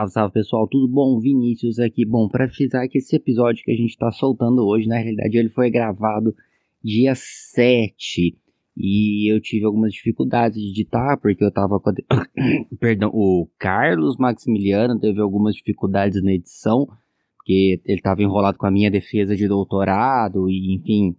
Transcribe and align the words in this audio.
Salve, 0.00 0.12
salve 0.12 0.32
pessoal, 0.32 0.66
tudo 0.66 0.88
bom? 0.88 1.18
Vinícius 1.18 1.78
aqui. 1.78 2.06
Bom, 2.06 2.28
para 2.28 2.48
frisar 2.48 2.88
que 2.88 2.98
esse 2.98 3.14
episódio 3.16 3.62
que 3.62 3.70
a 3.70 3.76
gente 3.76 3.98
tá 3.98 4.10
soltando 4.10 4.66
hoje, 4.66 4.88
na 4.88 4.96
realidade, 4.96 5.36
ele 5.36 5.50
foi 5.50 5.68
gravado 5.68 6.34
dia 6.82 7.12
7 7.14 8.34
e 8.76 9.30
eu 9.30 9.40
tive 9.40 9.66
algumas 9.66 9.92
dificuldades 9.92 10.62
de 10.62 10.70
editar 10.70 11.18
porque 11.20 11.44
eu 11.44 11.50
tava 11.50 11.78
com 11.78 11.90
a... 11.90 11.94
Perdão, 12.80 13.10
o 13.12 13.46
Carlos 13.58 14.16
Maximiliano 14.16 14.98
teve 14.98 15.20
algumas 15.20 15.54
dificuldades 15.54 16.22
na 16.22 16.32
edição 16.32 16.88
porque 17.36 17.80
ele 17.84 18.00
tava 18.00 18.22
enrolado 18.22 18.56
com 18.56 18.66
a 18.66 18.70
minha 18.70 18.90
defesa 18.90 19.36
de 19.36 19.46
doutorado 19.46 20.48
e 20.48 20.76
enfim, 20.76 21.14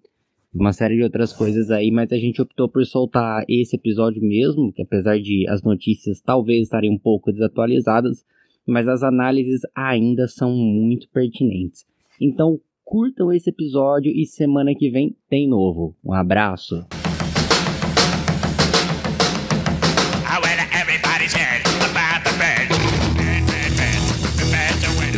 uma 0.53 0.73
série 0.73 0.95
de 0.95 1.03
outras 1.03 1.33
coisas 1.33 1.69
aí, 1.69 1.91
mas 1.91 2.11
a 2.11 2.17
gente 2.17 2.41
optou 2.41 2.67
por 2.67 2.83
soltar 2.85 3.43
esse 3.47 3.75
episódio 3.75 4.23
mesmo, 4.23 4.71
que 4.73 4.81
apesar 4.81 5.19
de 5.19 5.47
as 5.49 5.61
notícias 5.61 6.19
talvez 6.19 6.63
estarem 6.63 6.91
um 6.91 6.97
pouco 6.97 7.31
desatualizadas, 7.31 8.25
mas 8.67 8.87
as 8.87 9.03
análises 9.03 9.61
ainda 9.75 10.27
são 10.27 10.51
muito 10.51 11.09
pertinentes. 11.09 11.85
Então, 12.19 12.59
curtam 12.83 13.31
esse 13.31 13.49
episódio 13.49 14.11
e 14.11 14.25
semana 14.25 14.75
que 14.75 14.89
vem 14.89 15.15
tem 15.29 15.47
novo. 15.47 15.95
Um 16.03 16.13
abraço. 16.13 16.85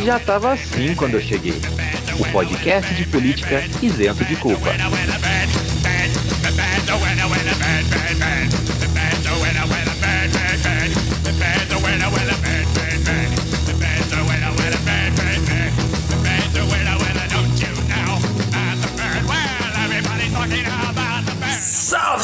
Já 0.04 0.18
estava 0.18 0.52
assim 0.52 0.94
quando 0.94 1.14
eu 1.14 1.20
cheguei. 1.20 1.54
O 2.20 2.30
podcast 2.30 2.94
de 2.94 3.06
política 3.06 3.62
isento 3.82 4.22
de 4.26 4.36
culpa. 4.36 4.68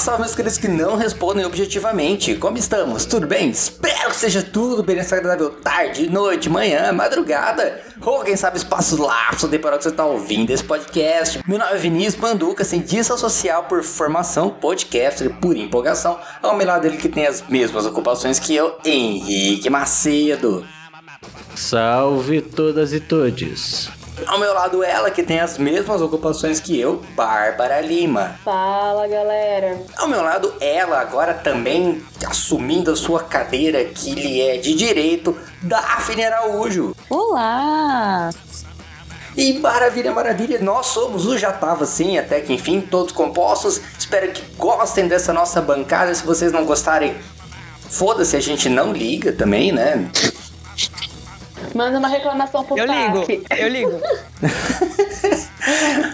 Salve, 0.01 0.23
meus 0.23 0.35
queridos 0.35 0.57
que 0.57 0.67
não 0.67 0.97
respondem 0.97 1.45
objetivamente. 1.45 2.35
Como 2.35 2.57
estamos? 2.57 3.05
Tudo 3.05 3.27
bem? 3.27 3.51
Espero 3.51 4.09
que 4.09 4.17
seja 4.17 4.43
tudo 4.43 4.83
bem 4.83 4.97
nessa 4.97 5.15
agradável 5.15 5.51
tarde, 5.51 6.09
noite, 6.09 6.49
manhã, 6.49 6.91
madrugada. 6.91 7.83
Ou 8.01 8.25
quem 8.25 8.35
sabe 8.35 8.57
espaços 8.57 8.99
lapsos 8.99 9.51
de 9.51 9.59
que 9.59 9.69
você 9.69 9.89
está 9.91 10.07
ouvindo 10.07 10.51
esse 10.53 10.65
podcast. 10.65 11.43
Meu 11.47 11.59
nome 11.59 11.73
é 11.73 11.77
Vinícius 11.77 12.17
Manduca, 12.17 12.65
cientista 12.65 13.15
social 13.19 13.65
por 13.65 13.83
formação, 13.83 14.49
podcaster 14.49 15.29
por 15.39 15.55
empolgação. 15.55 16.19
Ao 16.43 16.57
meu 16.57 16.67
lado 16.67 16.81
dele 16.81 16.97
que 16.97 17.09
tem 17.09 17.27
as 17.27 17.47
mesmas 17.47 17.85
ocupações 17.85 18.39
que 18.39 18.55
eu, 18.55 18.79
Henrique 18.83 19.69
Macedo. 19.69 20.67
Salve 21.55 22.41
todas 22.41 22.95
e 22.95 23.01
todes. 23.01 24.00
Ao 24.27 24.39
meu 24.39 24.53
lado, 24.55 24.83
ela 24.85 25.11
que 25.11 25.23
tem 25.23 25.41
as 25.41 25.59
mesmas 25.59 26.01
ocupações 26.01 26.61
que 26.61 26.79
eu, 26.79 27.03
Bárbara 27.15 27.81
Lima. 27.81 28.37
Fala 28.45 29.07
galera. 29.09 29.81
Ao 29.97 30.09
meu 30.09 30.23
lado, 30.23 30.53
ela 30.61 31.01
agora 31.01 31.35
também 31.35 32.03
assumindo 32.27 32.91
a 32.91 32.97
sua 32.97 33.23
cadeira 33.23 33.85
que 33.85 34.15
lhe 34.15 34.41
é 34.41 34.57
de 34.57 34.75
direito, 34.75 35.37
Daphne 35.63 36.25
Araújo. 36.25 36.95
Olá! 37.09 38.31
E 39.37 39.59
maravilha, 39.59 40.13
maravilha, 40.13 40.59
nós 40.61 40.87
somos 40.87 41.27
o 41.27 41.39
Já 41.39 41.53
Tava 41.53 41.85
Assim, 41.85 42.19
até 42.19 42.41
que 42.41 42.53
enfim, 42.53 42.81
todos 42.81 43.13
compostos. 43.13 43.81
Espero 43.99 44.33
que 44.33 44.43
gostem 44.57 45.07
dessa 45.07 45.33
nossa 45.33 45.61
bancada. 45.61 46.15
Se 46.15 46.25
vocês 46.25 46.53
não 46.53 46.65
gostarem, 46.65 47.17
foda-se, 47.89 48.37
a 48.37 48.41
gente 48.41 48.69
não 48.69 48.93
liga 48.93 49.33
também, 49.33 49.73
né? 49.73 50.11
Manda 51.75 51.99
uma 51.99 52.09
reclamação 52.09 52.65
pro 52.65 52.77
Eu 52.77 52.85
ligo, 52.87 53.21
TAF. 53.21 53.45
eu 53.59 53.69
ligo. 53.69 54.01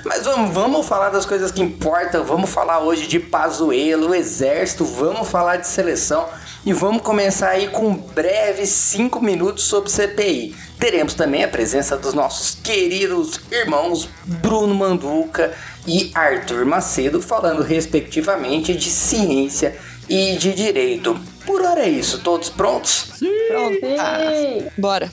Mas 0.05 0.25
vamos, 0.25 0.53
vamos 0.53 0.87
falar 0.87 1.11
das 1.11 1.25
coisas 1.25 1.51
que 1.51 1.63
importam. 1.63 2.25
Vamos 2.25 2.51
falar 2.51 2.81
hoje 2.81 3.07
de 3.07 3.19
Pazuello, 3.19 4.09
o 4.11 4.15
Exército. 4.15 4.85
Vamos 4.85 5.29
falar 5.29 5.57
de 5.57 5.67
seleção. 5.67 6.27
E 6.65 6.73
vamos 6.73 7.03
começar 7.03 7.51
aí 7.51 7.69
com 7.69 7.95
breves 7.95 8.71
5 8.71 9.21
minutos 9.21 9.65
sobre 9.65 9.91
CPI. 9.91 10.55
Teremos 10.81 11.15
também 11.15 11.45
a 11.45 11.49
presença 11.49 11.97
dos 11.97 12.13
nossos 12.13 12.57
queridos 12.57 13.41
irmãos 13.53 14.09
Bruno 14.25 14.75
Manduca 14.75 15.53
e 15.87 16.11
Arthur 16.15 16.67
Macedo, 16.67 17.23
falando 17.23 17.63
respectivamente 17.63 18.75
de 18.75 18.91
ciência 18.91 19.77
e 20.09 20.37
de 20.37 20.53
direito. 20.53 21.19
Por 21.47 21.63
hora 21.63 21.83
é 21.83 21.89
isso, 21.89 22.19
todos 22.19 22.49
prontos? 22.51 23.13
Pronto. 23.49 23.79
Ah, 23.99 24.19
Sim. 24.35 24.67
bora. 24.77 25.11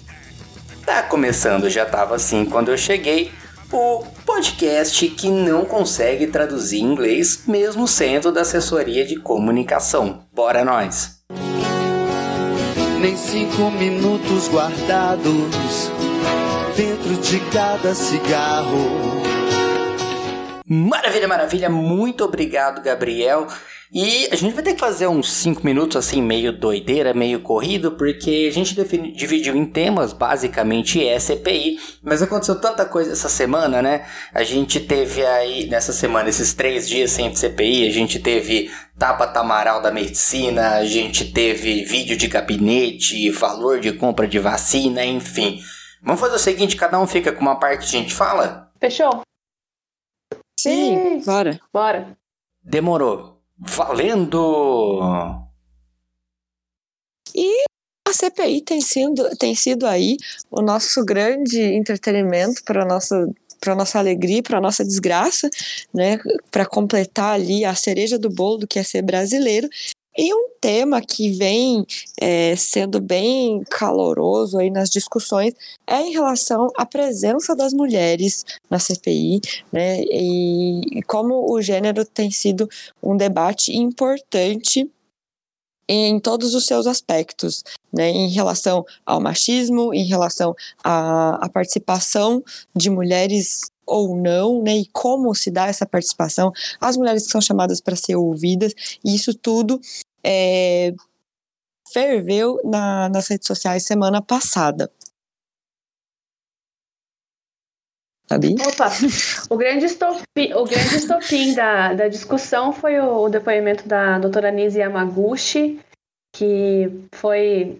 Tá 0.86 1.04
começando, 1.04 1.70
já 1.70 1.86
tava 1.86 2.16
assim 2.16 2.46
quando 2.46 2.70
eu 2.70 2.78
cheguei, 2.78 3.32
o 3.72 4.04
podcast 4.26 5.08
que 5.08 5.30
não 5.30 5.66
consegue 5.66 6.28
traduzir 6.28 6.80
em 6.80 6.92
inglês, 6.92 7.44
mesmo 7.48 7.88
sendo 7.88 8.32
da 8.32 8.42
assessoria 8.42 9.06
de 9.06 9.16
comunicação. 9.16 10.26
Bora 10.32 10.64
nós! 10.64 11.24
nem 13.04 13.18
cinco 13.18 13.70
minutos 13.70 14.48
guardados 14.48 15.92
dentro 16.74 17.16
de 17.16 17.38
cada 17.52 17.94
cigarro. 17.94 19.22
Maravilha, 20.66 21.28
maravilha, 21.28 21.70
muito 21.70 22.24
obrigado, 22.24 22.82
Gabriel. 22.82 23.46
E 23.96 24.28
a 24.32 24.36
gente 24.36 24.56
vai 24.56 24.64
ter 24.64 24.74
que 24.74 24.80
fazer 24.80 25.06
uns 25.08 25.32
5 25.32 25.64
minutos 25.64 25.96
assim, 25.98 26.20
meio 26.20 26.52
doideira, 26.52 27.14
meio 27.14 27.42
corrido, 27.42 27.92
porque 27.92 28.48
a 28.50 28.52
gente 28.52 28.74
defini- 28.76 29.12
dividiu 29.12 29.56
em 29.56 29.68
temas, 29.68 30.12
basicamente 30.12 31.06
é 31.08 31.20
CPI, 31.20 31.78
mas 32.02 32.20
aconteceu 32.24 32.60
tanta 32.60 32.86
coisa 32.88 33.12
essa 33.12 33.30
semana, 33.30 33.84
né? 33.84 34.08
A 34.34 34.42
gente 34.44 34.80
teve 34.80 35.24
aí, 35.24 35.68
nessa 35.68 35.94
semana, 35.94 36.28
esses 36.28 36.56
três 36.56 36.90
dias 36.90 37.12
sem 37.12 37.36
CPI, 37.36 37.88
a 37.88 37.92
gente 37.92 38.18
teve 38.20 38.72
tapa 38.98 39.28
tamaral 39.28 39.80
da 39.80 39.92
medicina, 39.92 40.72
a 40.78 40.86
gente 40.86 41.32
teve 41.32 41.86
vídeo 41.86 42.18
de 42.18 42.26
gabinete, 42.28 43.30
valor 43.30 43.80
de 43.80 43.94
compra 43.94 44.28
de 44.28 44.40
vacina, 44.40 45.06
enfim. 45.06 45.60
Vamos 46.02 46.20
fazer 46.20 46.36
o 46.36 46.40
seguinte, 46.40 46.76
cada 46.76 47.00
um 47.00 47.06
fica 47.06 47.32
com 47.32 47.42
uma 47.42 47.60
parte 47.60 47.82
que 47.92 47.96
a 47.96 48.00
gente 48.00 48.14
fala? 48.16 48.72
Fechou? 48.80 49.22
Sim, 50.60 51.20
Sim. 51.20 51.24
bora. 51.26 51.60
Bora. 51.72 52.18
Demorou. 52.64 53.33
Valendo! 53.58 55.44
E 57.36 57.64
a 58.08 58.14
CPI 58.14 58.62
tem 58.62 58.82
sido, 58.82 59.30
tem 59.38 59.56
sido 59.56 59.88
aí 59.88 60.18
o 60.52 60.62
nosso 60.62 61.04
grande 61.04 61.62
entretenimento 61.62 62.64
para 62.64 62.86
nossa 62.86 63.28
para 63.60 63.76
nossa 63.76 63.98
alegria, 63.98 64.44
para 64.44 64.60
nossa 64.60 64.84
desgraça, 64.84 65.50
né, 65.94 66.20
para 66.52 66.66
completar 66.66 67.34
ali 67.34 67.64
a 67.64 67.74
cereja 67.74 68.20
do 68.20 68.30
bolo 68.30 68.58
do 68.58 68.68
que 68.68 68.78
é 68.78 68.84
ser 68.84 69.02
brasileiro. 69.02 69.70
E 70.16 70.34
um 70.34 70.50
tema 70.62 71.02
que 71.02 71.32
vem 71.32 71.86
é, 72.22 72.56
sendo 72.56 73.02
bem 73.02 73.64
caloroso 73.70 74.60
aí 74.60 74.70
nas 74.70 74.90
discussões 74.90 75.54
é 75.88 76.02
em 76.02 76.12
relação 76.12 76.70
à 76.78 76.86
presença 76.86 77.56
das 77.56 77.74
mulheres 77.74 78.46
na 78.70 78.78
CPI, 78.78 79.42
né, 79.72 80.02
e 80.04 81.02
como 81.08 81.52
o 81.52 81.62
gênero 81.62 82.06
tem 82.06 82.30
sido 82.30 82.70
um 83.02 83.18
debate 83.18 83.76
importante 83.76 84.90
em 85.88 86.20
todos 86.20 86.54
os 86.54 86.66
seus 86.66 86.88
aspectos, 86.88 87.64
né, 87.92 88.10
em 88.10 88.30
relação 88.30 88.86
ao 89.06 89.20
machismo, 89.20 89.94
em 89.94 90.06
relação 90.06 90.56
à, 90.84 91.44
à 91.44 91.50
participação 91.50 92.44
de 92.76 92.90
mulheres 92.90 93.73
ou 93.86 94.16
não, 94.16 94.62
né, 94.62 94.78
e 94.78 94.86
como 94.88 95.34
se 95.36 95.52
dá 95.52 95.68
essa 95.68 95.86
participação, 95.86 96.52
as 96.80 96.98
mulheres 96.98 97.26
que 97.26 97.32
são 97.32 97.42
chamadas 97.42 97.82
para 97.82 97.96
ser 97.96 98.16
ouvidas, 98.16 98.74
e 99.04 99.16
isso 99.16 99.34
tudo 99.34 99.80
é, 100.24 100.94
ferveu 101.92 102.60
na, 102.64 103.10
nas 103.10 103.28
redes 103.28 103.48
sociais 103.48 103.86
semana 103.86 104.22
passada. 104.22 104.92
Sabe? 108.28 108.56
Opa, 108.68 108.90
o 109.50 109.58
grande 109.58 109.86
estopim, 109.86 110.54
o 110.56 110.64
grande 110.64 110.96
estopim 110.96 111.54
da, 111.54 111.94
da 111.94 112.08
discussão 112.08 112.72
foi 112.72 113.00
o, 113.00 113.26
o 113.26 113.30
depoimento 113.30 113.88
da 113.88 114.18
doutora 114.18 114.50
Nise 114.50 114.80
Yamaguchi, 114.80 115.80
que 116.34 116.90
foi 117.14 117.78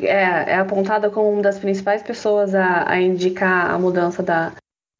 é, 0.00 0.52
é 0.52 0.54
apontada 0.56 1.10
como 1.10 1.30
uma 1.30 1.42
das 1.42 1.58
principais 1.58 2.02
pessoas 2.02 2.54
a, 2.54 2.88
a 2.88 3.00
indicar 3.00 3.70
a 3.70 3.78
mudança 3.78 4.22
da, 4.22 4.52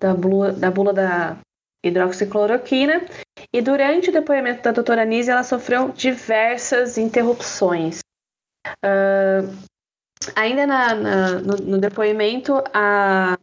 da, 0.03 0.15
bula, 0.15 0.53
da 0.53 0.71
bula 0.71 0.93
da 0.93 1.37
hidroxicloroquina. 1.85 3.03
E 3.53 3.61
durante 3.63 4.11
o 4.11 4.13
depoimento 4.13 4.63
da 4.63 4.73
doutora 4.73 5.05
Nise, 5.05 5.31
ela 5.31 5.43
sofreu 5.45 5.89
diversas 5.91 6.99
interrupções. 6.99 8.01
Ah, 8.85 9.41
ainda 10.37 10.67
na, 10.67 10.95
na- 10.95 11.31
no, 11.41 11.57
no 11.57 11.79
depoimento, 11.79 12.63
a, 12.75 13.37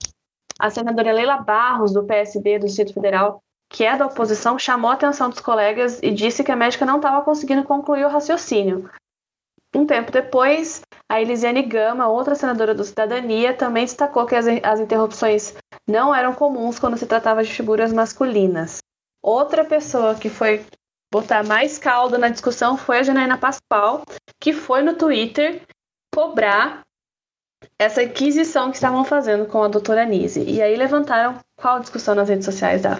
a 0.59 0.69
senadora 0.69 1.11
Leila 1.13 1.37
Barros, 1.37 1.93
do 1.93 2.03
PSD 2.03 2.59
do 2.59 2.65
Distrito 2.67 2.93
Federal, 2.93 3.39
que 3.71 3.85
é 3.85 3.95
da 3.97 4.05
oposição, 4.07 4.57
chamou 4.57 4.91
a 4.91 4.95
atenção 4.95 5.29
dos 5.29 5.39
colegas 5.39 5.99
e 6.01 6.11
disse 6.11 6.43
que 6.43 6.51
a 6.51 6.55
médica 6.55 6.85
não 6.85 6.97
estava 6.97 7.23
conseguindo 7.23 7.63
concluir 7.63 8.05
o 8.05 8.09
raciocínio. 8.09 8.89
Um 9.75 9.85
tempo 9.85 10.11
depois, 10.11 10.81
a 11.07 11.21
Elisiane 11.21 11.61
Gama, 11.61 12.07
outra 12.07 12.33
senadora 12.33 12.73
do 12.73 12.83
Cidadania, 12.83 13.53
também 13.53 13.85
destacou 13.85 14.25
que 14.25 14.35
as, 14.35 14.45
as 14.63 14.79
interrupções 14.79 15.53
não 15.87 16.13
eram 16.13 16.33
comuns 16.33 16.79
quando 16.79 16.97
se 16.97 17.05
tratava 17.05 17.43
de 17.43 17.51
figuras 17.51 17.93
masculinas. 17.93 18.79
Outra 19.21 19.63
pessoa 19.63 20.15
que 20.15 20.29
foi 20.29 20.65
botar 21.11 21.43
mais 21.43 21.77
caldo 21.77 22.17
na 22.17 22.29
discussão 22.29 22.77
foi 22.77 22.99
a 22.99 23.03
Janaína 23.03 23.37
Pascoal, 23.37 24.03
que 24.39 24.53
foi 24.53 24.81
no 24.81 24.95
Twitter 24.95 25.61
cobrar 26.13 26.81
essa 27.77 28.01
aquisição 28.01 28.69
que 28.69 28.77
estavam 28.77 29.03
fazendo 29.03 29.45
com 29.45 29.63
a 29.63 29.67
doutora 29.67 30.05
Nise. 30.05 30.43
E 30.43 30.61
aí 30.61 30.75
levantaram 30.75 31.39
qual 31.57 31.79
discussão 31.79 32.15
nas 32.15 32.29
redes 32.29 32.45
sociais, 32.45 32.81
da 32.81 32.99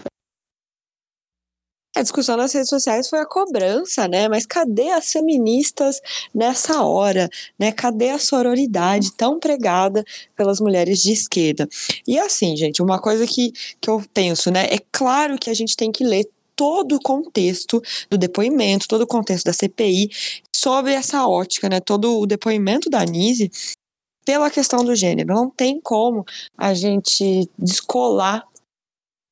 a 2.00 2.01
discussão 2.01 2.38
nas 2.38 2.54
redes 2.54 2.69
sociais 2.69 3.10
foi 3.10 3.19
a 3.19 3.25
cobrança, 3.25 4.07
né? 4.07 4.28
Mas 4.28 4.46
cadê 4.46 4.90
as 4.92 5.12
feministas 5.12 6.01
nessa 6.34 6.84
hora, 6.84 7.30
né? 7.57 7.72
Cadê 7.72 8.10
a 8.10 8.19
sororidade 8.19 9.13
tão 9.13 9.40
pregada 9.40 10.04
pelas 10.36 10.60
mulheres 10.60 11.01
de 11.01 11.12
esquerda? 11.12 11.68
E 12.07 12.18
assim, 12.18 12.56
gente, 12.56 12.81
uma 12.81 13.00
coisa 13.00 13.28
que, 13.28 13.51
que 13.81 13.90
eu 13.90 14.01
penso, 14.13 14.50
né? 14.50 14.66
É 14.72 14.78
claro 14.92 15.38
que 15.38 15.50
a 15.50 15.54
gente 15.54 15.75
tem 15.75 15.92
que 15.92 16.04
ler 16.04 16.30
todo 16.56 16.96
o 16.96 17.01
contexto 17.01 17.81
do 18.10 18.18
depoimento, 18.18 18.88
todo 18.88 19.01
o 19.01 19.07
contexto 19.07 19.46
da 19.46 19.54
CPI 19.54 20.10
sobre 20.56 20.94
essa 20.94 21.28
ótica, 21.28 21.69
né? 21.69 21.80
Todo 21.80 22.19
o 22.19 22.25
depoimento 22.25 22.90
da 22.90 23.01
Anise 23.01 23.51
pela 24.25 24.50
questão 24.50 24.84
do 24.84 24.96
gênero. 24.96 25.34
Não 25.34 25.50
tem 25.50 25.80
como 25.81 26.25
a 26.57 26.74
gente 26.74 27.50
descolar 27.57 28.46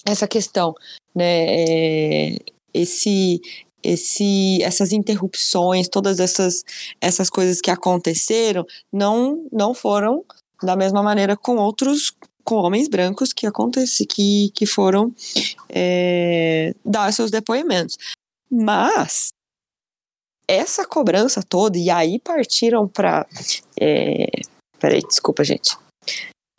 essa 0.05 0.27
questão, 0.27 0.73
né? 1.13 1.45
É, 1.49 2.37
esse 2.77 3.41
esse 3.83 4.61
essas 4.63 4.91
interrupções, 4.91 5.87
todas 5.87 6.19
essas 6.19 6.63
essas 6.99 7.29
coisas 7.29 7.61
que 7.61 7.71
aconteceram, 7.71 8.65
não 8.91 9.47
não 9.51 9.73
foram 9.73 10.25
da 10.61 10.75
mesma 10.75 11.03
maneira 11.03 11.37
com 11.37 11.57
outros 11.57 12.13
com 12.43 12.55
homens 12.55 12.87
brancos 12.87 13.33
que 13.33 13.45
acontece 13.45 14.05
que 14.05 14.51
que 14.53 14.65
foram 14.65 15.13
é, 15.69 16.73
dar 16.83 17.11
seus 17.13 17.31
depoimentos. 17.31 17.97
Mas 18.49 19.29
essa 20.47 20.85
cobrança 20.85 21.43
toda 21.43 21.77
e 21.77 21.89
aí 21.89 22.19
partiram 22.19 22.87
para 22.87 23.27
é, 23.79 24.27
peraí, 24.79 25.01
desculpa 25.01 25.43
gente 25.43 25.77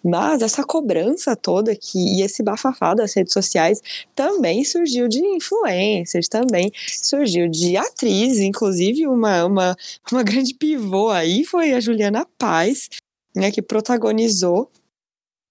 mas 0.04 0.42
essa 0.42 0.64
cobrança 0.64 1.34
toda 1.34 1.72
aqui 1.72 2.18
e 2.18 2.22
esse 2.22 2.42
bafafá 2.42 2.94
das 2.94 3.14
redes 3.14 3.32
sociais 3.32 3.80
também 4.14 4.64
surgiu 4.64 5.08
de 5.08 5.20
influencers, 5.20 6.28
também 6.28 6.72
surgiu 7.02 7.48
de 7.48 7.76
atrizes, 7.76 8.40
inclusive 8.40 9.06
uma, 9.06 9.44
uma, 9.44 9.76
uma 10.10 10.22
grande 10.24 10.54
pivô 10.54 11.10
aí 11.10 11.44
foi 11.44 11.72
a 11.72 11.80
Juliana 11.80 12.26
Paz, 12.38 12.88
né, 13.34 13.50
que 13.50 13.62
protagonizou 13.62 14.70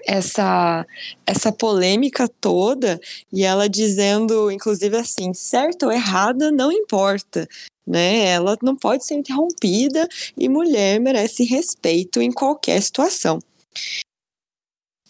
essa 0.05 0.85
essa 1.25 1.51
polêmica 1.51 2.27
toda 2.27 2.99
e 3.33 3.43
ela 3.43 3.67
dizendo 3.67 4.51
inclusive 4.51 4.95
assim 4.95 5.33
certo 5.33 5.87
ou 5.87 5.91
errada 5.91 6.51
não 6.51 6.71
importa 6.71 7.47
né? 7.87 8.25
Ela 8.25 8.57
não 8.61 8.75
pode 8.75 9.05
ser 9.05 9.13
interrompida 9.15 10.07
e 10.37 10.49
mulher 10.49 10.99
merece 10.99 11.45
respeito 11.45 12.21
em 12.21 12.31
qualquer 12.31 12.81
situação 12.81 13.39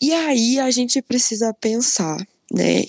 e 0.02 0.14
aí 0.14 0.60
a 0.60 0.70
gente 0.72 1.02
precisa 1.02 1.54
pensar, 1.54 2.18
né? 2.52 2.84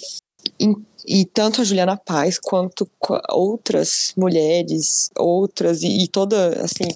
Em, 0.59 0.75
e 1.07 1.25
tanto 1.25 1.61
a 1.61 1.65
Juliana 1.65 1.97
Paz 1.97 2.39
quanto 2.39 2.89
outras 3.31 4.13
mulheres, 4.17 5.11
outras, 5.17 5.83
e, 5.83 6.05
e 6.05 6.09
toda, 6.09 6.63
assim, 6.63 6.89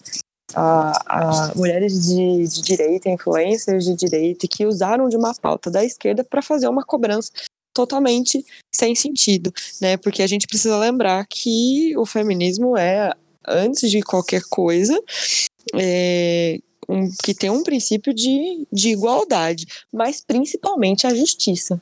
a, 0.55 0.93
a 1.06 1.55
mulheres 1.55 2.06
de, 2.06 2.47
de 2.47 2.62
direita, 2.62 3.09
influencers 3.09 3.85
de 3.85 3.94
direita, 3.94 4.47
que 4.47 4.67
usaram 4.67 5.09
de 5.09 5.17
uma 5.17 5.35
pauta 5.35 5.70
da 5.70 5.85
esquerda 5.85 6.23
para 6.23 6.43
fazer 6.43 6.69
uma 6.69 6.85
cobrança 6.85 7.31
totalmente 7.75 8.44
sem 8.75 8.94
sentido, 8.94 9.53
né? 9.81 9.97
Porque 9.97 10.23
a 10.23 10.26
gente 10.26 10.47
precisa 10.47 10.76
lembrar 10.76 11.26
que 11.26 11.97
o 11.97 12.05
feminismo 12.05 12.76
é, 12.76 13.12
antes 13.47 13.91
de 13.91 14.03
qualquer 14.03 14.43
coisa, 14.50 15.00
é, 15.75 16.59
um, 16.88 17.08
que 17.23 17.34
tem 17.34 17.50
um 17.50 17.62
princípio 17.62 18.12
de, 18.12 18.67
de 18.73 18.90
igualdade, 18.90 19.67
mas 19.93 20.20
principalmente 20.20 21.06
a 21.06 21.14
justiça. 21.14 21.81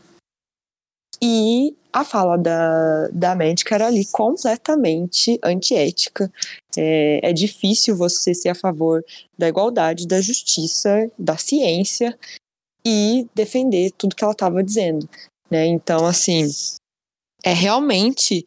E 1.23 1.77
a 1.93 2.05
fala 2.05 2.37
da, 2.39 3.09
da 3.09 3.35
médica 3.35 3.75
era 3.75 3.89
ali 3.89 4.07
completamente 4.07 5.39
antiética. 5.43 6.33
É, 6.77 7.31
é 7.31 7.33
difícil 7.33 7.97
você 7.97 8.33
ser 8.35 8.51
a 8.51 8.55
favor 8.55 9.05
da 9.37 9.49
igualdade, 9.49 10.07
da 10.07 10.21
justiça, 10.21 11.11
da 11.19 11.37
ciência 11.37 12.19
e 12.87 13.27
defender 13.35 13.93
tudo 13.93 14.17
que 14.17 14.25
ela 14.25 14.33
estava 14.33 14.63
dizendo. 14.63 15.09
Né? 15.51 15.67
Então, 15.67 16.07
assim, 16.07 16.49
é 17.45 17.53
realmente. 17.53 18.45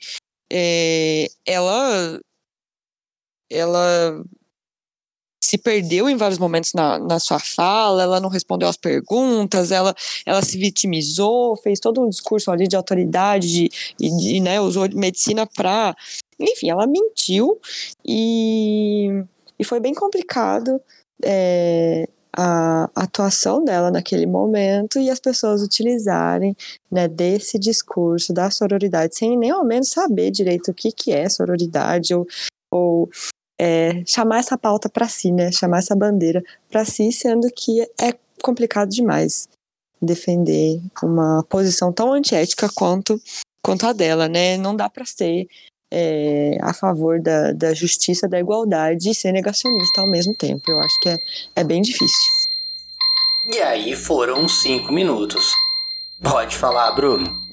É, 0.52 1.28
ela 1.46 2.20
ela 3.50 4.24
se 5.44 5.58
perdeu 5.58 6.08
em 6.10 6.16
vários 6.16 6.40
momentos 6.40 6.72
na, 6.74 6.98
na 6.98 7.20
sua 7.20 7.38
fala, 7.38 8.04
ela 8.04 8.20
não 8.22 8.30
respondeu 8.30 8.70
as 8.70 8.78
perguntas, 8.78 9.74
ela, 9.74 9.94
ela 10.26 10.42
se 10.42 10.58
vitimizou, 10.58 11.58
fez 11.58 11.82
todo 11.82 12.02
um 12.02 12.08
discurso 12.08 12.50
ali 12.50 12.66
de 12.66 12.78
autoridade 12.78 13.52
de, 13.52 13.70
e 14.00 14.10
de, 14.10 14.40
né, 14.40 14.62
usou 14.62 14.88
medicina 14.94 15.46
para. 15.46 15.94
Enfim, 16.40 16.70
ela 16.70 16.88
mentiu 16.88 17.60
e, 18.06 19.10
e 19.60 19.66
foi 19.66 19.82
bem 19.82 19.94
complicado 19.94 20.80
é, 21.22 22.08
a 22.32 22.90
atuação 22.96 23.66
dela 23.66 23.92
naquele 23.92 24.26
momento 24.26 24.98
e 24.98 25.10
as 25.10 25.20
pessoas 25.20 25.62
utilizarem 25.62 26.56
né, 26.90 27.10
desse 27.10 27.60
discurso 27.60 28.32
da 28.32 28.50
sororidade 28.50 29.18
sem 29.18 29.38
nem 29.38 29.52
ao 29.52 29.66
menos 29.66 29.90
saber 29.90 30.32
direito 30.32 30.72
o 30.72 30.74
que, 30.74 30.90
que 30.90 31.12
é 31.12 31.28
sororidade 31.28 32.16
ou, 32.16 32.26
ou 32.72 33.10
é, 33.60 34.04
chamar 34.06 34.40
essa 34.40 34.58
pauta 34.58 34.90
para 34.90 35.08
si, 35.08 35.32
né? 35.32 35.52
Chamar 35.52 35.80
essa 35.80 35.96
bandeira 35.96 36.44
para 36.70 36.86
si, 36.86 37.12
sendo 37.12 37.48
que 37.56 37.82
é 37.82 38.14
complicado 38.42 38.90
demais 38.90 39.48
defender 40.02 40.82
uma 41.02 41.44
posição 41.50 41.92
tão 41.92 42.12
antiética 42.12 42.70
quanto, 42.76 43.22
quanto 43.64 43.88
a 43.88 43.94
dela, 43.94 44.28
né? 44.28 44.58
Não 44.58 44.76
dá 44.76 44.90
para 44.90 45.06
ser 45.06 45.48
é, 45.92 46.58
a 46.62 46.74
favor 46.74 47.22
da, 47.22 47.54
da 47.54 47.74
justiça, 47.74 48.28
da 48.28 48.40
igualdade 48.40 49.10
e 49.10 49.16
ser 49.16 49.32
negacionista 49.32 50.02
ao 50.02 50.10
mesmo 50.10 50.36
tempo. 50.36 50.64
Eu 50.68 50.80
acho 50.80 51.00
que 51.02 51.10
é, 51.10 51.18
é 51.58 51.64
bem 51.64 51.82
difícil. 51.82 52.32
E 53.54 53.60
aí 53.60 53.96
foram 53.96 54.48
cinco 54.48 54.92
minutos. 54.92 55.54
Pode 56.22 56.56
falar, 56.56 56.92
Bruno. 56.94 57.53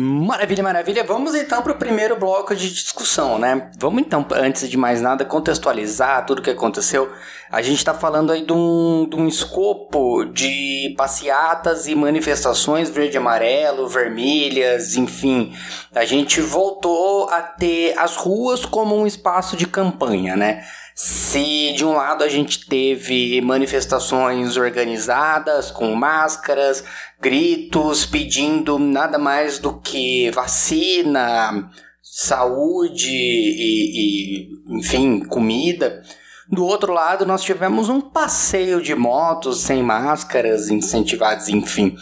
Maravilha, 0.00 0.62
maravilha. 0.62 1.02
Vamos 1.02 1.34
então 1.34 1.60
para 1.60 1.72
o 1.72 1.74
primeiro 1.74 2.16
bloco 2.16 2.54
de 2.54 2.72
discussão, 2.72 3.36
né? 3.36 3.68
Vamos 3.78 4.00
então, 4.00 4.24
antes 4.32 4.70
de 4.70 4.76
mais 4.76 5.02
nada, 5.02 5.24
contextualizar 5.24 6.24
tudo 6.24 6.38
o 6.38 6.42
que 6.42 6.50
aconteceu. 6.50 7.12
A 7.50 7.60
gente 7.62 7.78
está 7.78 7.92
falando 7.92 8.30
aí 8.30 8.46
de 8.46 8.52
um, 8.52 9.08
de 9.10 9.16
um 9.16 9.26
escopo 9.26 10.24
de 10.26 10.94
passeatas 10.96 11.88
e 11.88 11.96
manifestações 11.96 12.88
verde 12.88 13.18
amarelo, 13.18 13.88
vermelhas, 13.88 14.94
enfim. 14.94 15.52
A 15.92 16.04
gente 16.04 16.40
voltou 16.40 17.28
a 17.30 17.42
ter 17.42 17.98
as 17.98 18.14
ruas 18.14 18.64
como 18.64 18.96
um 18.96 19.04
espaço 19.04 19.56
de 19.56 19.66
campanha, 19.66 20.36
né? 20.36 20.62
Se 21.00 21.72
de 21.76 21.84
um 21.84 21.92
lado 21.92 22.24
a 22.24 22.28
gente 22.28 22.66
teve 22.66 23.40
manifestações 23.40 24.56
organizadas 24.56 25.70
com 25.70 25.94
máscaras, 25.94 26.82
gritos 27.20 28.06
pedindo 28.06 28.78
nada 28.78 29.18
mais 29.18 29.58
do 29.58 29.80
que 29.80 30.30
vacina, 30.30 31.70
saúde 32.02 33.10
e, 33.10 34.48
e 34.68 34.78
enfim, 34.78 35.20
comida. 35.20 36.02
Do 36.50 36.64
outro 36.64 36.92
lado, 36.92 37.26
nós 37.26 37.42
tivemos 37.42 37.88
um 37.88 38.00
passeio 38.00 38.80
de 38.80 38.94
motos 38.94 39.60
sem 39.60 39.82
máscaras, 39.82 40.70
incentivados, 40.70 41.48
enfim. 41.48 41.94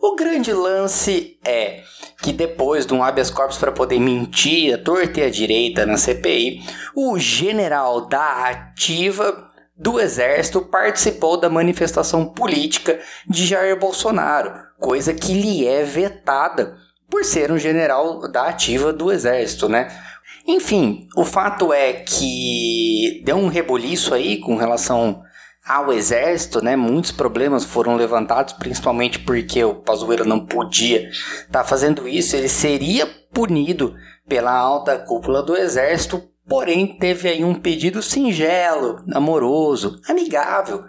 O 0.00 0.16
grande 0.16 0.52
lance 0.52 1.38
é 1.44 1.82
que 2.22 2.32
depois 2.32 2.86
de 2.86 2.94
um 2.94 3.02
habeas 3.02 3.30
corpus 3.30 3.58
para 3.58 3.72
poder 3.72 3.98
mentir 3.98 4.74
a 4.74 5.22
a 5.22 5.30
direita 5.30 5.84
na 5.84 5.98
CPI, 5.98 6.62
o 6.94 7.18
general 7.18 8.06
da 8.06 8.48
ativa 8.48 9.49
do 9.80 9.98
Exército 9.98 10.60
participou 10.60 11.40
da 11.40 11.48
manifestação 11.48 12.26
política 12.26 13.00
de 13.26 13.46
Jair 13.46 13.78
Bolsonaro, 13.78 14.52
coisa 14.78 15.14
que 15.14 15.32
lhe 15.32 15.66
é 15.66 15.82
vetada 15.82 16.76
por 17.08 17.24
ser 17.24 17.50
um 17.50 17.58
general 17.58 18.30
da 18.30 18.44
ativa 18.44 18.92
do 18.92 19.10
Exército, 19.10 19.70
né? 19.70 19.88
Enfim, 20.46 21.08
o 21.16 21.24
fato 21.24 21.72
é 21.72 21.94
que 21.94 23.22
deu 23.24 23.36
um 23.36 23.48
rebuliço 23.48 24.12
aí 24.12 24.36
com 24.36 24.56
relação 24.56 25.22
ao 25.66 25.92
exército, 25.92 26.62
né? 26.62 26.76
Muitos 26.76 27.12
problemas 27.12 27.64
foram 27.64 27.96
levantados, 27.96 28.52
principalmente 28.54 29.18
porque 29.18 29.62
o 29.64 29.76
Pazuello 29.76 30.24
não 30.24 30.44
podia 30.44 31.08
estar 31.08 31.60
tá 31.60 31.64
fazendo 31.64 32.08
isso. 32.08 32.36
Ele 32.36 32.48
seria 32.48 33.06
punido 33.32 33.94
pela 34.28 34.52
alta 34.52 34.98
cúpula 34.98 35.42
do 35.42 35.56
exército, 35.56 36.22
porém 36.50 36.84
teve 36.84 37.28
aí 37.28 37.44
um 37.44 37.54
pedido 37.54 38.02
singelo, 38.02 39.04
amoroso, 39.14 40.00
amigável 40.08 40.82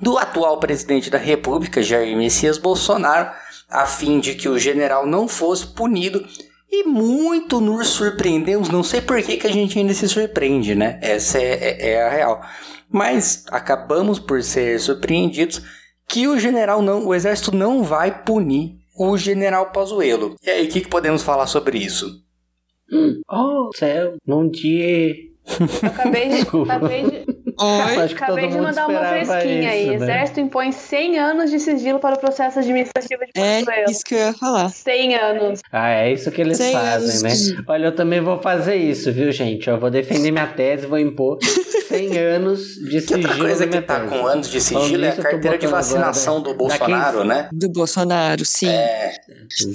do 0.00 0.16
atual 0.16 0.58
presidente 0.58 1.10
da 1.10 1.18
República, 1.18 1.82
Jair 1.82 2.16
Messias 2.16 2.56
Bolsonaro, 2.56 3.30
a 3.68 3.84
fim 3.84 4.18
de 4.18 4.34
que 4.34 4.48
o 4.48 4.58
general 4.58 5.06
não 5.06 5.28
fosse 5.28 5.66
punido 5.66 6.26
e 6.70 6.84
muito 6.84 7.60
nos 7.60 7.88
surpreendemos. 7.88 8.70
Não 8.70 8.82
sei 8.82 9.02
por 9.02 9.22
que, 9.22 9.36
que 9.36 9.46
a 9.46 9.52
gente 9.52 9.78
ainda 9.78 9.92
se 9.92 10.08
surpreende, 10.08 10.74
né? 10.74 10.98
Essa 11.02 11.38
é, 11.38 11.52
é, 11.52 11.90
é 11.90 12.02
a 12.02 12.08
real. 12.08 12.42
Mas 12.88 13.44
acabamos 13.50 14.18
por 14.18 14.42
ser 14.42 14.80
surpreendidos 14.80 15.62
que 16.08 16.26
o 16.26 16.38
general 16.38 16.80
não, 16.80 17.06
o 17.06 17.14
exército 17.14 17.54
não 17.54 17.84
vai 17.84 18.24
punir 18.24 18.78
o 18.96 19.18
general 19.18 19.72
Pazuello. 19.72 20.36
E 20.42 20.48
aí, 20.48 20.66
o 20.66 20.70
que, 20.70 20.80
que 20.80 20.88
podemos 20.88 21.22
falar 21.22 21.46
sobre 21.46 21.76
isso? 21.78 22.22
Oh, 23.30 23.70
céu, 23.74 24.16
bom 24.26 24.48
dia. 24.48 25.14
acabei 25.82 26.28
de, 26.28 26.42
acabei 26.42 27.02
de, 27.02 27.24
Oi? 27.58 28.12
Acabei 28.12 28.48
de 28.48 28.58
mandar 28.58 28.88
uma 28.88 29.00
fresquinha 29.00 29.70
aí. 29.70 29.86
Né? 29.86 29.94
Exército 29.94 30.40
impõe 30.40 30.72
100 30.72 31.18
anos 31.18 31.50
de 31.50 31.58
sigilo 31.58 31.98
para 31.98 32.16
o 32.16 32.18
processo 32.18 32.58
administrativo 32.58 33.22
de 33.34 33.40
É 33.40 33.90
isso 33.90 34.04
que 34.04 34.14
eu 34.14 34.18
ia 34.18 34.32
falar. 34.32 34.68
100 34.68 35.14
anos. 35.14 35.60
Ah, 35.70 35.90
é 35.90 36.12
isso 36.12 36.30
que 36.30 36.40
eles 36.40 36.58
fazem, 36.58 37.22
né? 37.22 37.62
Olha, 37.66 37.86
eu 37.86 37.94
também 37.94 38.20
vou 38.20 38.40
fazer 38.40 38.76
isso, 38.76 39.12
viu, 39.12 39.30
gente? 39.32 39.68
Eu 39.68 39.78
vou 39.78 39.90
defender 39.90 40.30
minha 40.30 40.46
tese, 40.46 40.86
vou 40.86 40.98
impor 40.98 41.38
100 41.42 42.18
anos 42.18 42.74
de 42.74 43.00
sigilo. 43.00 43.28
Outra 43.28 43.38
coisa 43.38 43.66
que 43.66 43.80
tá 43.80 44.00
com 44.00 44.26
anos 44.26 44.50
de 44.50 44.60
sigilo 44.60 45.04
é 45.04 45.10
a 45.10 45.16
carteira 45.16 45.58
de 45.58 45.66
vacinação 45.66 46.38
agora, 46.38 46.52
do 46.52 46.58
Bolsonaro, 46.58 47.18
daqui... 47.18 47.28
né? 47.28 47.48
Do 47.52 47.68
Bolsonaro, 47.70 48.44
sim. 48.44 48.68
É. 48.68 49.12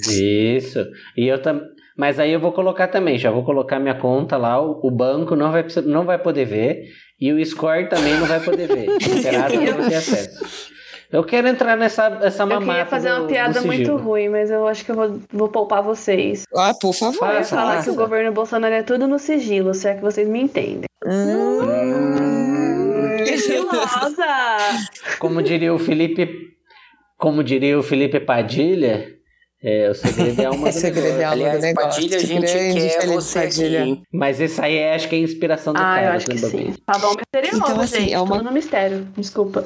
Isso. 0.09 0.85
E 1.15 1.27
eu 1.27 1.41
também. 1.41 1.76
Mas 1.97 2.19
aí 2.19 2.31
eu 2.31 2.39
vou 2.39 2.51
colocar 2.51 2.87
também, 2.87 3.17
já 3.17 3.31
vou 3.31 3.43
colocar 3.43 3.79
minha 3.79 3.95
conta 3.95 4.37
lá, 4.37 4.61
o, 4.61 4.79
o 4.83 4.91
banco 4.91 5.35
não 5.35 5.51
vai, 5.51 5.65
não 5.85 6.05
vai 6.05 6.19
poder 6.19 6.45
ver. 6.45 6.83
E 7.19 7.33
o 7.33 7.43
score 7.43 7.89
também 7.89 8.13
não 8.19 8.27
vai 8.27 8.39
poder 8.39 8.67
ver. 8.67 8.87
Esperado 9.01 9.55
não 9.55 9.89
ter 9.89 9.95
acesso. 9.95 10.77
Eu 11.11 11.23
quero 11.23 11.47
entrar 11.47 11.75
nessa 11.75 12.19
essa 12.21 12.45
mamata. 12.45 12.63
Eu 12.63 12.67
queria 12.67 12.85
fazer 12.85 13.13
uma 13.13 13.27
piada 13.27 13.61
muito 13.61 13.95
ruim, 13.95 14.29
mas 14.29 14.51
eu 14.51 14.67
acho 14.67 14.85
que 14.85 14.91
eu 14.91 14.95
vou, 14.95 15.19
vou 15.31 15.47
poupar 15.47 15.81
vocês. 15.81 16.43
Ah, 16.55 16.73
por 16.79 16.93
favor. 16.93 17.29
Eu 17.29 17.37
ia 17.37 17.43
falar 17.43 17.75
faça. 17.77 17.85
que 17.85 17.89
o 17.91 17.95
governo 17.95 18.31
Bolsonaro 18.31 18.75
é 18.75 18.83
tudo 18.83 19.07
no 19.07 19.17
sigilo, 19.17 19.73
se 19.73 19.87
é 19.87 19.95
que 19.95 20.01
vocês 20.01 20.27
me 20.27 20.41
entendem. 20.41 20.83
Hum. 21.05 21.61
Como 25.17 25.41
diria 25.41 25.73
o 25.73 25.79
Felipe. 25.79 26.55
Como 27.17 27.43
diria 27.43 27.79
o 27.79 27.83
Felipe 27.83 28.19
Padilha, 28.19 29.16
é, 29.67 29.89
o 29.89 29.93
segredo 29.93 30.41
é 30.41 30.45
alma 30.47 30.69
do 30.69 30.73
segredo 30.73 31.19
é 31.19 31.23
alma 31.25 31.33
Aliás, 31.33 31.59
do 31.59 31.61
negócio. 31.61 32.01
Padilha, 32.01 32.17
a 32.17 32.19
gente 32.21 32.99
quer 33.01 33.07
você 33.07 33.39
Padilha. 33.41 33.81
aqui. 33.81 34.01
Mas 34.13 34.39
isso 34.39 34.61
aí 34.61 34.77
é, 34.77 34.95
acho 34.95 35.09
que 35.09 35.15
é 35.15 35.17
a 35.17 35.21
inspiração 35.21 35.73
do 35.73 35.77
ah, 35.77 35.81
cara. 35.81 36.05
eu 36.05 36.11
acho 36.11 36.25
que 36.25 36.37
sim. 36.37 36.73
Tá 36.85 36.97
bom, 36.97 37.13
misterioso, 37.15 37.57
então, 37.57 37.81
assim, 37.81 37.99
gente. 37.99 38.13
É 38.13 38.21
uma... 38.21 38.41
No 38.41 38.51
mistério. 38.53 39.05
Desculpa. 39.17 39.65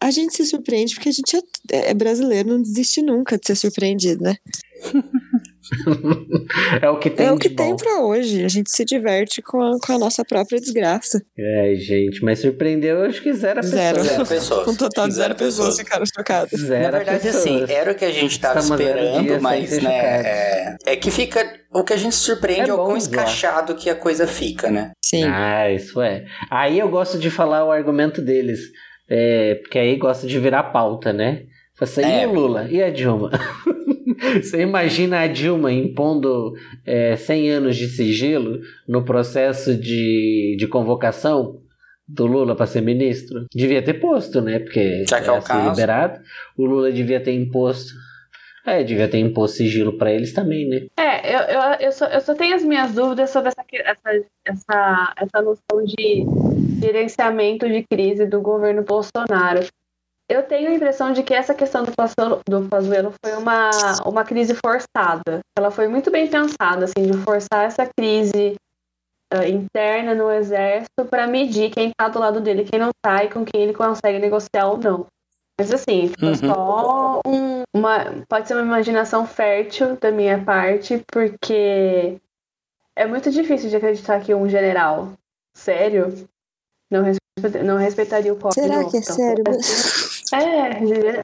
A 0.00 0.10
gente 0.12 0.34
se 0.34 0.46
surpreende 0.46 0.94
porque 0.94 1.08
a 1.08 1.12
gente 1.12 1.36
é, 1.72 1.90
é 1.90 1.94
brasileiro, 1.94 2.50
não 2.50 2.62
desiste 2.62 3.02
nunca 3.02 3.36
de 3.36 3.46
ser 3.46 3.56
surpreendido, 3.56 4.22
né? 4.22 4.36
é 6.80 6.88
o 6.88 6.98
que 6.98 7.10
tem. 7.10 7.26
É 7.26 7.32
o 7.32 7.38
que 7.38 7.48
tem 7.48 7.76
para 7.76 8.00
hoje. 8.00 8.44
A 8.44 8.48
gente 8.48 8.70
se 8.70 8.84
diverte 8.84 9.40
com 9.40 9.60
a, 9.62 9.78
com 9.78 9.92
a 9.92 9.98
nossa 9.98 10.24
própria 10.24 10.60
desgraça. 10.60 11.22
É, 11.38 11.74
gente, 11.76 12.22
mas 12.24 12.40
surpreendeu, 12.40 13.02
acho 13.02 13.22
que 13.22 13.32
zero, 13.32 13.62
zero. 13.62 14.02
Zero 14.02 14.26
pessoas. 14.26 14.64
Com 14.64 14.72
um 14.72 14.76
total 14.76 15.08
de 15.08 15.14
zero, 15.14 15.28
zero 15.28 15.38
pessoas 15.38 15.76
ficaram 15.76 16.04
chocadas. 16.06 16.60
Zero 16.60 16.82
Na 16.82 16.98
verdade, 16.98 17.22
pessoas. 17.22 17.46
assim, 17.46 17.72
era 17.72 17.92
o 17.92 17.94
que 17.94 18.04
a 18.04 18.10
gente 18.10 18.38
tava 18.38 18.60
Estamos 18.60 18.80
esperando, 18.80 19.40
mas, 19.40 19.82
né, 19.82 19.94
é, 19.94 20.76
é, 20.86 20.96
que 20.96 21.10
fica. 21.10 21.60
O 21.74 21.82
que 21.82 21.94
a 21.94 21.96
gente 21.96 22.14
surpreende 22.14 22.68
é, 22.68 22.70
é 22.70 22.74
o 22.74 22.84
quão 22.84 22.96
escachado 22.96 23.74
que 23.74 23.88
a 23.88 23.94
coisa 23.94 24.26
fica, 24.26 24.70
né? 24.70 24.92
Sim. 25.02 25.24
Ah, 25.24 25.70
isso 25.70 26.02
é. 26.02 26.26
Aí 26.50 26.78
eu 26.78 26.88
gosto 26.90 27.18
de 27.18 27.30
falar 27.30 27.64
o 27.64 27.72
argumento 27.72 28.20
deles. 28.20 28.60
É, 29.08 29.56
porque 29.56 29.78
aí 29.78 29.96
gosta 29.96 30.26
de 30.26 30.38
virar 30.38 30.64
pauta, 30.64 31.12
né? 31.12 31.44
Você, 31.78 32.02
é. 32.02 32.22
e 32.22 32.26
o 32.26 32.32
Lula? 32.32 32.68
E 32.70 32.82
a 32.82 32.90
Dilma? 32.90 33.30
Você 34.40 34.62
imagina 34.62 35.20
a 35.20 35.26
Dilma 35.26 35.72
impondo 35.72 36.54
é, 36.86 37.16
100 37.16 37.50
anos 37.50 37.76
de 37.76 37.88
sigilo 37.88 38.60
no 38.86 39.04
processo 39.04 39.76
de, 39.76 40.56
de 40.58 40.66
convocação 40.66 41.60
do 42.06 42.26
Lula 42.26 42.54
para 42.54 42.66
ser 42.66 42.82
ministro? 42.82 43.46
Devia 43.52 43.82
ter 43.82 43.94
posto, 43.94 44.40
né? 44.40 44.58
Porque 44.58 45.04
Já 45.08 45.20
que 45.20 45.28
é 45.28 45.32
o 45.32 45.42
caso. 45.42 45.70
liberado. 45.70 46.20
O 46.56 46.64
Lula 46.64 46.92
devia 46.92 47.20
ter 47.20 47.32
imposto. 47.32 47.92
É, 48.64 48.84
devia 48.84 49.08
ter 49.08 49.18
imposto 49.18 49.56
sigilo 49.56 49.98
para 49.98 50.12
eles 50.12 50.32
também, 50.32 50.68
né? 50.68 50.86
É, 50.96 51.34
eu, 51.34 51.40
eu, 51.40 51.60
eu, 51.80 51.92
só, 51.92 52.06
eu 52.06 52.20
só 52.20 52.32
tenho 52.32 52.54
as 52.54 52.62
minhas 52.62 52.94
dúvidas 52.94 53.30
sobre 53.30 53.48
essa, 53.48 53.64
essa, 53.72 54.24
essa, 54.44 55.14
essa 55.16 55.42
noção 55.42 55.84
de 55.84 56.24
gerenciamento 56.80 57.68
de 57.68 57.84
crise 57.90 58.24
do 58.24 58.40
governo 58.40 58.84
Bolsonaro. 58.84 59.66
Eu 60.28 60.42
tenho 60.42 60.70
a 60.70 60.74
impressão 60.74 61.12
de 61.12 61.22
que 61.22 61.34
essa 61.34 61.54
questão 61.54 61.84
do 61.84 61.92
Pazuello, 61.92 62.40
do 62.48 62.68
Pazuello 62.68 63.12
foi 63.24 63.36
uma, 63.36 63.70
uma 64.06 64.24
crise 64.24 64.54
forçada. 64.54 65.40
Ela 65.58 65.70
foi 65.70 65.88
muito 65.88 66.10
bem 66.10 66.28
pensada, 66.28 66.86
assim, 66.86 67.10
de 67.10 67.18
forçar 67.18 67.66
essa 67.66 67.86
crise 67.86 68.56
uh, 69.34 69.44
interna 69.44 70.14
no 70.14 70.30
exército 70.30 71.04
para 71.10 71.26
medir 71.26 71.70
quem 71.70 71.88
está 71.88 72.08
do 72.08 72.18
lado 72.18 72.40
dele, 72.40 72.64
quem 72.64 72.78
não 72.78 72.90
está 72.90 73.24
e 73.24 73.30
com 73.30 73.44
quem 73.44 73.62
ele 73.62 73.74
consegue 73.74 74.18
negociar 74.18 74.68
ou 74.68 74.78
não. 74.78 75.06
Mas 75.58 75.72
assim, 75.72 76.10
foi 76.18 76.28
uhum. 76.28 76.34
só 76.34 77.20
um, 77.26 77.62
uma. 77.74 78.24
Pode 78.28 78.48
ser 78.48 78.54
uma 78.54 78.62
imaginação 78.62 79.26
fértil 79.26 79.96
da 79.96 80.10
minha 80.10 80.42
parte, 80.42 81.04
porque 81.12 82.18
é 82.96 83.06
muito 83.06 83.30
difícil 83.30 83.68
de 83.68 83.76
acreditar 83.76 84.20
que 84.20 84.34
um 84.34 84.48
general 84.48 85.12
sério 85.54 86.28
não, 86.90 87.02
respeita, 87.02 87.62
não 87.62 87.76
respeitaria 87.76 88.32
o 88.32 88.36
corpo 88.36 88.54
Será 88.54 88.84
que 88.84 88.96
é 88.96 89.02
sério? 89.02 89.44
É, 90.32 91.22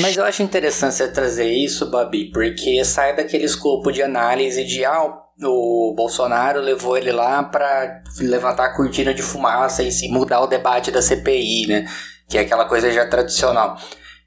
Mas 0.00 0.16
eu 0.16 0.24
acho 0.24 0.42
interessante 0.42 0.94
você 0.94 1.10
trazer 1.10 1.50
isso, 1.50 1.90
Babi, 1.90 2.30
porque 2.30 2.84
sai 2.84 3.16
daquele 3.16 3.44
escopo 3.44 3.90
de 3.90 4.02
análise 4.02 4.64
de 4.64 4.84
ah, 4.84 5.12
o 5.42 5.94
Bolsonaro 5.96 6.60
levou 6.60 6.96
ele 6.96 7.10
lá 7.10 7.42
para 7.42 8.02
levantar 8.20 8.66
a 8.66 8.76
cortina 8.76 9.14
de 9.14 9.22
fumaça 9.22 9.82
e 9.82 9.90
se 9.90 10.08
mudar 10.08 10.42
o 10.42 10.46
debate 10.46 10.90
da 10.90 11.00
CPI, 11.00 11.66
né? 11.66 11.86
Que 12.28 12.36
é 12.36 12.42
aquela 12.42 12.66
coisa 12.66 12.90
já 12.90 13.08
tradicional. 13.08 13.78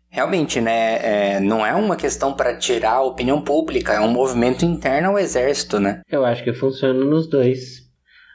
Realmente, 0.09 0.59
né? 0.59 1.35
É, 1.35 1.39
não 1.39 1.65
é 1.65 1.73
uma 1.73 1.95
questão 1.95 2.33
para 2.33 2.57
tirar 2.57 2.93
a 2.93 3.03
opinião 3.03 3.41
pública, 3.41 3.93
é 3.93 3.99
um 3.99 4.11
movimento 4.11 4.65
interno 4.65 5.09
ao 5.09 5.19
exército, 5.19 5.79
né? 5.79 6.01
Eu 6.09 6.25
acho 6.25 6.43
que 6.43 6.53
funciona 6.53 7.05
nos 7.05 7.27
dois. 7.29 7.83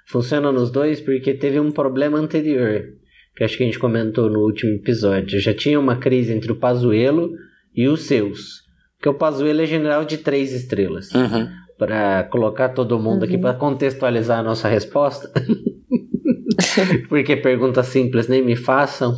Funciona 0.06 0.52
nos 0.52 0.70
dois 0.70 1.00
porque 1.00 1.34
teve 1.34 1.58
um 1.60 1.72
problema 1.72 2.18
anterior 2.18 2.97
que 3.38 3.44
acho 3.44 3.56
que 3.56 3.62
a 3.62 3.66
gente 3.66 3.78
comentou 3.78 4.28
no 4.28 4.40
último 4.40 4.72
episódio. 4.72 5.38
Já 5.38 5.54
tinha 5.54 5.78
uma 5.78 5.94
crise 5.94 6.32
entre 6.32 6.50
o 6.50 6.56
Pazuello 6.56 7.30
e 7.72 7.86
os 7.86 8.02
seus. 8.02 8.64
Porque 8.96 9.08
o 9.08 9.14
Pazuello 9.14 9.62
é 9.62 9.66
general 9.66 10.04
de 10.04 10.18
três 10.18 10.52
estrelas. 10.52 11.12
Uhum. 11.14 11.48
Para 11.78 12.24
colocar 12.24 12.70
todo 12.70 12.98
mundo 12.98 13.22
uhum. 13.22 13.28
aqui, 13.28 13.38
para 13.38 13.54
contextualizar 13.54 14.40
a 14.40 14.42
nossa 14.42 14.66
resposta. 14.66 15.30
porque 17.08 17.36
perguntas 17.36 17.86
simples 17.86 18.26
nem 18.26 18.44
me 18.44 18.56
façam. 18.56 19.14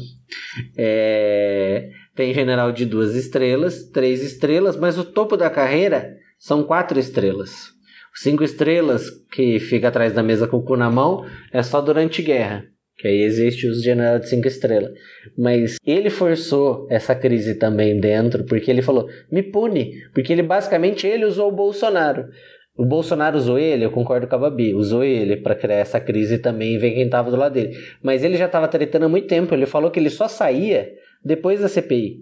É... 0.77 1.89
Tem 2.15 2.35
general 2.35 2.73
de 2.73 2.85
duas 2.85 3.15
estrelas, 3.15 3.85
três 3.85 4.23
estrelas, 4.23 4.77
mas 4.77 4.99
o 4.99 5.05
topo 5.05 5.35
da 5.35 5.49
carreira 5.49 6.15
são 6.39 6.63
quatro 6.63 7.01
estrelas. 7.01 7.69
Cinco 8.15 8.45
estrelas, 8.45 9.09
que 9.33 9.59
fica 9.59 9.89
atrás 9.89 10.13
da 10.13 10.23
mesa 10.23 10.47
com 10.47 10.59
o 10.59 10.63
cu 10.63 10.77
na 10.77 10.91
mão, 10.91 11.25
é 11.51 11.63
só 11.63 11.81
durante 11.81 12.21
guerra. 12.21 12.67
Que 13.01 13.09
aí 13.09 13.23
existe 13.23 13.67
os 13.67 13.83
generais 13.83 14.21
de 14.21 14.29
cinco 14.29 14.47
estrelas. 14.47 14.93
Mas 15.37 15.79
ele 15.87 16.11
forçou 16.11 16.87
essa 16.91 17.15
crise 17.15 17.55
também 17.55 17.99
dentro, 17.99 18.45
porque 18.45 18.71
ele 18.71 18.83
falou, 18.83 19.09
me 19.33 19.43
pune. 19.43 19.95
Porque 20.13 20.31
ele 20.31 20.43
basicamente 20.43 21.07
ele 21.07 21.25
usou 21.25 21.49
o 21.49 21.57
Bolsonaro. 21.57 22.27
O 22.77 22.85
Bolsonaro 22.85 23.39
usou 23.39 23.59
ele, 23.59 23.87
eu 23.87 23.91
concordo 23.91 24.27
com 24.27 24.35
a 24.35 24.39
Babi, 24.39 24.75
usou 24.75 25.03
ele 25.03 25.39
para 25.39 25.55
criar 25.55 25.77
essa 25.77 25.99
crise 25.99 26.39
também 26.39 26.75
e 26.75 26.79
ver 26.79 26.91
quem 26.93 27.09
tava 27.09 27.31
do 27.31 27.39
lado 27.39 27.55
dele. 27.55 27.75
Mas 28.03 28.23
ele 28.23 28.37
já 28.37 28.45
estava 28.45 28.69
tretando 28.69 29.07
há 29.07 29.09
muito 29.09 29.27
tempo, 29.27 29.55
ele 29.55 29.65
falou 29.65 29.91
que 29.91 29.99
ele 29.99 30.11
só 30.11 30.29
saía 30.29 30.93
depois 31.25 31.61
da 31.61 31.69
CPI. 31.69 32.19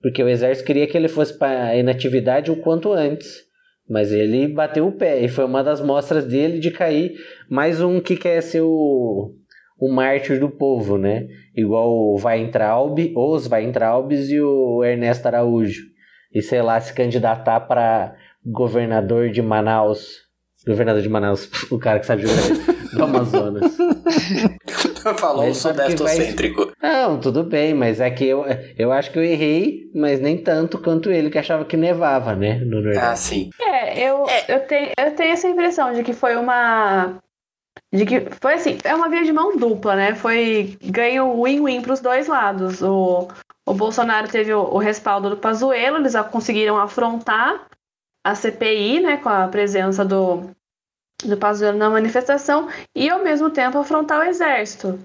Porque 0.00 0.22
o 0.22 0.28
exército 0.28 0.64
queria 0.64 0.86
que 0.86 0.96
ele 0.96 1.08
fosse 1.08 1.36
para 1.36 1.76
inatividade 1.76 2.52
o 2.52 2.56
quanto 2.56 2.92
antes. 2.92 3.44
Mas 3.88 4.12
ele 4.12 4.46
bateu 4.46 4.86
o 4.86 4.92
pé 4.92 5.24
e 5.24 5.28
foi 5.28 5.44
uma 5.44 5.64
das 5.64 5.80
mostras 5.80 6.24
dele 6.24 6.60
de 6.60 6.70
cair 6.70 7.16
mais 7.48 7.80
um 7.80 8.00
que 8.00 8.16
quer 8.16 8.40
ser 8.40 8.60
o 8.60 9.34
o 9.80 9.90
mártir 9.90 10.38
do 10.38 10.50
povo, 10.50 10.98
né? 10.98 11.26
Igual 11.56 11.90
o 11.90 12.20
Weintraub, 12.22 12.98
os 13.16 13.50
Weintraubs 13.50 14.30
e 14.30 14.40
o 14.40 14.84
Ernesto 14.84 15.26
Araújo. 15.26 15.84
E 16.32 16.42
sei 16.42 16.60
lá, 16.60 16.78
se 16.78 16.92
candidatar 16.92 17.60
para 17.60 18.14
governador 18.44 19.30
de 19.30 19.40
Manaus. 19.40 20.28
Governador 20.66 21.00
de 21.00 21.08
Manaus, 21.08 21.50
o 21.72 21.78
cara 21.78 21.98
que 21.98 22.06
sabe 22.06 22.26
geografia 22.26 22.74
do 22.92 23.02
Amazonas. 23.02 23.76
Falou 25.18 25.48
o 25.48 25.54
sudestocêntrico. 25.54 26.70
Vai... 26.78 26.92
Não, 26.92 27.18
tudo 27.18 27.42
bem, 27.42 27.72
mas 27.72 28.00
é 28.00 28.10
que 28.10 28.26
eu, 28.26 28.44
eu 28.78 28.92
acho 28.92 29.10
que 29.10 29.18
eu 29.18 29.24
errei, 29.24 29.90
mas 29.94 30.20
nem 30.20 30.36
tanto 30.36 30.76
quanto 30.76 31.10
ele 31.10 31.30
que 31.30 31.38
achava 31.38 31.64
que 31.64 31.74
nevava, 31.74 32.36
né? 32.36 32.58
No 32.58 32.82
Nordeste. 32.82 32.98
Ah, 33.02 33.16
sim. 33.16 33.50
É, 33.62 33.98
eu, 33.98 34.26
é. 34.28 34.44
Eu, 34.46 34.60
tenho, 34.60 34.90
eu 34.98 35.10
tenho 35.12 35.32
essa 35.32 35.48
impressão 35.48 35.94
de 35.94 36.02
que 36.02 36.12
foi 36.12 36.36
uma 36.36 37.18
de 37.92 38.06
que 38.06 38.20
foi 38.40 38.54
assim, 38.54 38.78
é 38.84 38.94
uma 38.94 39.08
via 39.08 39.24
de 39.24 39.32
mão 39.32 39.56
dupla, 39.56 39.96
né? 39.96 40.14
Foi 40.14 40.78
ganho 40.82 41.42
win-win 41.42 41.82
para 41.82 41.92
os 41.92 42.00
dois 42.00 42.28
lados. 42.28 42.80
O, 42.82 43.28
o 43.66 43.74
Bolsonaro 43.74 44.28
teve 44.28 44.54
o, 44.54 44.62
o 44.62 44.78
respaldo 44.78 45.30
do 45.30 45.36
Pazuello, 45.36 45.96
eles 45.96 46.14
conseguiram 46.30 46.78
afrontar 46.78 47.66
a 48.24 48.34
CPI, 48.34 49.00
né, 49.00 49.16
com 49.16 49.28
a 49.28 49.48
presença 49.48 50.04
do, 50.04 50.50
do 51.24 51.36
Pazuello 51.36 51.78
na 51.78 51.90
manifestação 51.90 52.68
e 52.94 53.08
ao 53.08 53.22
mesmo 53.22 53.50
tempo 53.50 53.78
afrontar 53.78 54.20
o 54.20 54.24
exército. 54.24 54.98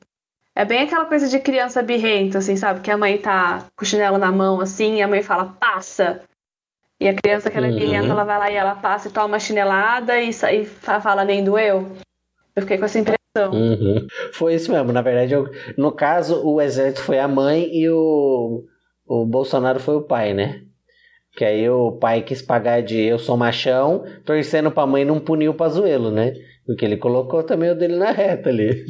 É 0.54 0.64
bem 0.64 0.84
aquela 0.84 1.06
coisa 1.06 1.28
de 1.28 1.40
criança 1.40 1.82
birrenta, 1.82 2.38
assim, 2.38 2.56
sabe? 2.56 2.80
Que 2.80 2.92
a 2.92 2.98
mãe 2.98 3.18
tá 3.18 3.66
com 3.76 3.84
o 3.84 3.88
chinelo 3.88 4.18
na 4.18 4.32
mão, 4.32 4.62
assim, 4.62 4.96
e 4.96 5.02
a 5.02 5.08
mãe 5.08 5.22
fala, 5.22 5.54
passa. 5.60 6.24
E 6.98 7.10
a 7.10 7.14
criança 7.14 7.52
que 7.52 7.58
ela 7.58 7.68
é 7.68 7.72
uhum. 7.72 7.80
birrenta, 7.80 8.08
ela 8.08 8.24
vai 8.24 8.38
lá 8.38 8.52
e 8.52 8.56
ela 8.56 8.76
passa 8.76 9.10
e 9.10 9.12
toma 9.12 9.28
uma 9.28 9.40
chinelada 9.40 10.18
e, 10.18 10.30
e 10.30 10.66
fala, 10.66 11.26
nem 11.26 11.44
doeu. 11.44 11.92
Eu 12.56 12.62
fiquei 12.62 12.78
com 12.78 12.86
essa 12.86 13.00
impressão. 13.00 13.52
Uhum. 13.52 14.08
Foi 14.34 14.56
isso 14.56 14.72
mesmo. 14.72 14.94
Na 14.94 15.02
verdade, 15.02 15.34
eu, 15.34 15.50
no 15.78 15.92
caso, 15.92 16.42
o 16.46 16.62
exército 16.62 17.02
foi 17.02 17.20
a 17.20 17.28
mãe 17.28 17.70
e 17.72 17.90
o, 17.90 18.64
o 19.06 19.26
Bolsonaro 19.26 19.80
foi 19.80 19.96
o 19.96 20.04
pai, 20.04 20.34
né? 20.34 20.62
Que 21.36 21.44
aí 21.44 21.70
o 21.70 21.92
pai 21.94 22.22
quis 22.22 22.42
pagar 22.42 22.82
de 22.82 22.98
eu 22.98 23.20
sou 23.20 23.36
machão, 23.36 24.06
torcendo 24.24 24.72
pra 24.72 24.88
mãe 24.88 25.04
não 25.04 25.20
punir 25.20 25.50
o 25.50 25.54
Pazuelo, 25.54 26.10
né? 26.10 26.34
Porque 26.66 26.86
ele 26.86 26.98
colocou 26.98 27.44
também 27.44 27.70
o 27.70 27.78
dele 27.78 27.98
na 27.98 28.12
reta 28.12 28.50
ali. 28.50 28.86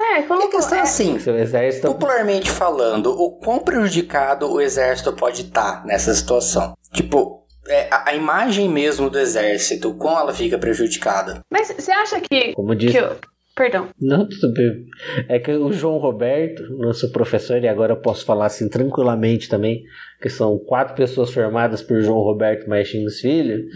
É, 0.00 0.22
colocou. 0.22 0.46
E 0.46 0.48
a 0.48 0.56
questão 0.56 0.78
é 0.78 0.80
assim, 0.80 1.18
Seu 1.18 1.38
exército... 1.38 1.86
popularmente 1.86 2.50
falando, 2.50 3.10
o 3.10 3.38
quão 3.38 3.60
prejudicado 3.60 4.50
o 4.50 4.60
exército 4.60 5.12
pode 5.12 5.42
estar 5.42 5.82
tá 5.82 5.86
nessa 5.86 6.12
situação? 6.12 6.74
Tipo, 6.92 7.41
é, 7.68 7.88
a, 7.90 8.10
a, 8.10 8.14
imagem 8.14 8.68
mesmo 8.68 9.08
do 9.08 9.18
exército, 9.18 9.90
o 9.90 9.94
quão 9.94 10.18
ela 10.18 10.32
fica 10.32 10.58
prejudicada? 10.58 11.40
Mas 11.50 11.70
você 11.70 11.92
acha 11.92 12.20
que... 12.20 12.52
Como 12.54 12.74
disse... 12.74 12.98
Que 12.98 13.32
Perdão. 13.54 13.90
Não, 14.00 14.26
tudo 14.26 14.54
bem. 14.54 14.86
É 15.28 15.38
que 15.38 15.52
o 15.52 15.70
João 15.72 15.98
Roberto, 15.98 16.62
nosso 16.78 17.12
professor, 17.12 17.62
e 17.62 17.68
agora 17.68 17.92
eu 17.92 18.00
posso 18.00 18.24
falar 18.24 18.46
assim 18.46 18.66
tranquilamente 18.66 19.46
também, 19.46 19.82
que 20.22 20.30
são 20.30 20.58
quatro 20.58 20.94
pessoas 20.94 21.30
formadas 21.30 21.82
por 21.82 22.00
João 22.00 22.20
Roberto 22.20 22.66
Martins 22.66 23.20
Filho, 23.20 23.66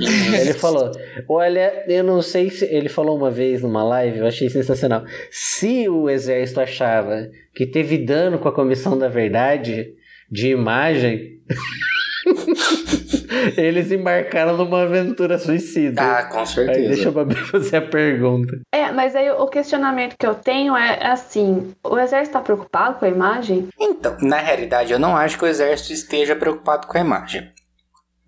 ele 0.41 0.55
falou: 0.55 0.91
Olha, 1.29 1.85
eu 1.89 2.03
não 2.03 2.23
sei 2.23 2.49
se. 2.49 2.65
Ele 2.65 2.89
falou 2.89 3.19
uma 3.19 3.31
vez 3.31 3.61
numa 3.61 3.85
live, 3.85 4.21
eu 4.21 4.27
achei 4.27 4.49
sensacional. 4.49 5.05
Se 5.31 5.87
o 5.91 6.09
exército 6.09 6.61
achava 6.61 7.29
que 7.55 7.67
teve 7.67 7.99
dano 7.99 8.39
com 8.39 8.49
a 8.49 8.55
Comissão 8.55 8.99
da 8.99 9.09
Verdade 9.09 9.93
de 10.31 10.49
imagem. 10.49 11.39
Eles 13.57 13.91
embarcaram 13.91 14.57
numa 14.57 14.83
aventura 14.83 15.39
suicida. 15.39 16.03
Ah, 16.03 16.25
com 16.25 16.45
certeza. 16.45 16.79
Aí 16.79 16.89
deixa 16.89 17.09
eu 17.09 17.47
fazer 17.47 17.77
a 17.77 17.83
pergunta. 17.83 18.61
É, 18.73 18.91
mas 18.93 19.15
aí 19.15 19.31
o 19.31 19.47
questionamento 19.47 20.17
que 20.19 20.27
eu 20.27 20.35
tenho 20.35 20.77
é 20.77 21.07
assim: 21.07 21.73
o 21.85 21.99
exército 21.99 22.31
está 22.37 22.41
preocupado 22.41 22.99
com 22.99 23.05
a 23.05 23.09
imagem? 23.09 23.69
Então, 23.79 24.17
na 24.21 24.39
realidade, 24.39 24.93
eu 24.93 24.99
não 24.99 25.17
acho 25.17 25.39
que 25.39 25.45
o 25.45 25.49
exército 25.49 25.93
esteja 25.93 26.35
preocupado 26.35 26.87
com 26.87 26.97
a 26.97 27.01
imagem. 27.01 27.51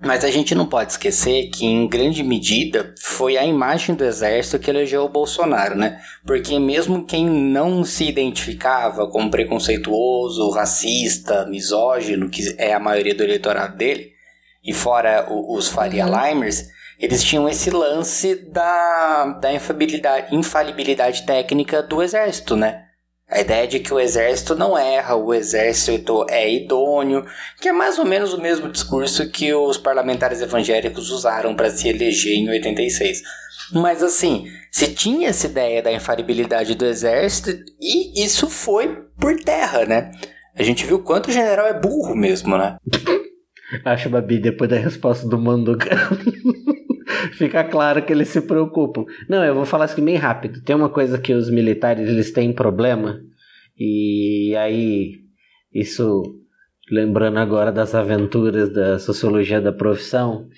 Mas 0.01 0.25
a 0.25 0.31
gente 0.31 0.55
não 0.55 0.65
pode 0.65 0.93
esquecer 0.93 1.51
que, 1.51 1.67
em 1.67 1.89
grande 1.89 2.23
medida, 2.23 2.95
foi 3.01 3.37
a 3.37 3.45
imagem 3.45 3.97
do 3.97 4.05
exército 4.05 4.59
que 4.59 4.71
elegeu 4.71 5.05
o 5.05 5.09
Bolsonaro, 5.09 5.77
né? 5.77 6.01
Porque 6.25 6.57
mesmo 6.59 7.05
quem 7.05 7.29
não 7.29 7.83
se 7.83 8.05
identificava 8.05 9.09
como 9.09 9.31
preconceituoso, 9.31 10.51
racista, 10.51 11.47
misógino, 11.47 12.31
que 12.31 12.55
é 12.59 12.73
a 12.73 12.79
maioria 12.79 13.15
do 13.15 13.25
eleitorado 13.25 13.77
dele, 13.77 14.13
e 14.63 14.73
fora 14.73 15.27
os 15.29 15.69
Faria 15.69 16.07
uhum. 16.07 16.29
Limers, 16.29 16.69
eles 16.99 17.23
tinham 17.25 17.49
esse 17.49 17.71
lance 17.71 18.37
da, 18.37 19.39
da 19.41 19.53
infalibilidade, 19.53 20.35
infalibilidade 20.35 21.27
técnica 21.27 21.83
do 21.83 22.03
exército, 22.03 22.55
né? 22.55 22.88
A 23.31 23.41
ideia 23.41 23.67
de 23.67 23.79
que 23.79 23.93
o 23.93 24.01
exército 24.01 24.55
não 24.55 24.77
erra, 24.77 25.15
o 25.15 25.35
exército 25.35 26.25
é 26.31 26.51
idôneo, 26.51 27.27
que 27.61 27.69
é 27.69 27.73
mais 27.73 27.99
ou 27.99 28.07
menos 28.07 28.33
o 28.33 28.41
mesmo 28.41 28.71
discurso 28.71 29.31
que 29.31 29.53
os 29.53 29.77
parlamentares 29.77 30.41
evangélicos 30.41 31.11
usaram 31.11 31.55
para 31.55 31.71
se 31.71 31.89
eleger 31.89 32.35
em 32.35 32.49
86. 32.49 33.23
Mas 33.75 34.03
assim, 34.03 34.47
se 34.73 34.95
tinha 34.95 35.29
essa 35.29 35.47
ideia 35.47 35.83
da 35.83 35.93
infalibilidade 35.93 36.75
do 36.75 36.87
exército, 36.87 37.51
e 37.79 38.25
isso 38.25 38.49
foi 38.49 39.05
por 39.21 39.37
terra, 39.37 39.85
né? 39.85 40.11
A 40.57 40.63
gente 40.63 40.87
viu 40.87 41.01
quanto 41.03 41.29
o 41.29 41.33
general 41.33 41.67
é 41.67 41.79
burro 41.79 42.17
mesmo, 42.17 42.57
né? 42.57 42.79
Acho, 43.85 44.09
Babi, 44.09 44.41
depois 44.41 44.71
da 44.71 44.77
resposta 44.77 45.29
do 45.29 45.39
Manduca, 45.39 45.91
fica 47.33 47.65
claro 47.65 48.03
que 48.03 48.13
eles 48.13 48.29
se 48.29 48.41
preocupam. 48.41 49.05
Não, 49.29 49.45
eu 49.45 49.55
vou 49.55 49.65
falar 49.65 49.87
assim 49.87 50.05
bem 50.05 50.17
rápido. 50.17 50.63
Tem 50.63 50.75
uma 50.75 50.89
coisa 50.89 51.19
que 51.19 51.33
os 51.33 51.51
militares 51.51 52.09
eles 52.09 52.31
têm 52.33 52.53
problema, 52.53 53.21
e 53.79 54.57
aí, 54.57 55.21
isso, 55.73 56.23
lembrando 56.91 57.39
agora 57.39 57.71
das 57.71 57.95
aventuras 57.95 58.73
da 58.73 58.99
sociologia 58.99 59.61
da 59.61 59.73
profissão, 59.73 60.49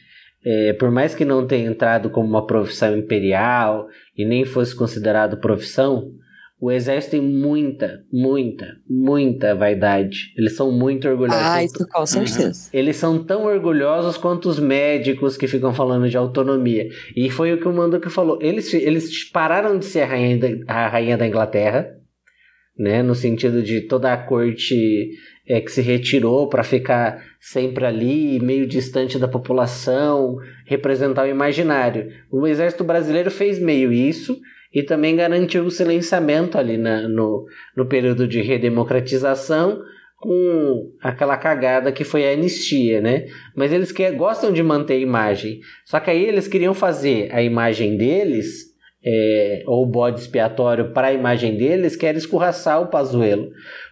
é, 0.42 0.72
por 0.72 0.90
mais 0.90 1.14
que 1.14 1.24
não 1.24 1.46
tenha 1.46 1.68
entrado 1.68 2.08
como 2.08 2.26
uma 2.26 2.46
profissão 2.46 2.96
imperial 2.96 3.88
e 4.16 4.24
nem 4.24 4.46
fosse 4.46 4.74
considerado 4.74 5.38
profissão, 5.38 6.10
o 6.60 6.70
exército 6.70 7.12
tem 7.12 7.22
muita, 7.22 8.04
muita, 8.12 8.76
muita 8.86 9.54
vaidade. 9.54 10.34
Eles 10.36 10.54
são 10.54 10.70
muito 10.70 11.08
orgulhosos. 11.08 11.42
Ah, 11.42 11.64
isso 11.64 11.88
com 11.88 12.04
certeza. 12.04 12.68
Eles 12.70 12.96
são 12.96 13.24
tão 13.24 13.46
orgulhosos 13.46 14.18
quanto 14.18 14.46
os 14.50 14.60
médicos 14.60 15.38
que 15.38 15.48
ficam 15.48 15.72
falando 15.72 16.10
de 16.10 16.18
autonomia. 16.18 16.90
E 17.16 17.30
foi 17.30 17.54
o 17.54 17.58
que 17.58 17.66
o 17.66 17.72
Manduca 17.72 18.10
falou. 18.10 18.38
Eles, 18.42 18.74
eles 18.74 19.24
pararam 19.30 19.78
de 19.78 19.86
ser 19.86 20.02
a 20.02 20.06
rainha 20.06 20.38
da, 20.38 20.48
a 20.74 20.88
rainha 20.88 21.16
da 21.16 21.26
Inglaterra, 21.26 21.96
né? 22.78 23.02
No 23.02 23.14
sentido 23.14 23.62
de 23.62 23.80
toda 23.80 24.12
a 24.12 24.18
corte 24.18 25.12
é, 25.48 25.62
que 25.62 25.72
se 25.72 25.80
retirou 25.80 26.46
para 26.46 26.62
ficar 26.62 27.24
sempre 27.40 27.86
ali, 27.86 28.38
meio 28.38 28.66
distante 28.66 29.18
da 29.18 29.26
população, 29.26 30.36
representar 30.66 31.24
o 31.24 31.30
imaginário. 31.30 32.12
O 32.30 32.46
exército 32.46 32.84
brasileiro 32.84 33.30
fez 33.30 33.58
meio 33.58 33.90
isso 33.90 34.38
e 34.72 34.82
também 34.82 35.16
garantiu 35.16 35.64
o 35.64 35.70
silenciamento 35.70 36.56
ali 36.56 36.76
na, 36.76 37.08
no, 37.08 37.44
no 37.76 37.86
período 37.86 38.26
de 38.26 38.40
redemocratização 38.40 39.80
com 40.16 40.92
aquela 41.02 41.36
cagada 41.36 41.90
que 41.90 42.04
foi 42.04 42.28
a 42.28 42.32
anistia, 42.32 43.00
né? 43.00 43.26
Mas 43.56 43.72
eles 43.72 43.90
que, 43.90 44.08
gostam 44.10 44.52
de 44.52 44.62
manter 44.62 44.94
a 44.94 44.98
imagem. 44.98 45.60
Só 45.86 45.98
que 45.98 46.10
aí 46.10 46.24
eles 46.24 46.46
queriam 46.46 46.74
fazer 46.74 47.30
a 47.32 47.42
imagem 47.42 47.96
deles, 47.96 48.70
é, 49.02 49.62
ou 49.66 49.86
bode 49.86 50.20
expiatório 50.20 50.92
para 50.92 51.08
a 51.08 51.12
imagem 51.12 51.56
deles, 51.56 51.96
que 51.96 52.04
era 52.04 52.18
escorraçar 52.18 52.82
o 52.82 52.88
Pazuelo. 52.88 53.48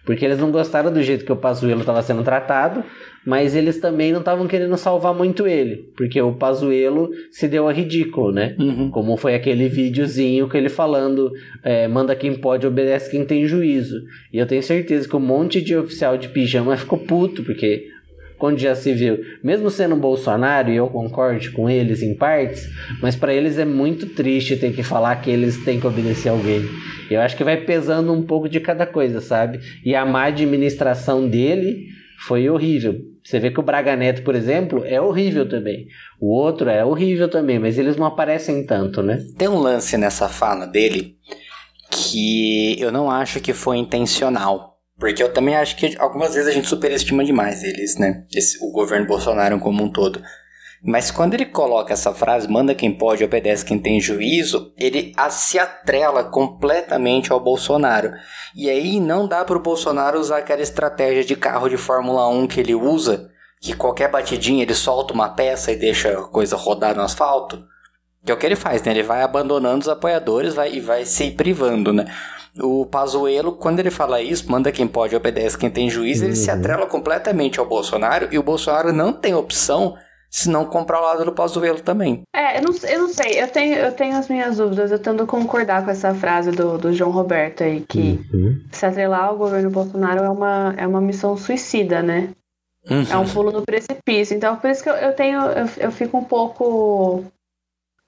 Porque 0.09 0.25
eles 0.25 0.39
não 0.39 0.51
gostaram 0.51 0.91
do 0.91 1.03
jeito 1.03 1.23
que 1.23 1.31
o 1.31 1.37
Pazuelo 1.37 1.81
estava 1.81 2.01
sendo 2.01 2.23
tratado, 2.23 2.83
mas 3.27 3.55
eles 3.55 3.79
também 3.79 4.11
não 4.11 4.21
estavam 4.21 4.47
querendo 4.47 4.75
salvar 4.79 5.13
muito 5.13 5.47
ele, 5.47 5.93
porque 5.95 6.19
o 6.19 6.33
Pazuello 6.33 7.11
se 7.31 7.47
deu 7.47 7.69
a 7.69 7.73
ridículo, 7.75 8.33
né? 8.33 8.57
Uhum. 8.59 8.91
Como 8.91 9.19
foi 9.19 9.35
aquele 9.35 9.69
videozinho 9.69 10.49
que 10.49 10.57
ele 10.57 10.71
falando, 10.71 11.31
é, 11.63 11.87
manda 11.87 12.17
quem 12.17 12.35
pode, 12.35 12.67
obedece 12.67 13.11
quem 13.11 13.23
tem 13.27 13.45
juízo. 13.45 14.01
E 14.33 14.39
eu 14.39 14.47
tenho 14.47 14.63
certeza 14.63 15.07
que 15.07 15.15
um 15.15 15.21
monte 15.21 15.61
de 15.61 15.77
oficial 15.77 16.17
de 16.17 16.31
pijama 16.31 16.75
ficou 16.75 16.99
puto, 17.01 17.43
porque 17.43 17.89
quando 18.39 18.59
já 18.59 18.75
se 18.75 18.95
viu, 18.95 19.19
mesmo 19.45 19.69
sendo 19.69 19.95
Bolsonaro, 19.95 20.71
e 20.71 20.77
eu 20.77 20.87
concordo 20.87 21.53
com 21.53 21.69
eles 21.69 22.03
em 22.03 22.15
partes, 22.15 22.67
mas 23.03 23.15
para 23.15 23.35
eles 23.35 23.59
é 23.59 23.65
muito 23.67 24.07
triste 24.07 24.57
ter 24.57 24.73
que 24.73 24.83
falar 24.83 25.17
que 25.17 25.31
eles 25.31 25.63
têm 25.67 25.79
que 25.79 25.87
obedecer 25.87 26.31
alguém. 26.31 26.63
Eu 27.11 27.21
acho 27.21 27.37
que 27.37 27.45
vai 27.45 27.57
pesando 27.59 28.13
um 28.13 28.23
pouco 28.23 28.49
de 28.49 28.61
cada 28.61 28.87
coisa, 28.87 29.21
sabe? 29.21 29.61
E 29.85 29.95
a 29.95 30.05
má 30.05 30.25
administração 30.25 31.29
dele 31.29 31.87
foi 32.27 32.49
horrível. 32.49 32.97
Você 33.23 33.39
vê 33.39 33.51
que 33.51 33.61
o 33.61 33.63
Braga 33.63 33.95
Neto, 33.95 34.23
por 34.23 34.35
exemplo, 34.35 34.83
é 34.85 35.01
horrível 35.01 35.49
também. 35.49 35.87
O 36.21 36.33
outro 36.35 36.69
é 36.69 36.85
horrível 36.85 37.29
também, 37.29 37.59
mas 37.59 37.79
eles 37.79 37.97
não 37.97 38.07
aparecem 38.07 38.65
tanto, 38.65 39.03
né? 39.03 39.19
Tem 39.37 39.49
um 39.49 39.59
lance 39.59 39.97
nessa 39.97 40.29
fala 40.29 40.67
dele 40.67 41.17
que 41.91 42.81
eu 42.81 42.91
não 42.91 43.11
acho 43.11 43.41
que 43.41 43.53
foi 43.53 43.77
intencional. 43.77 44.79
Porque 44.99 45.23
eu 45.23 45.33
também 45.33 45.55
acho 45.55 45.77
que 45.77 45.97
algumas 45.99 46.35
vezes 46.35 46.49
a 46.49 46.53
gente 46.53 46.67
superestima 46.67 47.25
demais 47.25 47.63
eles, 47.63 47.97
né? 47.99 48.25
Esse, 48.35 48.59
o 48.65 48.73
governo 48.73 49.07
Bolsonaro 49.07 49.59
como 49.61 49.85
um 49.85 49.93
todo. 49.93 50.21
Mas 50.83 51.11
quando 51.11 51.35
ele 51.35 51.47
coloca 51.47 51.93
essa 51.93 52.15
frase, 52.15 52.49
manda 52.49 52.75
quem 52.75 52.93
pode, 52.93 53.25
obedece 53.25 53.65
quem 53.65 53.79
tem 53.79 54.01
juízo, 54.01 54.73
ele 54.77 55.13
se 55.31 55.59
atrela 55.59 56.23
completamente 56.23 57.33
ao 57.33 57.41
Bolsonaro. 57.41 58.13
E 58.55 58.71
aí 58.71 59.01
não 59.01 59.27
dá 59.27 59.45
para 59.45 59.57
o 59.57 59.63
Bolsonaro 59.63 60.21
usar 60.21 60.39
aquela 60.39 60.63
estratégia 60.63 61.25
de 61.25 61.35
carro 61.35 61.69
de 61.69 61.77
Fórmula 61.77 62.29
1 62.29 62.47
que 62.47 62.61
ele 62.61 62.75
usa, 62.75 63.29
que 63.61 63.75
qualquer 63.75 64.09
batidinha 64.09 64.63
ele 64.63 64.75
solta 64.75 65.13
uma 65.13 65.29
peça 65.29 65.73
e 65.73 65.77
deixa 65.77 66.17
a 66.17 66.23
coisa 66.23 66.57
rodar 66.57 66.95
no 66.95 67.03
asfalto. 67.03 67.65
Que 68.25 68.31
é 68.31 68.35
o 68.35 68.39
que 68.39 68.47
ele 68.47 68.57
faz, 68.57 68.83
né? 68.83 68.93
Ele 68.93 69.03
vai 69.03 69.23
abandonando 69.23 69.83
os 69.83 69.89
apoiadores 69.89 70.55
vai, 70.55 70.75
e 70.75 70.81
vai 70.81 71.05
se 71.05 71.31
privando, 71.33 71.93
né? 71.93 72.05
O 72.61 72.87
Pazuello, 72.87 73.53
quando 73.53 73.79
ele 73.79 73.91
fala 73.91 74.21
isso, 74.21 74.51
manda 74.51 74.73
quem 74.73 74.87
pode, 74.87 75.15
obedece 75.15 75.57
quem 75.57 75.71
tem 75.71 75.89
juízo, 75.89 76.23
uhum. 76.23 76.29
ele 76.29 76.37
se 76.37 76.51
uhum. 76.51 76.57
atrela 76.57 76.87
completamente 76.87 77.59
ao 77.59 77.67
Bolsonaro 77.67 78.29
e 78.31 78.39
o 78.39 78.43
Bolsonaro 78.43 78.93
não 78.93 79.13
tem 79.13 79.35
opção 79.35 79.97
se 80.31 80.49
não 80.51 80.65
comprar 80.65 81.01
o 81.01 81.05
lado 81.05 81.25
do 81.25 81.33
Pazuello 81.33 81.81
também. 81.81 82.23
É, 82.35 82.59
eu 82.59 82.63
não, 82.63 82.75
eu 82.89 83.03
não 83.03 83.09
sei, 83.09 83.43
eu 83.43 83.49
tenho, 83.49 83.77
eu 83.77 83.93
tenho 83.93 84.17
as 84.17 84.29
minhas 84.29 84.59
dúvidas, 84.59 84.91
eu 84.91 84.99
tento 84.99 85.27
concordar 85.27 85.85
com 85.85 85.91
essa 85.91 86.15
frase 86.15 86.51
do, 86.51 86.77
do 86.77 86.93
João 86.93 87.11
Roberto 87.11 87.65
aí, 87.65 87.81
que 87.81 88.21
uhum. 88.33 88.63
se 88.71 88.85
atrelar 88.85 89.25
ao 89.25 89.39
governo 89.39 89.71
Bolsonaro 89.71 90.25
é 90.25 90.29
uma, 90.29 90.75
é 90.77 90.87
uma 90.87 91.01
missão 91.01 91.37
suicida, 91.37 92.03
né? 92.03 92.31
Uhum. 92.91 93.05
É 93.11 93.17
um 93.17 93.29
pulo 93.29 93.51
no 93.51 93.63
precipício. 93.63 94.37
Então, 94.37 94.57
por 94.57 94.71
isso 94.71 94.83
que 94.83 94.91
eu, 94.91 94.95
eu 94.95 95.13
tenho, 95.15 95.41
eu, 95.41 95.67
eu 95.79 95.91
fico 95.91 96.17
um 96.19 96.25
pouco 96.25 97.25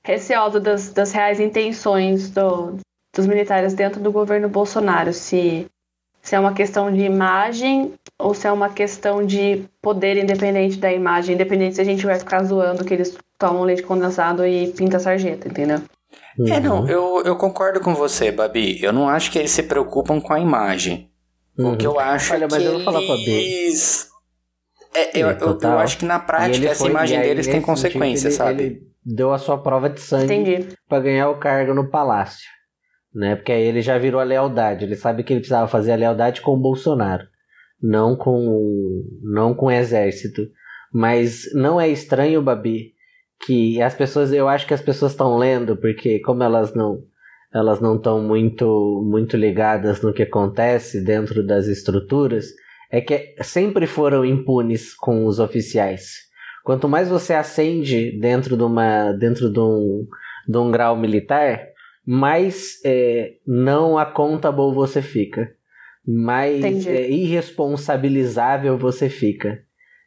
receosa 0.05 0.61
das, 0.61 0.91
das 0.91 1.13
reais 1.13 1.41
intenções 1.41 2.31
do, 2.31 2.77
dos 3.15 3.27
militares 3.27 3.75
dentro 3.75 4.01
do 4.01 4.13
governo 4.13 4.49
Bolsonaro, 4.49 5.13
se, 5.13 5.67
se 6.23 6.35
é 6.35 6.41
uma 6.41 6.53
questão 6.53 6.93
de 6.93 7.01
imagem 7.01 7.95
ou 8.19 8.35
se 8.35 8.47
é 8.47 8.53
uma 8.53 8.69
questão 8.69 9.25
de 9.25 9.65
poder 9.81 10.17
independente 10.17 10.77
da 10.77 10.93
imagem, 10.93 11.35
independente 11.35 11.77
se 11.77 11.81
a 11.81 11.85
gente 11.85 12.05
vai 12.05 12.19
ficar 12.19 12.45
zoando 12.45 12.85
que 12.85 12.93
eles 12.93 13.17
tomam 13.39 13.63
leite 13.63 13.83
condensado 13.83 14.47
e 14.47 14.69
pinta 14.69 14.99
sarjeta, 14.99 15.49
entendeu? 15.49 15.81
É, 16.47 16.61
não, 16.61 16.89
eu, 16.89 17.23
eu 17.25 17.37
concordo 17.37 17.81
com 17.81 17.95
você, 17.95 18.31
Babi. 18.31 18.83
Eu 18.83 18.93
não 18.93 19.09
acho 19.09 19.31
que 19.31 19.39
eles 19.39 19.51
se 19.51 19.63
preocupam 19.63 20.21
com 20.21 20.33
a 20.33 20.41
imagem. 20.41 21.11
Uhum. 21.59 21.73
O 21.73 21.77
que 21.77 21.87
eu 21.87 21.99
acho 21.99 22.33
Olha, 22.33 22.45
é 22.45 22.49
que 22.49 22.55
eu 22.55 22.85
vou 22.85 23.17
eles... 23.17 24.09
É, 24.95 25.19
eu, 25.19 25.31
é, 25.31 25.39
eu, 25.41 25.59
eu, 25.61 25.79
acho 25.79 25.99
que 25.99 26.05
na 26.05 26.19
prática 26.19 26.69
essa 26.69 26.81
foi, 26.81 26.91
imagem 26.91 27.21
deles 27.21 27.47
tem 27.47 27.61
consequências, 27.61 28.35
sabe? 28.35 28.63
Ele 28.63 28.83
deu 29.05 29.33
a 29.33 29.39
sua 29.39 29.57
prova 29.57 29.89
de 29.89 30.01
sangue 30.01 30.69
para 30.89 31.01
ganhar 31.01 31.31
o 31.31 31.39
cargo 31.39 31.73
no 31.73 31.89
palácio 31.89 32.49
né? 33.14 33.37
Porque 33.37 33.53
aí 33.53 33.62
ele 33.62 33.83
já 33.83 33.99
virou 33.99 34.20
a 34.20 34.25
lealdade. 34.25 34.85
Ele 34.85 34.96
sabe 34.96 35.23
que 35.23 35.33
ele 35.33 35.40
precisava 35.40 35.68
fazer 35.68 35.92
a 35.92 35.96
lealdade 35.96 36.40
com 36.40 36.53
o 36.53 36.61
Bolsonaro, 36.61 37.27
não 37.83 38.16
com 38.16 39.05
não 39.23 39.55
com 39.55 39.66
o 39.66 39.70
exército. 39.70 40.42
Mas 40.92 41.44
não 41.55 41.81
é 41.81 41.88
estranho, 41.88 42.42
Babi, 42.42 42.94
que 43.44 43.81
as 43.81 43.94
pessoas, 43.94 44.33
eu 44.33 44.49
acho 44.49 44.66
que 44.66 44.75
as 44.75 44.83
pessoas 44.83 45.12
estão 45.12 45.37
lendo 45.37 45.77
porque 45.77 46.20
como 46.20 46.42
elas 46.42 46.75
não 46.75 47.03
elas 47.53 47.81
não 47.81 47.96
estão 47.96 48.23
muito 48.23 49.03
muito 49.05 49.37
ligadas 49.37 50.01
no 50.03 50.12
que 50.12 50.23
acontece 50.23 51.05
dentro 51.05 51.44
das 51.44 51.66
estruturas, 51.66 52.46
é 52.90 53.01
que 53.01 53.35
sempre 53.42 53.87
foram 53.87 54.25
impunes 54.25 54.94
com 54.94 55.27
os 55.27 55.38
oficiais. 55.40 56.29
Quanto 56.64 56.88
mais 56.88 57.09
você 57.09 57.33
acende 57.35 58.18
dentro 58.20 58.57
de 58.57 58.62
uma 58.62 59.12
dentro 59.12 59.51
de 59.51 59.59
um, 59.59 60.07
de 60.46 60.59
um 60.59 60.70
grau 60.70 60.96
militar, 60.96 61.70
mais 62.12 62.81
é, 62.85 63.35
não 63.46 63.96
accountable 63.96 64.75
você 64.75 65.01
fica. 65.01 65.55
Mais 66.05 66.85
é, 66.85 67.09
irresponsabilizável 67.09 68.77
você 68.77 69.09
fica. 69.09 69.62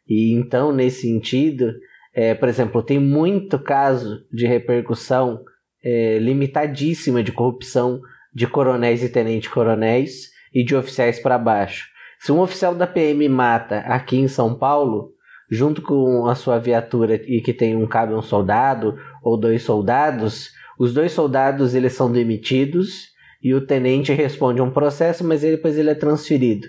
E 0.06 0.34
então, 0.34 0.70
nesse 0.70 1.00
sentido, 1.00 1.72
é, 2.12 2.34
por 2.34 2.46
exemplo, 2.46 2.82
tem 2.82 2.98
muito 2.98 3.58
caso 3.58 4.26
de 4.30 4.46
repercussão 4.46 5.42
é, 5.82 6.18
limitadíssima 6.18 7.22
de 7.22 7.32
corrupção 7.32 8.02
de 8.34 8.46
coronéis 8.46 9.02
e 9.02 9.08
tenente-coronéis 9.08 10.28
e 10.52 10.62
de 10.62 10.76
oficiais 10.76 11.18
para 11.18 11.38
baixo. 11.38 11.88
Se 12.18 12.30
um 12.30 12.40
oficial 12.40 12.74
da 12.74 12.86
PM 12.86 13.26
mata 13.30 13.78
aqui 13.78 14.18
em 14.18 14.28
São 14.28 14.54
Paulo, 14.54 15.14
junto 15.50 15.80
com 15.80 16.26
a 16.26 16.34
sua 16.34 16.58
viatura 16.58 17.14
e 17.14 17.40
que 17.40 17.54
tem 17.54 17.74
um 17.74 17.86
cabe 17.86 18.12
um 18.12 18.20
soldado 18.20 18.94
ou 19.22 19.40
dois 19.40 19.62
soldados, 19.62 20.52
os 20.78 20.92
dois 20.92 21.12
soldados 21.12 21.74
eles 21.74 21.92
são 21.92 22.10
demitidos 22.10 23.08
e 23.42 23.54
o 23.54 23.66
tenente 23.66 24.12
responde 24.12 24.60
a 24.60 24.64
um 24.64 24.70
processo, 24.70 25.24
mas 25.24 25.44
ele, 25.44 25.56
depois 25.56 25.76
ele 25.76 25.90
é 25.90 25.94
transferido, 25.94 26.66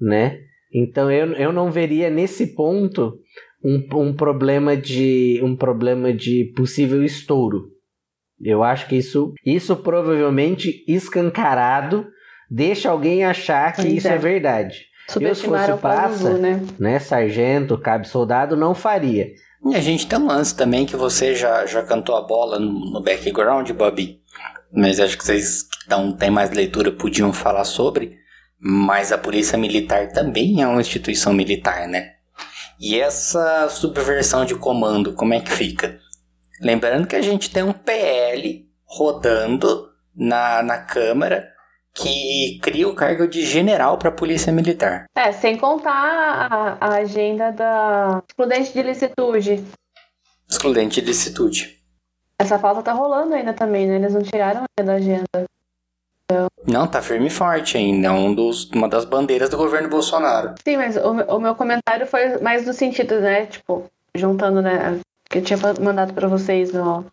né? 0.00 0.38
Então 0.72 1.10
eu, 1.10 1.32
eu 1.32 1.52
não 1.52 1.70
veria 1.70 2.08
nesse 2.08 2.54
ponto 2.54 3.18
um, 3.64 3.84
um 3.94 4.14
problema 4.14 4.76
de 4.76 5.40
um 5.42 5.54
problema 5.54 6.12
de 6.12 6.52
possível 6.56 7.04
estouro. 7.04 7.70
Eu 8.40 8.62
acho 8.62 8.88
que 8.88 8.96
isso 8.96 9.32
isso 9.44 9.76
provavelmente 9.76 10.84
escancarado 10.88 12.06
deixa 12.50 12.90
alguém 12.90 13.24
achar 13.24 13.72
que 13.72 13.88
isso 13.88 14.08
é, 14.08 14.14
é 14.14 14.18
verdade. 14.18 14.86
Eu 15.20 15.34
se 15.34 15.44
fosse 15.44 15.76
praça, 15.80 16.38
né? 16.38 16.62
né, 16.78 16.98
sargento, 16.98 17.76
cabe 17.76 18.06
soldado, 18.06 18.56
não 18.56 18.74
faria. 18.74 19.32
E 19.64 19.76
a 19.76 19.80
gente 19.80 20.06
tem 20.06 20.18
um 20.18 20.26
lance 20.26 20.54
também 20.54 20.84
que 20.84 20.96
você 20.96 21.34
já, 21.34 21.64
já 21.66 21.82
cantou 21.82 22.16
a 22.16 22.22
bola 22.22 22.58
no, 22.58 22.90
no 22.90 23.00
background, 23.00 23.70
Bobby. 23.70 24.20
Mas 24.72 24.98
acho 24.98 25.16
que 25.16 25.24
vocês 25.24 25.62
que 25.62 25.88
não 25.88 26.12
têm 26.12 26.30
mais 26.30 26.50
leitura 26.50 26.90
podiam 26.90 27.32
falar 27.32 27.64
sobre. 27.64 28.16
Mas 28.58 29.12
a 29.12 29.18
polícia 29.18 29.56
militar 29.58 30.08
também 30.08 30.62
é 30.62 30.66
uma 30.66 30.80
instituição 30.80 31.32
militar, 31.32 31.86
né? 31.86 32.14
E 32.80 32.98
essa 32.98 33.68
subversão 33.68 34.44
de 34.44 34.54
comando, 34.56 35.12
como 35.12 35.34
é 35.34 35.40
que 35.40 35.50
fica? 35.50 36.00
Lembrando 36.60 37.06
que 37.06 37.16
a 37.16 37.22
gente 37.22 37.50
tem 37.50 37.62
um 37.62 37.72
PL 37.72 38.68
rodando 38.84 39.88
na, 40.14 40.62
na 40.62 40.78
Câmara 40.78 41.51
que 41.94 42.58
cria 42.62 42.88
o 42.88 42.94
cargo 42.94 43.26
de 43.26 43.44
general 43.44 43.98
para 43.98 44.08
a 44.08 44.12
Polícia 44.12 44.52
Militar. 44.52 45.06
É, 45.14 45.32
sem 45.32 45.58
contar 45.58 45.92
a, 45.92 46.76
a 46.80 46.94
agenda 46.96 47.50
da 47.50 48.22
excludente 48.28 48.72
de 48.72 48.82
licitude. 48.82 49.64
Excludente 50.48 51.00
de 51.00 51.06
licitude. 51.06 51.82
Essa 52.38 52.58
pauta 52.58 52.82
tá 52.82 52.92
rolando 52.92 53.34
ainda 53.34 53.52
também, 53.52 53.86
né? 53.86 53.96
Eles 53.96 54.14
não 54.14 54.22
tiraram 54.22 54.64
ainda 54.78 54.92
da 54.92 54.98
agenda. 54.98 55.26
Então... 56.24 56.46
Não, 56.66 56.86
tá 56.86 57.00
firme 57.02 57.26
e 57.26 57.30
forte 57.30 57.76
ainda. 57.76 58.08
É 58.08 58.10
um 58.10 58.34
dos, 58.34 58.68
uma 58.70 58.88
das 58.88 59.04
bandeiras 59.04 59.50
do 59.50 59.56
governo 59.56 59.88
Bolsonaro. 59.88 60.54
Sim, 60.64 60.76
mas 60.76 60.96
o, 60.96 61.10
o 61.10 61.38
meu 61.38 61.54
comentário 61.54 62.06
foi 62.06 62.38
mais 62.38 62.66
no 62.66 62.72
sentido, 62.72 63.20
né? 63.20 63.46
Tipo, 63.46 63.84
juntando, 64.14 64.60
né? 64.60 64.98
Que 65.28 65.38
eu 65.38 65.42
tinha 65.42 65.58
mandado 65.80 66.12
para 66.14 66.26
vocês 66.26 66.72
no, 66.72 67.06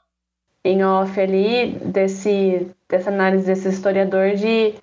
em 0.63 0.83
off 0.83 1.19
ali 1.19 1.77
desse, 1.83 2.67
dessa 2.89 3.09
análise 3.09 3.45
desse 3.45 3.69
historiador 3.69 4.35
de 4.35 4.75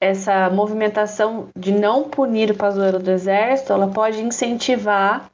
essa 0.00 0.50
movimentação 0.50 1.48
de 1.56 1.72
não 1.72 2.08
punir 2.08 2.50
o 2.50 2.56
Pazuello 2.56 2.98
do 2.98 3.10
exército, 3.10 3.72
ela 3.72 3.88
pode 3.88 4.20
incentivar 4.20 5.30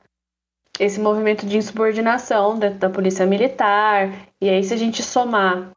esse 0.79 1.01
movimento 1.01 1.47
de 1.47 1.57
insubordinação 1.57 2.59
dentro 2.59 2.79
da 2.79 2.91
polícia 2.91 3.27
militar. 3.27 4.11
E 4.41 4.49
aí, 4.49 4.63
se 4.63 4.75
a 4.75 4.77
gente 4.77 5.03
somar 5.03 5.71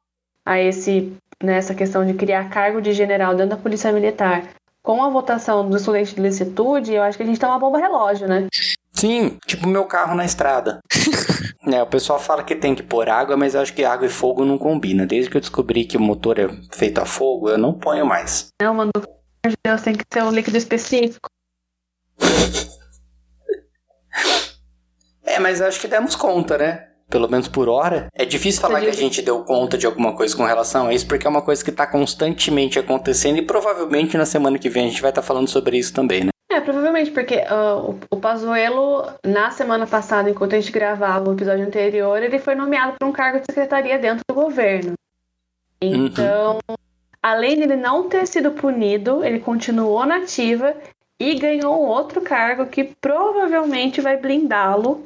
a 0.45 0.59
esse 0.59 1.15
nessa 1.41 1.73
né, 1.73 1.79
questão 1.79 2.05
de 2.05 2.13
criar 2.13 2.49
cargo 2.49 2.81
de 2.81 2.93
general 2.93 3.33
dentro 3.33 3.55
da 3.55 3.61
polícia 3.61 3.91
militar 3.91 4.43
com 4.81 5.03
a 5.03 5.09
votação 5.09 5.69
do 5.69 5.77
estudante 5.77 6.15
de 6.15 6.21
licitude, 6.21 6.93
eu 6.93 7.03
acho 7.03 7.17
que 7.17 7.23
a 7.23 7.25
gente 7.25 7.39
tá 7.39 7.47
uma 7.47 7.59
bomba 7.59 7.77
relógio, 7.77 8.27
né? 8.27 8.47
Sim, 8.93 9.37
tipo 9.45 9.67
meu 9.67 9.85
carro 9.85 10.15
na 10.15 10.25
estrada. 10.25 10.79
é, 11.71 11.81
o 11.81 11.87
pessoal 11.87 12.19
fala 12.19 12.43
que 12.43 12.55
tem 12.55 12.75
que 12.75 12.83
pôr 12.83 13.09
água, 13.09 13.37
mas 13.37 13.55
eu 13.55 13.61
acho 13.61 13.73
que 13.73 13.83
água 13.83 14.05
e 14.05 14.09
fogo 14.09 14.45
não 14.45 14.57
combina. 14.57 15.05
Desde 15.05 15.29
que 15.29 15.37
eu 15.37 15.41
descobri 15.41 15.85
que 15.85 15.97
o 15.97 16.01
motor 16.01 16.37
é 16.37 16.47
feito 16.71 16.99
a 16.99 17.05
fogo, 17.05 17.49
eu 17.49 17.57
não 17.57 17.73
ponho 17.73 18.05
mais. 18.05 18.49
Não, 18.61 18.73
mano, 18.73 18.91
de 19.47 19.55
Deus, 19.63 19.81
tem 19.81 19.95
que 19.95 20.05
ter 20.05 20.23
um 20.23 20.31
líquido 20.31 20.57
específico. 20.57 21.29
é, 25.23 25.39
mas 25.39 25.61
acho 25.61 25.79
que 25.79 25.87
demos 25.87 26.15
conta, 26.15 26.57
né? 26.57 26.90
Pelo 27.11 27.29
menos 27.29 27.49
por 27.49 27.67
hora. 27.67 28.07
É 28.15 28.23
difícil 28.23 28.61
falar 28.61 28.79
que 28.79 28.87
a 28.87 28.93
gente 28.93 29.21
deu 29.21 29.43
conta 29.43 29.77
de 29.77 29.85
alguma 29.85 30.15
coisa 30.15 30.35
com 30.35 30.45
relação 30.45 30.87
a 30.87 30.93
isso, 30.93 31.05
porque 31.05 31.27
é 31.27 31.29
uma 31.29 31.41
coisa 31.41 31.61
que 31.61 31.69
está 31.69 31.85
constantemente 31.85 32.79
acontecendo 32.79 33.37
e 33.37 33.41
provavelmente 33.41 34.17
na 34.17 34.25
semana 34.25 34.57
que 34.57 34.69
vem 34.69 34.85
a 34.85 34.89
gente 34.89 35.01
vai 35.01 35.11
estar 35.11 35.21
tá 35.21 35.27
falando 35.27 35.49
sobre 35.49 35.77
isso 35.77 35.93
também, 35.93 36.23
né? 36.23 36.31
É, 36.49 36.59
provavelmente, 36.59 37.11
porque 37.11 37.35
uh, 37.35 37.91
o, 37.91 37.99
o 38.11 38.17
Pazuello, 38.17 39.05
na 39.25 39.51
semana 39.51 39.85
passada, 39.85 40.29
enquanto 40.29 40.53
a 40.53 40.59
gente 40.59 40.71
gravava 40.71 41.29
o 41.29 41.33
episódio 41.33 41.65
anterior, 41.65 42.21
ele 42.21 42.39
foi 42.39 42.55
nomeado 42.55 42.93
para 42.97 43.07
um 43.07 43.11
cargo 43.11 43.39
de 43.39 43.45
secretaria 43.45 43.97
dentro 43.97 44.23
do 44.27 44.33
governo. 44.33 44.93
Então, 45.81 46.59
uhum. 46.69 46.75
além 47.21 47.55
de 47.55 47.63
ele 47.63 47.75
não 47.75 48.07
ter 48.07 48.27
sido 48.27 48.51
punido, 48.51 49.23
ele 49.23 49.39
continuou 49.39 50.05
na 50.05 50.17
ativa 50.17 50.75
e 51.19 51.35
ganhou 51.35 51.83
um 51.83 51.87
outro 51.87 52.19
cargo 52.21 52.65
que 52.65 52.83
provavelmente 52.83 54.01
vai 54.01 54.17
blindá-lo 54.17 55.05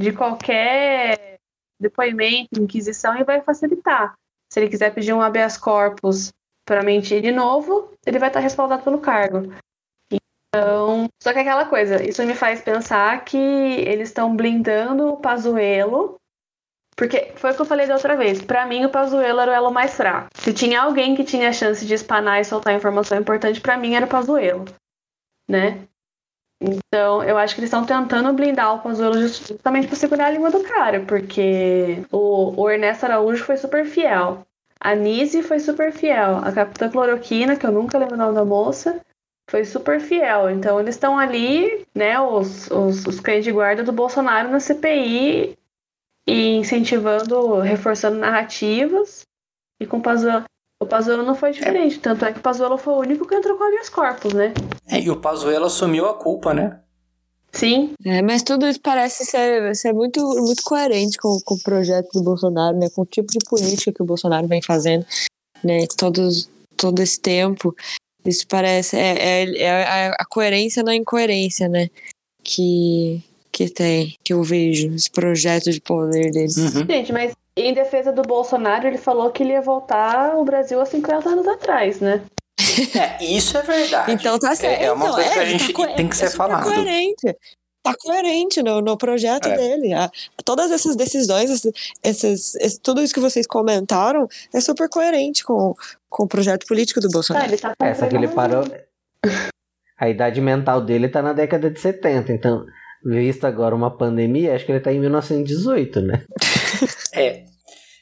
de 0.00 0.12
qualquer 0.12 1.36
depoimento, 1.78 2.60
inquisição 2.60 3.16
e 3.16 3.24
vai 3.24 3.42
facilitar. 3.42 4.14
Se 4.50 4.58
ele 4.58 4.70
quiser 4.70 4.92
pedir 4.94 5.12
um 5.12 5.20
habeas 5.20 5.58
corpus 5.58 6.32
para 6.66 6.82
mentir 6.82 7.20
de 7.20 7.30
novo, 7.30 7.92
ele 8.06 8.18
vai 8.18 8.28
estar 8.28 8.40
respaldado 8.40 8.82
pelo 8.82 8.98
cargo. 8.98 9.52
Então, 10.10 11.06
só 11.22 11.32
que 11.32 11.38
aquela 11.38 11.66
coisa, 11.66 12.02
isso 12.02 12.24
me 12.24 12.34
faz 12.34 12.60
pensar 12.60 13.24
que 13.24 13.36
eles 13.36 14.08
estão 14.08 14.34
blindando 14.34 15.08
o 15.08 15.16
Pazuello, 15.18 16.16
porque 16.96 17.32
foi 17.36 17.52
o 17.52 17.54
que 17.54 17.62
eu 17.62 17.66
falei 17.66 17.86
da 17.86 17.94
outra 17.94 18.16
vez. 18.16 18.42
Para 18.42 18.66
mim, 18.66 18.84
o 18.84 18.90
Pazuello 18.90 19.40
era 19.40 19.52
o 19.52 19.54
elo 19.54 19.70
mais 19.70 19.94
fraco. 19.94 20.30
Se 20.34 20.52
tinha 20.52 20.82
alguém 20.82 21.14
que 21.14 21.24
tinha 21.24 21.52
chance 21.52 21.84
de 21.86 21.94
espanar 21.94 22.40
e 22.40 22.44
soltar 22.44 22.74
informação 22.74 23.18
importante, 23.18 23.60
para 23.60 23.76
mim 23.76 23.94
era 23.94 24.06
o 24.06 24.08
Pazuello, 24.08 24.64
né? 25.48 25.86
Então, 26.60 27.22
eu 27.24 27.38
acho 27.38 27.54
que 27.54 27.60
eles 27.60 27.68
estão 27.68 27.86
tentando 27.86 28.32
blindar 28.34 28.74
o 28.74 28.80
Pazuello 28.80 29.18
justamente 29.18 29.86
para 29.86 29.96
segurar 29.96 30.26
a 30.26 30.30
língua 30.30 30.50
do 30.50 30.62
cara, 30.62 31.00
porque 31.00 32.04
o, 32.12 32.60
o 32.60 32.68
Ernesto 32.68 33.06
Araújo 33.06 33.44
foi 33.44 33.56
super 33.56 33.86
fiel. 33.86 34.46
A 34.78 34.94
Nise 34.94 35.42
foi 35.42 35.58
super 35.58 35.90
fiel. 35.90 36.36
A 36.36 36.52
Capitã 36.52 36.90
Cloroquina, 36.90 37.56
que 37.56 37.64
eu 37.64 37.72
nunca 37.72 37.98
lembro 37.98 38.14
o 38.14 38.18
nome 38.18 38.34
da 38.34 38.44
moça, 38.44 39.00
foi 39.50 39.64
super 39.64 40.00
fiel. 40.00 40.50
Então, 40.50 40.78
eles 40.78 40.96
estão 40.96 41.18
ali, 41.18 41.86
né, 41.94 42.20
os, 42.20 42.70
os, 42.70 43.06
os 43.06 43.20
cães 43.20 43.42
de 43.42 43.52
guarda 43.52 43.82
do 43.82 43.92
Bolsonaro 43.92 44.50
na 44.50 44.60
CPI 44.60 45.58
e 46.26 46.56
incentivando, 46.56 47.58
reforçando 47.60 48.18
narrativas. 48.18 49.22
E 49.80 49.86
com 49.86 49.96
o 49.96 50.02
Pazuello, 50.02 50.44
o 50.82 50.86
Pazuello 50.86 51.22
não 51.22 51.34
foi 51.34 51.52
diferente, 51.52 51.96
é. 51.96 52.00
tanto 52.00 52.24
é 52.24 52.32
que 52.32 52.38
o 52.38 52.42
Pazuello 52.42 52.78
foi 52.78 52.94
o 52.94 53.00
único 53.00 53.28
que 53.28 53.34
entrou 53.34 53.56
com 53.56 53.64
habeas 53.64 53.90
corpus, 53.90 54.32
né? 54.32 54.54
É, 54.88 54.98
e 54.98 55.10
o 55.10 55.16
Pazuello 55.16 55.66
assumiu 55.66 56.06
a 56.06 56.14
culpa, 56.14 56.54
né? 56.54 56.80
Sim. 57.52 57.92
É, 58.04 58.22
mas 58.22 58.42
tudo 58.42 58.66
isso 58.66 58.80
parece 58.80 59.26
ser, 59.26 59.74
ser 59.76 59.92
muito, 59.92 60.20
muito 60.20 60.62
coerente 60.62 61.18
com, 61.18 61.38
com 61.44 61.54
o 61.54 61.62
projeto 61.62 62.08
do 62.14 62.22
Bolsonaro, 62.22 62.78
né? 62.78 62.88
Com 62.94 63.02
o 63.02 63.06
tipo 63.06 63.30
de 63.30 63.40
política 63.44 63.92
que 63.92 64.02
o 64.02 64.06
Bolsonaro 64.06 64.48
vem 64.48 64.62
fazendo, 64.62 65.04
né? 65.62 65.86
Todos, 65.98 66.48
todo 66.76 67.02
esse 67.02 67.20
tempo. 67.20 67.74
Isso 68.24 68.46
parece. 68.46 68.96
É, 68.96 69.42
é, 69.42 69.58
é 69.58 69.84
a, 69.84 70.16
a 70.18 70.24
coerência 70.24 70.82
na 70.82 70.94
incoerência, 70.94 71.68
né? 71.68 71.90
Que, 72.42 73.22
que 73.52 73.68
tem, 73.68 74.16
que 74.24 74.32
eu 74.32 74.42
vejo, 74.42 74.94
esse 74.94 75.10
projeto 75.10 75.70
de 75.70 75.80
poder 75.80 76.30
deles. 76.30 76.56
Uhum. 76.56 76.86
Gente, 76.86 77.12
mas 77.12 77.32
em 77.62 77.74
defesa 77.74 78.12
do 78.12 78.22
Bolsonaro, 78.22 78.86
ele 78.86 78.98
falou 78.98 79.30
que 79.30 79.42
ele 79.42 79.52
ia 79.52 79.62
voltar 79.62 80.36
o 80.36 80.44
Brasil 80.44 80.80
há 80.80 80.86
50 80.86 81.28
anos 81.28 81.46
atrás, 81.48 82.00
né? 82.00 82.22
É, 82.94 83.24
isso 83.24 83.56
é 83.56 83.62
verdade. 83.62 84.12
Então 84.12 84.38
tá 84.38 84.54
certo. 84.54 84.80
É, 84.80 84.84
é 84.84 84.92
uma 84.92 85.06
então, 85.06 85.14
coisa 85.14 85.30
é, 85.30 85.32
que 85.32 85.38
a 85.38 85.44
gente 85.44 85.72
tá 85.72 85.94
tem 85.94 86.08
que 86.08 86.16
ser 86.16 86.26
é 86.26 86.30
falado. 86.30 86.64
coerente. 86.64 87.36
Tá 87.82 87.94
coerente 87.98 88.62
no, 88.62 88.82
no 88.82 88.96
projeto 88.96 89.48
é. 89.48 89.56
dele. 89.56 89.94
A, 89.94 90.10
todas 90.44 90.70
essas 90.70 90.94
decisões, 90.96 91.50
esses, 91.50 91.72
esses, 92.02 92.54
esse, 92.56 92.80
tudo 92.80 93.02
isso 93.02 93.14
que 93.14 93.20
vocês 93.20 93.46
comentaram 93.46 94.28
é 94.52 94.60
super 94.60 94.88
coerente 94.88 95.42
com, 95.42 95.74
com 96.08 96.24
o 96.24 96.28
projeto 96.28 96.66
político 96.66 97.00
do 97.00 97.08
Bolsonaro. 97.08 97.46
Tá, 97.46 97.52
ele 97.52 97.60
tá 97.60 97.74
Essa 97.80 98.06
que 98.06 98.16
ele 98.16 98.28
parou. 98.28 98.64
A 99.98 100.08
idade 100.08 100.40
mental 100.40 100.82
dele 100.82 101.08
tá 101.08 101.22
na 101.22 101.32
década 101.32 101.70
de 101.70 101.80
70, 101.80 102.32
então 102.32 102.66
visto 103.04 103.46
agora 103.46 103.74
uma 103.74 103.90
pandemia, 103.96 104.54
acho 104.54 104.66
que 104.66 104.72
ele 104.72 104.80
tá 104.80 104.92
em 104.92 105.00
1918, 105.00 106.00
né? 106.02 106.24
é. 107.14 107.49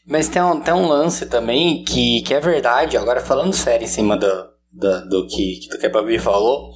Mas 0.08 0.26
tem 0.26 0.40
um, 0.40 0.58
tem 0.58 0.72
um 0.72 0.88
lance 0.88 1.26
também 1.26 1.84
que, 1.84 2.22
que 2.22 2.32
é 2.32 2.40
verdade, 2.40 2.96
agora 2.96 3.20
falando 3.20 3.52
sério 3.52 3.84
em 3.84 3.88
cima 3.88 4.16
do, 4.16 4.48
do, 4.72 5.08
do, 5.08 5.26
que, 5.26 5.68
do 5.70 5.78
que 5.78 5.86
a 5.86 5.90
Babi 5.90 6.18
falou, 6.18 6.70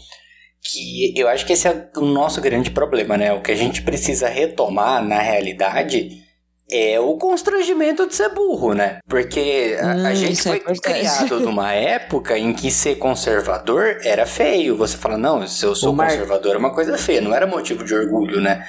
que 0.60 1.14
eu 1.16 1.26
acho 1.28 1.46
que 1.46 1.54
esse 1.54 1.66
é 1.66 1.90
o 1.96 2.02
nosso 2.02 2.40
grande 2.42 2.70
problema, 2.70 3.16
né? 3.16 3.32
O 3.32 3.40
que 3.40 3.50
a 3.50 3.56
gente 3.56 3.82
precisa 3.82 4.28
retomar 4.28 5.02
na 5.02 5.18
realidade 5.18 6.22
é 6.70 7.00
o 7.00 7.16
constrangimento 7.16 8.06
de 8.06 8.14
ser 8.14 8.28
burro, 8.30 8.74
né? 8.74 8.98
Porque 9.08 9.76
a, 9.80 9.86
hum, 9.86 10.06
a 10.06 10.14
gente 10.14 10.42
foi 10.42 10.62
é 10.66 10.74
criado 10.74 11.40
numa 11.40 11.72
época 11.72 12.38
em 12.38 12.52
que 12.52 12.70
ser 12.70 12.96
conservador 12.96 13.98
era 14.04 14.26
feio. 14.26 14.76
Você 14.76 14.96
fala, 14.96 15.18
não, 15.18 15.46
se 15.46 15.64
eu 15.64 15.74
sou 15.74 15.96
conservador 15.96 16.54
é 16.54 16.58
uma 16.58 16.74
coisa 16.74 16.96
feia, 16.96 17.20
não 17.20 17.34
era 17.34 17.46
motivo 17.46 17.82
de 17.82 17.94
orgulho, 17.94 18.40
né? 18.40 18.66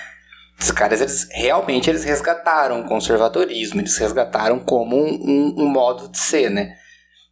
Os 0.64 0.72
caras, 0.72 1.02
eles 1.02 1.28
realmente 1.30 1.90
eles 1.90 2.06
resgataram 2.06 2.80
o 2.80 2.86
conservadorismo, 2.86 3.82
eles 3.82 3.98
resgataram 3.98 4.60
como 4.60 4.96
um, 4.96 5.10
um, 5.10 5.64
um 5.64 5.68
modo 5.68 6.08
de 6.08 6.18
ser, 6.18 6.50
né? 6.50 6.78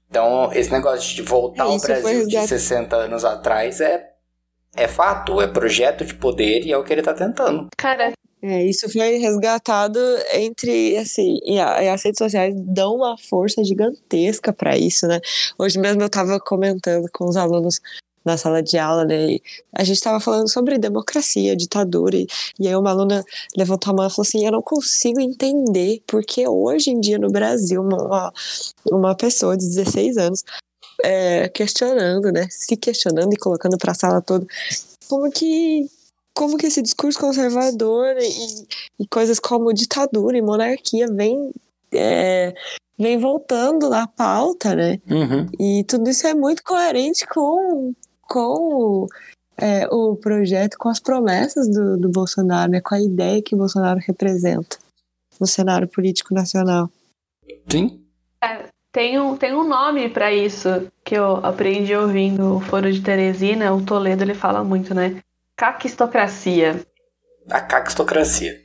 Então, 0.09 0.51
esse 0.51 0.69
negócio 0.69 1.15
de 1.15 1.21
voltar 1.21 1.63
é, 1.63 1.67
ao 1.67 1.79
Brasil 1.79 2.27
de 2.27 2.45
60 2.45 2.93
anos 2.93 3.23
atrás 3.23 3.79
é, 3.79 4.09
é 4.75 4.85
fato, 4.85 5.39
é 5.39 5.47
projeto 5.47 6.03
de 6.03 6.13
poder 6.13 6.65
e 6.65 6.73
é 6.73 6.77
o 6.77 6.83
que 6.83 6.91
ele 6.91 7.01
tá 7.01 7.13
tentando. 7.13 7.69
Cara, 7.77 8.11
é, 8.41 8.65
isso 8.65 8.91
foi 8.91 9.17
resgatado 9.19 9.97
entre, 10.33 10.97
assim, 10.97 11.39
e, 11.45 11.57
a, 11.57 11.81
e, 11.81 11.87
as 11.87 12.03
redes 12.03 12.17
sociais 12.17 12.53
dão 12.57 12.95
uma 12.95 13.17
força 13.17 13.63
gigantesca 13.63 14.51
para 14.51 14.77
isso, 14.77 15.07
né? 15.07 15.21
Hoje 15.57 15.79
mesmo 15.79 16.01
eu 16.01 16.07
estava 16.07 16.37
comentando 16.37 17.07
com 17.13 17.29
os 17.29 17.37
alunos 17.37 17.79
na 18.23 18.38
sala 18.38 18.62
de 18.62 18.77
aula, 18.77 19.05
né? 19.05 19.34
E 19.34 19.41
a 19.73 19.84
gente 19.84 19.97
estava 19.97 20.19
falando 20.19 20.49
sobre 20.49 20.77
democracia, 20.77 21.55
ditadura, 21.55 22.15
e, 22.15 22.27
e 22.60 22.67
aí 22.67 22.75
uma 22.75 22.91
aluna 22.91 23.23
levantou 23.55 23.91
a 23.91 23.95
mão 23.95 24.07
e 24.07 24.10
falou 24.10 24.27
assim: 24.27 24.45
Eu 24.45 24.51
não 24.51 24.62
consigo 24.62 25.19
entender 25.19 26.01
porque 26.07 26.47
hoje 26.47 26.91
em 26.91 26.99
dia 26.99 27.17
no 27.17 27.29
Brasil, 27.29 27.81
uma, 27.81 28.31
uma 28.91 29.15
pessoa 29.15 29.57
de 29.57 29.65
16 29.65 30.17
anos 30.17 30.43
é, 31.03 31.49
questionando, 31.49 32.31
né? 32.31 32.47
Se 32.49 32.77
questionando 32.77 33.34
e 33.34 33.38
colocando 33.38 33.77
para 33.77 33.91
a 33.91 33.95
sala 33.95 34.21
toda, 34.21 34.45
como 35.07 35.29
que 35.31 35.89
como 36.34 36.57
que 36.57 36.67
esse 36.67 36.81
discurso 36.81 37.19
conservador 37.19 38.15
e, 38.17 39.03
e 39.03 39.07
coisas 39.07 39.39
como 39.39 39.73
ditadura 39.73 40.38
e 40.38 40.41
monarquia 40.41 41.07
vem, 41.07 41.51
é, 41.93 42.53
vem 42.97 43.17
voltando 43.17 43.89
na 43.89 44.07
pauta, 44.07 44.75
né? 44.75 44.99
Uhum. 45.10 45.49
E 45.60 45.84
tudo 45.84 46.10
isso 46.10 46.25
é 46.25 46.34
muito 46.34 46.63
coerente 46.63 47.27
com, 47.27 47.93
com 48.31 49.07
é, 49.57 49.85
o 49.91 50.15
projeto, 50.15 50.77
com 50.77 50.87
as 50.87 51.01
promessas 51.01 51.67
do, 51.67 51.97
do 51.97 52.09
Bolsonaro, 52.09 52.71
né? 52.71 52.79
com 52.79 52.95
a 52.95 53.01
ideia 53.01 53.41
que 53.41 53.53
o 53.53 53.57
Bolsonaro 53.57 53.99
representa 54.07 54.77
no 55.37 55.45
cenário 55.45 55.85
político 55.85 56.33
nacional. 56.33 56.89
Sim. 57.69 58.01
É, 58.41 58.67
tem, 58.89 59.19
um, 59.19 59.35
tem 59.35 59.53
um 59.53 59.67
nome 59.67 60.07
para 60.07 60.33
isso 60.33 60.89
que 61.03 61.15
eu 61.15 61.45
aprendi 61.45 61.93
ouvindo 61.93 62.55
o 62.55 62.61
Foro 62.61 62.89
de 62.89 63.01
Teresina, 63.01 63.73
o 63.73 63.83
Toledo 63.83 64.23
ele 64.23 64.33
fala 64.33 64.63
muito, 64.63 64.93
né? 64.93 65.21
caquistocracia. 65.57 66.81
A 67.49 67.59
caquistocracia. 67.59 68.57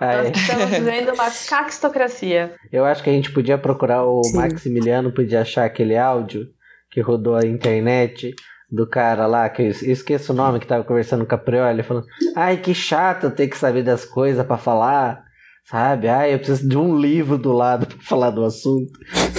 Ah, 0.00 0.22
Nós 0.22 0.36
estamos 0.36 0.70
vivendo 0.70 1.12
uma 1.12 1.30
caquistocracia. 1.30 2.54
Eu 2.72 2.86
acho 2.86 3.02
que 3.02 3.10
a 3.10 3.12
gente 3.12 3.30
podia 3.30 3.58
procurar 3.58 4.04
o 4.04 4.22
Sim. 4.24 4.36
Maximiliano, 4.36 5.12
podia 5.12 5.42
achar 5.42 5.66
aquele 5.66 5.96
áudio 5.96 6.48
que 6.90 7.00
rodou 7.00 7.36
a 7.36 7.46
internet 7.46 8.34
do 8.70 8.86
cara 8.86 9.26
lá, 9.26 9.48
que 9.48 9.62
eu 9.62 9.68
esqueço 9.68 10.32
o 10.32 10.36
nome, 10.36 10.58
que 10.58 10.66
tava 10.66 10.84
conversando 10.84 11.24
com 11.24 11.34
a 11.34 11.38
Prioli, 11.38 11.82
falando: 11.82 12.06
Ai, 12.34 12.56
que 12.56 12.74
chato 12.74 13.30
ter 13.30 13.48
que 13.48 13.56
saber 13.56 13.82
das 13.82 14.04
coisas 14.04 14.44
para 14.44 14.56
falar. 14.58 15.26
Sabe? 15.68 16.08
Ah, 16.08 16.28
eu 16.28 16.38
preciso 16.38 16.68
de 16.68 16.78
um 16.78 16.96
livro 16.96 17.36
do 17.36 17.50
lado 17.50 17.86
pra 17.86 17.96
falar 18.00 18.30
do 18.30 18.44
assunto. 18.44 18.92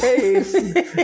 É 0.03 0.15
isso. 0.15 0.57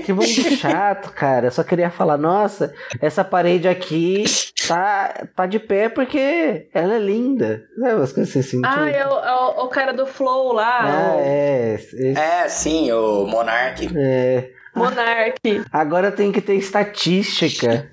que 0.04 0.12
mundo 0.12 0.26
chato, 0.60 1.14
cara. 1.14 1.48
Eu 1.48 1.52
só 1.52 1.64
queria 1.64 1.90
falar, 1.90 2.18
nossa, 2.18 2.74
essa 3.00 3.24
parede 3.24 3.66
aqui 3.66 4.26
tá, 4.68 5.26
tá 5.34 5.46
de 5.46 5.60
pé 5.60 5.88
porque 5.88 6.68
ela 6.74 6.96
é 6.96 7.00
linda. 7.00 7.64
Sabe 7.80 8.02
as 8.02 8.12
coisas 8.12 8.36
assim. 8.36 8.62
Ah, 8.66 8.90
é 8.90 9.08
o, 9.08 9.18
é 9.18 9.64
o, 9.64 9.68
cara 9.70 9.94
do 9.94 10.06
Flow 10.06 10.52
lá. 10.52 10.80
Ah, 10.82 11.16
é. 11.20 11.80
É, 12.18 12.50
sim, 12.50 12.92
o 12.92 13.26
Monark. 13.26 13.94
É. 13.96 14.50
Monark. 14.76 15.40
Agora 15.72 16.12
tem 16.12 16.34
que 16.34 16.42
ter 16.42 16.56
estatística 16.56 17.90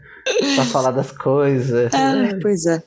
pra 0.54 0.64
falar 0.64 0.90
das 0.90 1.12
coisas. 1.12 1.92
Ah, 1.94 2.38
pois 2.40 2.66
é. 2.66 2.82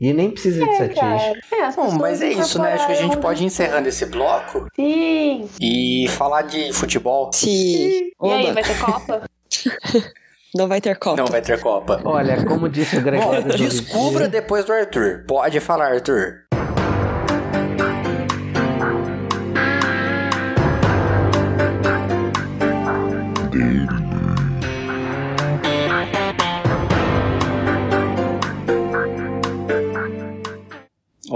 E 0.00 0.12
nem 0.12 0.30
precisa 0.32 0.64
de 0.64 0.70
estatística. 0.70 1.06
É, 1.54 1.70
Bom, 1.76 1.92
mas 1.92 2.20
é 2.20 2.30
isso, 2.30 2.60
né? 2.60 2.72
Acho 2.72 2.86
que 2.86 2.92
a 2.92 2.96
gente 2.96 3.16
pode 3.18 3.42
ir 3.42 3.46
encerrando 3.46 3.88
esse 3.88 4.04
bloco. 4.06 4.66
Sim. 4.74 5.48
E 5.60 6.08
falar 6.08 6.42
de 6.42 6.72
futebol. 6.72 7.30
Sim. 7.32 8.10
E 8.20 8.30
aí, 8.30 8.52
vai 8.52 8.64
ter 8.64 8.78
Copa? 8.80 9.22
Não 10.54 10.68
vai 10.68 10.80
ter 10.80 10.98
Copa. 10.98 11.16
Não 11.16 11.26
vai 11.26 11.40
ter 11.40 11.60
Copa. 11.60 12.00
Olha, 12.04 12.44
como 12.44 12.68
disse 12.68 12.96
o 12.96 13.00
Gregório. 13.00 13.42
Bom, 13.42 13.48
descubra 13.56 14.28
depois 14.28 14.64
do 14.64 14.72
Arthur. 14.72 15.24
Pode 15.26 15.60
falar, 15.60 15.92
Arthur. 15.92 16.46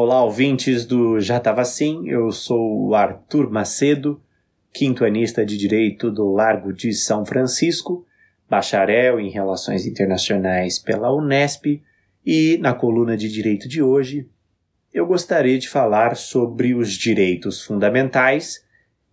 Olá, 0.09 0.23
ouvintes 0.23 0.87
do 0.87 1.19
Já 1.19 1.41
Tava 1.41 1.63
Assim, 1.63 2.09
eu 2.09 2.31
sou 2.31 2.87
o 2.87 2.95
Arthur 2.95 3.51
Macedo, 3.51 4.23
quinto 4.73 5.05
anista 5.05 5.45
de 5.45 5.59
Direito 5.59 6.13
do 6.13 6.31
Largo 6.31 6.73
de 6.73 6.93
São 6.93 7.27
Francisco, 7.27 8.07
bacharel 8.49 9.19
em 9.19 9.31
Relações 9.31 9.85
Internacionais 9.85 10.79
pela 10.79 11.13
Unesp, 11.13 11.83
e 12.25 12.57
na 12.59 12.73
coluna 12.73 13.17
de 13.17 13.29
Direito 13.29 13.69
de 13.69 13.83
hoje 13.83 14.29
eu 14.95 15.05
gostaria 15.09 15.59
de 15.59 15.69
falar 15.69 16.15
sobre 16.15 16.73
os 16.73 16.93
direitos 16.93 17.65
fundamentais 17.65 18.65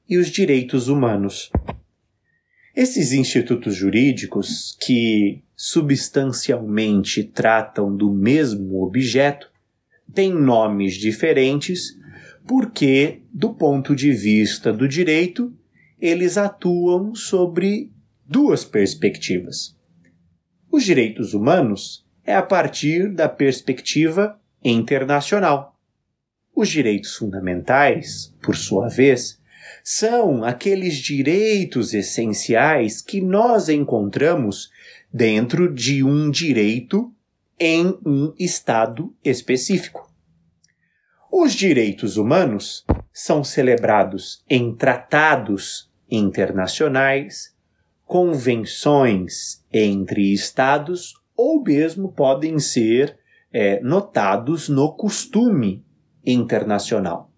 e 0.08 0.16
os 0.20 0.28
direitos 0.28 0.90
humanos. 0.90 1.50
Esses 2.76 3.14
institutos 3.14 3.74
jurídicos, 3.74 4.78
que 4.80 5.44
substancialmente 5.56 7.24
tratam 7.24 7.98
do 7.98 8.14
mesmo 8.14 8.84
objeto, 8.84 9.53
têm 10.14 10.34
nomes 10.34 10.96
diferentes 10.96 11.98
porque, 12.48 13.22
do 13.34 13.54
ponto 13.54 13.96
de 13.96 14.12
vista 14.12 14.74
do 14.74 14.88
direito, 14.88 15.54
eles 16.00 16.38
atuam 16.38 17.16
sobre 17.16 17.92
duas 18.26 18.66
perspectivas. 18.66 19.76
Os 20.72 20.84
direitos 20.84 21.34
humanos 21.34 22.06
é 22.26 22.36
a 22.36 22.42
partir 22.42 23.10
da 23.10 23.30
perspectiva 23.30 24.40
internacional. 24.64 25.80
Os 26.56 26.70
direitos 26.70 27.16
fundamentais, 27.16 28.34
por 28.42 28.56
sua 28.56 28.88
vez, 28.88 29.40
são 29.84 30.44
aqueles 30.44 30.96
direitos 30.96 31.94
essenciais 31.94 33.02
que 33.02 33.20
nós 33.22 33.70
encontramos 33.70 34.72
dentro 35.12 35.74
de 35.74 36.04
um 36.04 36.30
direito 36.30 37.14
em 37.60 37.98
um 38.06 38.34
Estado 38.38 39.16
específico. 39.24 40.12
Os 41.32 41.54
direitos 41.54 42.18
humanos 42.18 42.86
são 43.12 43.44
celebrados 43.44 44.44
em 44.50 44.76
tratados 44.76 45.92
internacionais, 46.10 47.56
convenções 48.06 49.66
entre 49.72 50.34
Estados 50.34 51.14
ou 51.36 51.64
mesmo 51.64 52.12
podem 52.12 52.60
ser 52.60 53.18
é, 53.52 53.80
notados 53.82 54.70
no 54.70 54.96
costume 54.96 55.86
internacional. 56.26 57.32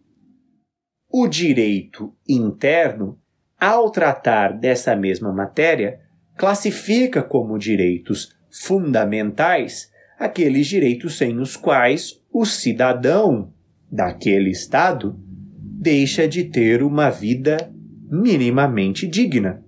O 1.10 1.28
direito 1.28 2.14
interno, 2.28 3.20
ao 3.58 3.90
tratar 3.90 4.58
dessa 4.58 4.96
mesma 4.96 5.32
matéria, 5.32 6.02
classifica 6.36 7.24
como 7.24 7.58
direitos 7.58 8.36
fundamentais 8.52 9.90
aqueles 10.20 10.68
direitos 10.68 11.18
sem 11.18 11.40
os 11.40 11.56
quais 11.56 12.22
o 12.32 12.46
cidadão 12.46 13.54
daquele 13.92 14.50
Estado 14.50 15.18
deixa 15.58 16.28
de 16.28 16.46
ter 16.46 16.82
uma 16.82 17.10
vida 17.10 17.72
minimamente 18.10 19.08
digna. 19.08 19.64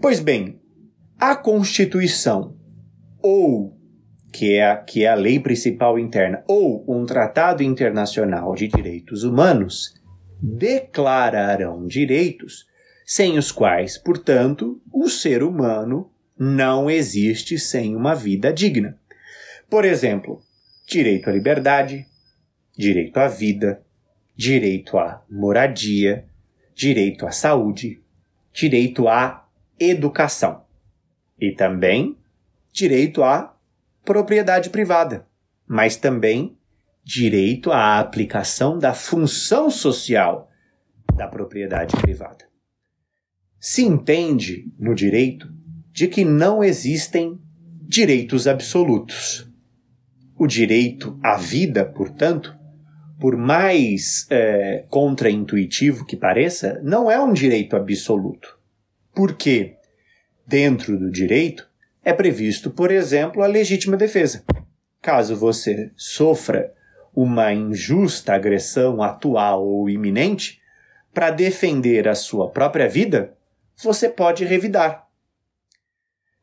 Pois 0.00 0.20
bem, 0.20 0.60
a 1.18 1.36
Constituição, 1.36 2.56
ou 3.22 3.76
que 4.32 4.54
é, 4.54 4.70
a, 4.70 4.76
que 4.76 5.04
é 5.04 5.08
a 5.08 5.14
lei 5.14 5.38
principal 5.38 5.98
interna, 5.98 6.42
ou 6.48 6.84
um 6.88 7.04
tratado 7.04 7.62
internacional 7.62 8.54
de 8.54 8.66
direitos 8.66 9.22
humanos, 9.22 9.94
declararão 10.40 11.86
direitos 11.86 12.66
sem 13.04 13.36
os 13.36 13.52
quais, 13.52 13.98
portanto, 13.98 14.80
o 14.92 15.08
ser 15.08 15.42
humano 15.42 16.10
não 16.38 16.90
existe 16.90 17.58
sem 17.58 17.94
uma 17.94 18.14
vida 18.14 18.52
digna. 18.52 18.98
Por 19.72 19.86
exemplo, 19.86 20.42
direito 20.86 21.30
à 21.30 21.32
liberdade, 21.32 22.06
direito 22.76 23.16
à 23.16 23.26
vida, 23.26 23.82
direito 24.36 24.98
à 24.98 25.24
moradia, 25.30 26.26
direito 26.74 27.26
à 27.26 27.30
saúde, 27.30 28.02
direito 28.52 29.08
à 29.08 29.48
educação 29.80 30.66
e 31.40 31.52
também 31.52 32.18
direito 32.70 33.24
à 33.24 33.56
propriedade 34.04 34.68
privada, 34.68 35.26
mas 35.66 35.96
também 35.96 36.54
direito 37.02 37.72
à 37.72 37.98
aplicação 37.98 38.78
da 38.78 38.92
função 38.92 39.70
social 39.70 40.50
da 41.16 41.26
propriedade 41.26 41.96
privada. 41.96 42.46
Se 43.58 43.82
entende 43.82 44.70
no 44.78 44.94
direito 44.94 45.50
de 45.90 46.08
que 46.08 46.26
não 46.26 46.62
existem 46.62 47.40
direitos 47.88 48.46
absolutos. 48.46 49.50
O 50.42 50.46
direito 50.48 51.16
à 51.22 51.36
vida, 51.36 51.84
portanto, 51.84 52.52
por 53.20 53.36
mais 53.36 54.26
é, 54.28 54.84
contraintuitivo 54.88 56.04
que 56.04 56.16
pareça, 56.16 56.80
não 56.82 57.08
é 57.08 57.16
um 57.16 57.32
direito 57.32 57.76
absoluto. 57.76 58.58
Porque, 59.14 59.76
dentro 60.44 60.98
do 60.98 61.12
direito, 61.12 61.70
é 62.04 62.12
previsto, 62.12 62.72
por 62.72 62.90
exemplo, 62.90 63.40
a 63.40 63.46
legítima 63.46 63.96
defesa. 63.96 64.44
Caso 65.00 65.36
você 65.36 65.92
sofra 65.94 66.74
uma 67.14 67.52
injusta 67.52 68.34
agressão 68.34 69.00
atual 69.00 69.64
ou 69.64 69.88
iminente, 69.88 70.60
para 71.14 71.30
defender 71.30 72.08
a 72.08 72.16
sua 72.16 72.50
própria 72.50 72.88
vida, 72.88 73.32
você 73.80 74.08
pode 74.08 74.44
revidar. 74.44 75.06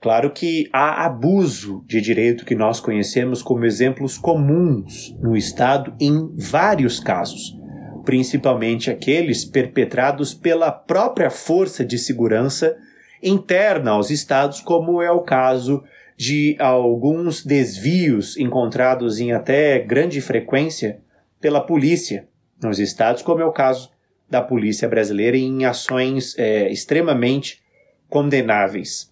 Claro 0.01 0.31
que 0.31 0.69
há 0.71 1.05
abuso 1.05 1.83
de 1.85 1.99
direito 1.99 2.45
que 2.45 2.55
nós 2.55 2.79
conhecemos 2.79 3.41
como 3.41 3.65
exemplos 3.65 4.17
comuns 4.17 5.13
no 5.19 5.35
Estado 5.35 5.93
em 5.99 6.33
vários 6.37 7.01
casos, 7.01 7.57
principalmente 8.05 8.89
aqueles 8.89 9.43
perpetrados 9.43 10.33
pela 10.33 10.71
própria 10.71 11.29
força 11.29 11.83
de 11.83 11.97
segurança 11.97 12.77
interna 13.21 13.91
aos 13.91 14.09
Estados, 14.09 14.61
como 14.61 15.01
é 15.01 15.11
o 15.11 15.19
caso 15.19 15.83
de 16.15 16.55
alguns 16.59 17.45
desvios 17.45 18.37
encontrados 18.37 19.19
em 19.19 19.33
até 19.33 19.79
grande 19.79 20.21
frequência 20.21 21.01
pela 21.41 21.59
polícia 21.59 22.25
nos 22.61 22.79
Estados, 22.79 23.21
como 23.21 23.41
é 23.41 23.45
o 23.45 23.51
caso 23.51 23.91
da 24.29 24.41
polícia 24.41 24.87
brasileira 24.87 25.35
em 25.35 25.65
ações 25.65 26.37
é, 26.37 26.71
extremamente 26.71 27.61
condenáveis. 28.09 29.09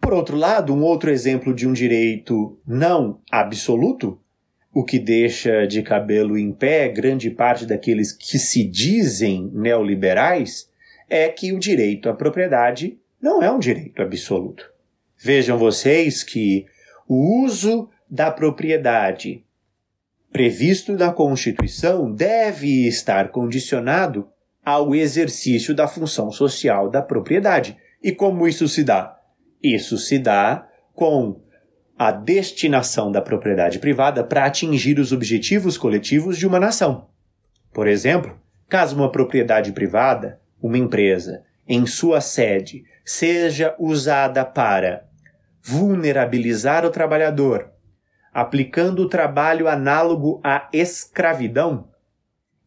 Por 0.00 0.12
outro 0.12 0.36
lado, 0.36 0.74
um 0.74 0.82
outro 0.82 1.10
exemplo 1.10 1.54
de 1.54 1.66
um 1.66 1.72
direito 1.72 2.58
não 2.66 3.20
absoluto, 3.30 4.20
o 4.72 4.84
que 4.84 4.98
deixa 4.98 5.66
de 5.66 5.82
cabelo 5.82 6.36
em 6.36 6.52
pé 6.52 6.88
grande 6.88 7.30
parte 7.30 7.64
daqueles 7.64 8.12
que 8.12 8.38
se 8.38 8.62
dizem 8.62 9.50
neoliberais, 9.52 10.70
é 11.08 11.28
que 11.28 11.52
o 11.52 11.58
direito 11.58 12.08
à 12.08 12.14
propriedade 12.14 12.98
não 13.20 13.42
é 13.42 13.50
um 13.50 13.58
direito 13.58 14.02
absoluto. 14.02 14.70
Vejam 15.18 15.56
vocês 15.56 16.22
que 16.22 16.66
o 17.08 17.42
uso 17.44 17.88
da 18.08 18.30
propriedade 18.30 19.44
previsto 20.30 20.92
na 20.92 21.12
Constituição 21.12 22.12
deve 22.12 22.86
estar 22.86 23.30
condicionado 23.30 24.28
ao 24.64 24.94
exercício 24.94 25.74
da 25.74 25.88
função 25.88 26.30
social 26.30 26.90
da 26.90 27.00
propriedade. 27.00 27.76
E 28.02 28.12
como 28.12 28.46
isso 28.46 28.68
se 28.68 28.84
dá? 28.84 29.15
Isso 29.62 29.96
se 29.98 30.18
dá 30.18 30.66
com 30.94 31.40
a 31.98 32.10
destinação 32.10 33.10
da 33.10 33.22
propriedade 33.22 33.78
privada 33.78 34.22
para 34.22 34.44
atingir 34.44 34.98
os 34.98 35.12
objetivos 35.12 35.78
coletivos 35.78 36.36
de 36.36 36.46
uma 36.46 36.60
nação. 36.60 37.08
Por 37.72 37.86
exemplo, 37.86 38.38
caso 38.68 38.96
uma 38.96 39.10
propriedade 39.10 39.72
privada, 39.72 40.40
uma 40.60 40.78
empresa, 40.78 41.44
em 41.66 41.86
sua 41.86 42.20
sede, 42.20 42.84
seja 43.04 43.74
usada 43.78 44.44
para 44.44 45.06
vulnerabilizar 45.62 46.84
o 46.84 46.90
trabalhador, 46.90 47.70
aplicando 48.32 49.02
o 49.02 49.08
trabalho 49.08 49.66
análogo 49.66 50.40
à 50.44 50.68
escravidão, 50.72 51.88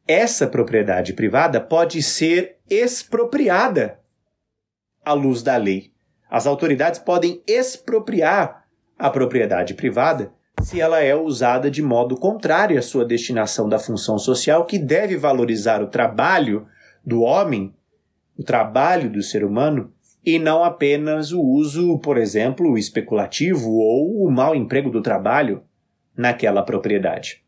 essa 0.07 0.47
propriedade 0.47 1.13
privada 1.13 1.61
pode 1.61 2.01
ser 2.01 2.57
expropriada 2.67 3.99
à 5.05 5.13
luz 5.13 5.43
da 5.43 5.55
lei 5.55 5.93
as 6.29 6.45
autoridades 6.45 6.99
podem 6.99 7.41
expropriar 7.47 8.65
a 8.97 9.09
propriedade 9.09 9.73
privada 9.73 10.31
se 10.61 10.79
ela 10.79 11.01
é 11.01 11.15
usada 11.15 11.71
de 11.71 11.81
modo 11.81 12.17
contrário 12.17 12.77
à 12.77 12.81
sua 12.81 13.05
destinação 13.05 13.69
da 13.69 13.79
função 13.79 14.19
social, 14.19 14.65
que 14.65 14.77
deve 14.77 15.15
valorizar 15.15 15.81
o 15.81 15.87
trabalho 15.87 16.67
do 17.05 17.21
homem, 17.21 17.73
o 18.37 18.43
trabalho 18.43 19.09
do 19.09 19.23
ser 19.23 19.43
humano, 19.45 19.93
e 20.25 20.37
não 20.37 20.63
apenas 20.63 21.31
o 21.31 21.41
uso, 21.41 21.97
por 21.99 22.17
exemplo, 22.17 22.77
especulativo 22.77 23.71
ou 23.71 24.25
o 24.25 24.29
mau 24.29 24.53
emprego 24.53 24.89
do 24.89 25.01
trabalho 25.01 25.63
naquela 26.15 26.61
propriedade. 26.61 27.41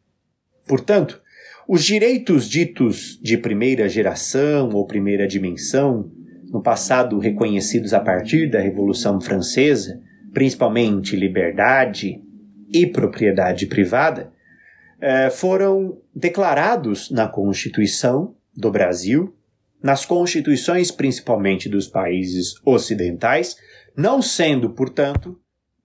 Portanto, 0.65 1.21
os 1.67 1.83
direitos 1.83 2.49
ditos 2.49 3.19
de 3.21 3.37
primeira 3.37 3.89
geração 3.89 4.69
ou 4.69 4.87
primeira 4.87 5.27
dimensão 5.27 6.09
no 6.51 6.61
passado 6.61 7.17
reconhecidos 7.17 7.93
a 7.93 7.99
partir 7.99 8.49
da 8.49 8.59
Revolução 8.59 9.21
Francesa, 9.21 10.01
principalmente 10.33 11.15
liberdade 11.15 12.21
e 12.69 12.85
propriedade 12.85 13.65
privada, 13.67 14.31
eh, 14.99 15.29
foram 15.29 15.97
declarados 16.13 17.09
na 17.09 17.27
Constituição 17.27 18.35
do 18.55 18.69
Brasil, 18.69 19.33
nas 19.81 20.05
constituições 20.05 20.91
principalmente 20.91 21.69
dos 21.69 21.87
países 21.87 22.55
ocidentais, 22.65 23.55
não 23.95 24.21
sendo, 24.21 24.69
portanto, 24.69 25.39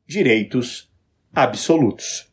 direitos 0.06 0.90
absolutos. 1.32 2.28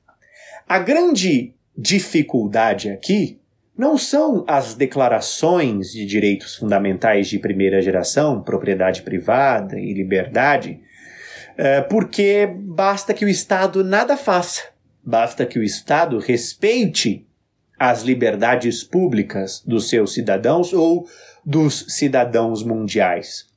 A 0.67 0.79
grande 0.79 1.53
dificuldade 1.77 2.89
aqui 2.89 3.39
não 3.78 3.97
são 3.97 4.43
as 4.47 4.76
declarações 4.76 5.91
de 5.91 6.05
direitos 6.05 6.55
fundamentais 6.55 7.28
de 7.28 7.39
primeira 7.39 7.82
geração, 7.82 8.41
propriedade 8.41 9.01
privada 9.01 9.80
e 9.80 9.93
liberdade, 9.93 10.80
é, 11.57 11.82
porque 11.82 12.47
basta 12.47 13.13
que 13.13 13.26
o 13.26 13.30
Estado 13.30 13.84
nada 13.84 14.15
faça, 14.15 14.63
basta 15.03 15.45
que 15.45 15.59
o 15.59 15.63
Estado 15.63 16.19
respeite 16.19 17.28
as 17.78 18.03
liberdades 18.03 18.84
públicas 18.84 19.61
dos 19.65 19.89
seus 19.89 20.13
cidadãos 20.13 20.71
ou 20.71 21.07
dos 21.45 21.86
cidadãos 21.89 22.63
mundiais, 22.63 23.47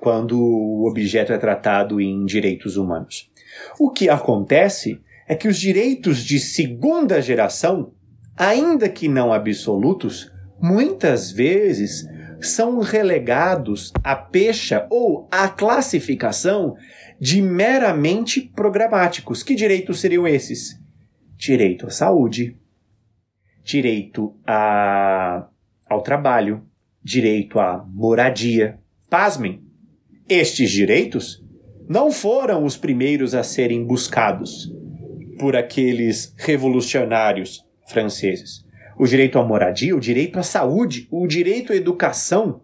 quando 0.00 0.40
o 0.40 0.88
objeto 0.88 1.32
é 1.32 1.38
tratado 1.38 2.00
em 2.00 2.24
direitos 2.24 2.76
humanos. 2.76 3.30
O 3.78 3.90
que 3.90 4.08
acontece 4.08 5.00
é 5.28 5.34
que 5.34 5.48
os 5.48 5.58
direitos 5.58 6.24
de 6.24 6.38
segunda 6.38 7.20
geração, 7.20 7.91
ainda 8.36 8.88
que 8.88 9.08
não 9.08 9.32
absolutos, 9.32 10.30
muitas 10.60 11.30
vezes 11.30 12.06
são 12.40 12.80
relegados 12.80 13.92
à 14.02 14.16
pecha 14.16 14.86
ou 14.90 15.28
à 15.30 15.48
classificação 15.48 16.76
de 17.20 17.40
meramente 17.40 18.40
programáticos. 18.40 19.42
Que 19.42 19.54
direitos 19.54 20.00
seriam 20.00 20.26
esses? 20.26 20.80
Direito 21.36 21.86
à 21.86 21.90
saúde, 21.90 22.56
direito 23.64 24.34
a, 24.46 25.46
ao 25.88 26.02
trabalho, 26.02 26.66
direito 27.02 27.58
à 27.60 27.84
moradia. 27.88 28.78
Pasmem, 29.08 29.62
estes 30.28 30.70
direitos 30.70 31.44
não 31.88 32.10
foram 32.10 32.64
os 32.64 32.76
primeiros 32.76 33.34
a 33.34 33.42
serem 33.42 33.84
buscados 33.84 34.72
por 35.38 35.56
aqueles 35.56 36.34
revolucionários 36.38 37.64
franceses. 37.92 38.64
O 38.98 39.06
direito 39.06 39.38
à 39.38 39.44
moradia, 39.44 39.94
o 39.94 40.00
direito 40.00 40.38
à 40.38 40.42
saúde, 40.42 41.06
o 41.10 41.26
direito 41.26 41.72
à 41.72 41.76
educação, 41.76 42.62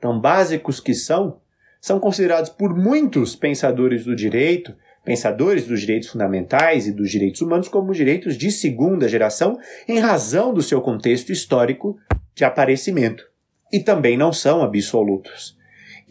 tão 0.00 0.20
básicos 0.20 0.80
que 0.80 0.94
são, 0.94 1.40
são 1.80 2.00
considerados 2.00 2.50
por 2.50 2.74
muitos 2.76 3.36
pensadores 3.36 4.04
do 4.04 4.14
direito, 4.16 4.74
pensadores 5.04 5.66
dos 5.66 5.80
direitos 5.80 6.08
fundamentais 6.08 6.86
e 6.86 6.92
dos 6.92 7.10
direitos 7.10 7.40
humanos, 7.40 7.68
como 7.68 7.92
direitos 7.92 8.36
de 8.36 8.50
segunda 8.50 9.08
geração, 9.08 9.58
em 9.88 9.98
razão 9.98 10.52
do 10.52 10.62
seu 10.62 10.80
contexto 10.80 11.32
histórico 11.32 11.98
de 12.34 12.44
aparecimento. 12.44 13.24
E 13.72 13.80
também 13.80 14.16
não 14.16 14.32
são 14.32 14.62
absolutos. 14.62 15.56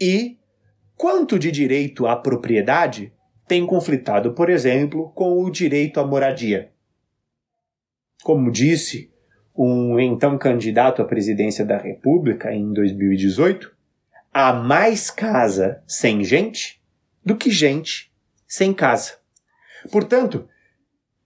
E 0.00 0.38
quanto 0.96 1.38
de 1.38 1.50
direito 1.50 2.06
à 2.06 2.16
propriedade 2.16 3.12
tem 3.46 3.66
conflitado, 3.66 4.32
por 4.32 4.48
exemplo, 4.48 5.10
com 5.14 5.42
o 5.42 5.50
direito 5.50 6.00
à 6.00 6.06
moradia? 6.06 6.70
Como 8.22 8.50
disse 8.50 9.10
um 9.56 9.98
então 9.98 10.38
candidato 10.38 11.02
à 11.02 11.04
presidência 11.04 11.64
da 11.64 11.78
República 11.78 12.52
em 12.52 12.72
2018, 12.72 13.70
há 14.32 14.52
mais 14.52 15.10
casa 15.10 15.82
sem 15.86 16.22
gente 16.24 16.80
do 17.24 17.36
que 17.36 17.50
gente 17.50 18.10
sem 18.46 18.72
casa. 18.72 19.14
Portanto, 19.90 20.48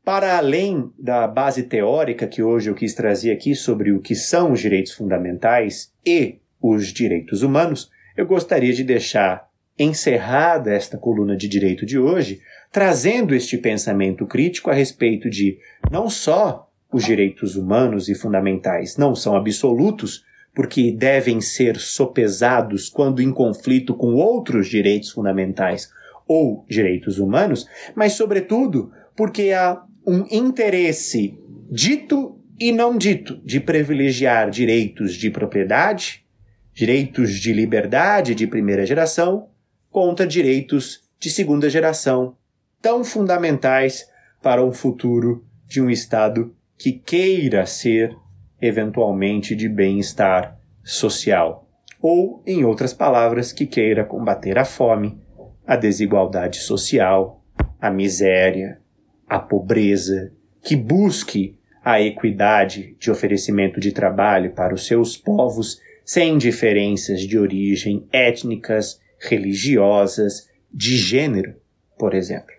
para 0.05 0.37
além 0.37 0.93
da 0.99 1.27
base 1.27 1.63
teórica 1.63 2.27
que 2.27 2.43
hoje 2.43 2.71
eu 2.71 2.75
quis 2.75 2.95
trazer 2.95 3.33
aqui 3.33 3.55
sobre 3.55 3.91
o 3.93 4.01
que 4.01 4.15
são 4.15 4.53
os 4.53 4.61
direitos 4.61 4.93
fundamentais 4.93 5.93
e 6.05 6.41
os 6.61 6.93
direitos 6.93 7.43
humanos, 7.43 7.91
eu 8.17 8.27
gostaria 8.27 8.73
de 8.73 8.85
deixar 8.85 9.49
encerrada 9.79 10.73
esta 10.73 10.97
coluna 10.97 11.37
de 11.37 11.49
direito 11.49 11.85
de 11.85 11.99
hoje, 11.99 12.41
trazendo 12.71 13.35
este 13.35 13.59
pensamento 13.59 14.27
crítico 14.27 14.71
a 14.71 14.75
respeito 14.75 15.29
de 15.29 15.59
não 15.91 16.09
só 16.09 16.71
os 16.95 17.05
direitos 17.05 17.57
humanos 17.57 18.09
e 18.09 18.15
fundamentais 18.15 18.97
não 18.97 19.17
são 19.17 19.35
absolutos, 19.35 20.25
porque 20.55 20.93
devem 20.93 21.41
ser 21.41 21.77
sopesados 21.77 22.89
quando 22.89 23.21
em 23.21 23.33
conflito 23.33 23.97
com 23.97 24.15
outros 24.15 24.69
direitos 24.69 25.11
fundamentais 25.11 25.91
ou 26.25 26.65
direitos 26.69 27.19
humanos, 27.19 27.67
mas, 27.97 28.13
sobretudo, 28.13 28.93
porque 29.17 29.51
há 29.51 29.83
um 30.07 30.25
interesse 30.31 31.37
dito 31.69 32.39
e 32.61 32.71
não 32.71 32.97
dito 32.97 33.41
de 33.45 33.59
privilegiar 33.59 34.49
direitos 34.49 35.15
de 35.15 35.31
propriedade, 35.33 36.25
direitos 36.73 37.35
de 37.41 37.53
liberdade 37.53 38.37
de 38.37 38.47
primeira 38.47 38.87
geração, 38.87 39.49
contra 39.91 40.25
direitos 40.25 41.01
de 41.19 41.29
segunda 41.29 41.69
geração, 41.69 42.37
tão 42.81 43.03
fundamentais 43.03 44.07
para 44.41 44.65
um 44.65 44.71
futuro 44.71 45.45
de 45.67 45.81
um 45.81 45.91
Estado 45.91 46.55
que 46.79 46.93
queira 46.93 47.67
ser 47.67 48.17
eventualmente 48.61 49.55
de 49.55 49.69
bem-estar 49.69 50.59
social, 50.83 51.69
ou, 52.01 52.43
em 52.47 52.65
outras 52.65 52.93
palavras, 52.93 53.53
que 53.53 53.67
queira 53.67 54.05
combater 54.05 54.59
a 54.59 54.65
fome, 54.65 55.19
a 55.67 55.77
desigualdade 55.77 56.59
social, 56.59 57.43
a 57.81 57.91
miséria, 57.91 58.79
a 59.27 59.39
pobreza, 59.39 60.33
que 60.63 60.77
busque 60.77 61.59
a 61.83 62.01
equidade 62.01 62.97
de 62.99 63.11
oferecimento 63.11 63.79
de 63.79 63.93
trabalho 63.93 64.53
para 64.53 64.75
os 64.75 64.87
seus 64.87 65.17
povos 65.17 65.81
sem 66.05 66.37
diferenças 66.37 67.21
de 67.21 67.39
origem 67.39 68.07
étnicas, 68.13 69.01
religiosas, 69.19 70.49
de 70.73 70.97
gênero, 70.97 71.55
por 71.99 72.15
exemplo. 72.15 72.55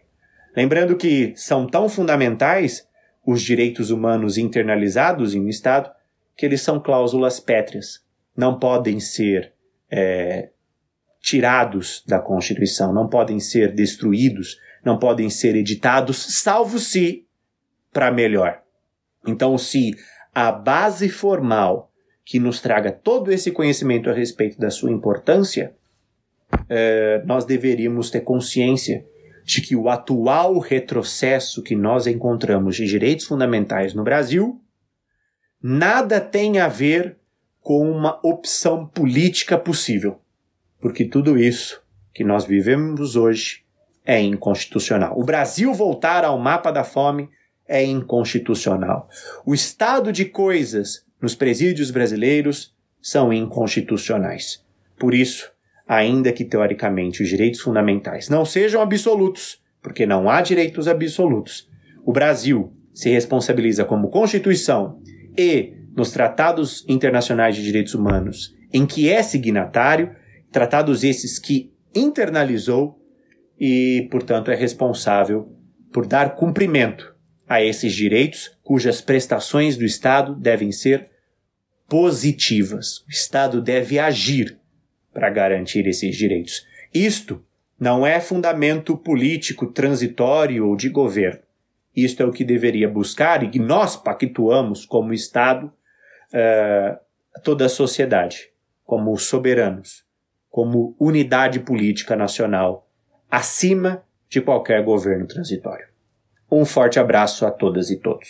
Lembrando 0.56 0.96
que 0.96 1.34
são 1.36 1.68
tão 1.68 1.90
fundamentais 1.90 2.85
os 3.26 3.42
direitos 3.42 3.90
humanos 3.90 4.38
internalizados 4.38 5.34
em 5.34 5.42
um 5.42 5.50
Estado 5.50 5.90
que 6.36 6.46
eles 6.46 6.62
são 6.62 6.80
cláusulas 6.80 7.40
pétreas. 7.40 8.04
Não 8.36 8.60
podem 8.60 9.00
ser 9.00 9.54
é, 9.90 10.50
tirados 11.22 12.04
da 12.06 12.20
Constituição, 12.20 12.94
não 12.94 13.08
podem 13.08 13.40
ser 13.40 13.74
destruídos, 13.74 14.60
não 14.84 15.00
podem 15.00 15.30
ser 15.30 15.56
editados, 15.56 16.18
salvo 16.18 16.78
se 16.78 17.26
para 17.92 18.12
melhor. 18.12 18.62
Então, 19.26 19.58
se 19.58 19.96
a 20.34 20.52
base 20.52 21.10
formal 21.10 21.92
que 22.24 22.40
nos 22.40 22.60
traga 22.60 22.92
todo 22.92 23.32
esse 23.32 23.52
conhecimento 23.52 24.10
a 24.10 24.14
respeito 24.14 24.60
da 24.60 24.70
sua 24.70 24.92
importância, 24.92 25.74
é, 26.70 27.24
nós 27.26 27.46
deveríamos 27.46 28.12
ter 28.12 28.22
consciência 28.22 29.06
de 29.46 29.62
que 29.62 29.76
o 29.76 29.90
atual 29.90 30.58
retrocesso 30.58 31.62
que 31.62 31.76
nós 31.76 32.08
encontramos 32.08 32.76
de 32.76 32.88
direitos 32.88 33.26
fundamentais 33.26 33.94
no 33.94 34.04
Brasil 34.04 34.60
nada 35.62 36.20
tem 36.20 36.60
a 36.60 36.68
ver 36.68 37.18
com 37.62 37.90
uma 37.90 38.20
opção 38.24 38.88
política 38.88 39.58
possível, 39.58 40.20
porque 40.80 41.06
tudo 41.06 41.38
isso 41.38 41.82
que 42.12 42.24
nós 42.24 42.46
vivemos 42.46 43.16
hoje 43.16 43.64
é 44.04 44.20
inconstitucional. 44.20 45.18
O 45.18 45.24
Brasil 45.24 45.74
voltar 45.74 46.26
ao 46.26 46.40
mapa 46.40 46.72
da 46.72 46.84
fome 46.84 47.30
é 47.68 47.84
inconstitucional. 47.84 49.08
O 49.46 49.54
estado 49.54 50.12
de 50.12 50.26
coisas 50.26 51.06
nos 51.22 51.36
presídios 51.36 51.92
brasileiros 51.92 52.74
são 53.02 53.32
inconstitucionais. 53.32 54.64
Por 54.98 55.14
isso, 55.14 55.52
ainda 55.88 56.32
que 56.32 56.44
teoricamente 56.44 57.22
os 57.22 57.30
direitos 57.30 57.62
fundamentais 57.62 58.30
não 58.30 58.46
sejam 58.46 58.82
absolutos, 58.82 59.62
porque 59.82 60.06
não 60.06 60.30
há 60.30 60.42
direitos 60.42 60.88
absolutos. 60.88 61.70
O 62.04 62.12
Brasil 62.12 62.74
se 62.94 63.10
responsabiliza 63.10 63.86
como 63.86 64.10
Constituição 64.10 65.00
e 65.38 65.74
nos 65.96 66.12
tratados 66.12 66.84
internacionais 66.88 67.56
de 67.56 67.64
direitos 67.64 67.94
humanos 67.94 68.56
em 68.76 68.86
que 68.86 69.10
é 69.10 69.24
signatário, 69.24 70.14
tratados 70.52 71.04
esses 71.04 71.40
que 71.40 71.72
internalizou 71.96 73.00
e, 73.58 74.08
portanto, 74.12 74.52
é 74.52 74.56
responsável 74.56 75.50
por 75.94 76.06
dar 76.06 76.36
cumprimento 76.36 77.16
a 77.48 77.64
esses 77.64 77.94
direitos 77.94 78.58
cujas 78.64 79.00
prestações 79.00 79.78
do 79.78 79.86
Estado 79.86 80.36
devem 80.36 80.74
ser 80.74 81.10
positivas. 81.88 83.00
O 83.08 83.10
Estado 83.10 83.62
deve 83.62 83.98
agir 83.98 84.60
para 85.16 85.30
garantir 85.30 85.88
esses 85.88 86.14
direitos. 86.18 86.68
Isto 86.94 87.42
não 87.80 88.06
é 88.06 88.20
fundamento 88.20 88.98
político 88.98 89.68
transitório 89.68 90.68
ou 90.68 90.76
de 90.76 90.90
governo. 90.90 91.40
Isto 91.96 92.22
é 92.22 92.26
o 92.26 92.32
que 92.34 92.44
deveria 92.44 92.90
buscar 92.90 93.42
e 93.42 93.50
que 93.50 93.58
nós 93.58 93.96
pactuamos 93.96 94.86
como 94.86 95.14
Estado, 95.14 95.68
uh, 95.68 97.00
toda 97.42 97.66
a 97.66 97.70
sociedade, 97.70 98.50
como 98.84 99.18
soberanos, 99.18 100.04
como 100.50 100.94
unidade 101.00 101.62
política 101.62 102.14
nacional, 102.18 102.90
acima 103.32 104.04
de 104.28 104.42
qualquer 104.42 104.84
governo 104.84 105.26
transitório. 105.26 105.88
Um 106.52 106.66
forte 106.66 107.00
abraço 107.00 107.46
a 107.46 107.52
todas 107.52 107.90
e 107.90 107.96
todos. 107.96 108.28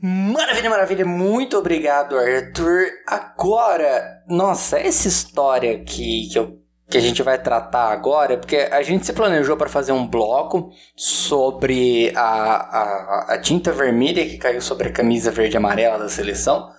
Maravilha, 0.00 0.70
maravilha. 0.70 1.04
Muito 1.04 1.58
obrigado, 1.58 2.16
Arthur. 2.16 2.86
Agora, 3.04 4.22
nossa, 4.28 4.78
essa 4.78 5.08
história 5.08 5.82
que, 5.82 6.28
que, 6.28 6.38
eu, 6.38 6.56
que 6.88 6.96
a 6.96 7.00
gente 7.00 7.20
vai 7.20 7.36
tratar 7.36 7.90
agora, 7.90 8.38
porque 8.38 8.56
a 8.56 8.80
gente 8.82 9.04
se 9.04 9.12
planejou 9.12 9.56
para 9.56 9.68
fazer 9.68 9.90
um 9.90 10.06
bloco 10.06 10.70
sobre 10.94 12.12
a, 12.14 12.22
a, 12.22 13.34
a 13.34 13.40
tinta 13.40 13.72
vermelha 13.72 14.24
que 14.24 14.38
caiu 14.38 14.60
sobre 14.60 14.88
a 14.88 14.92
camisa 14.92 15.32
verde 15.32 15.56
e 15.56 15.58
amarela 15.58 15.98
da 15.98 16.08
seleção. 16.08 16.70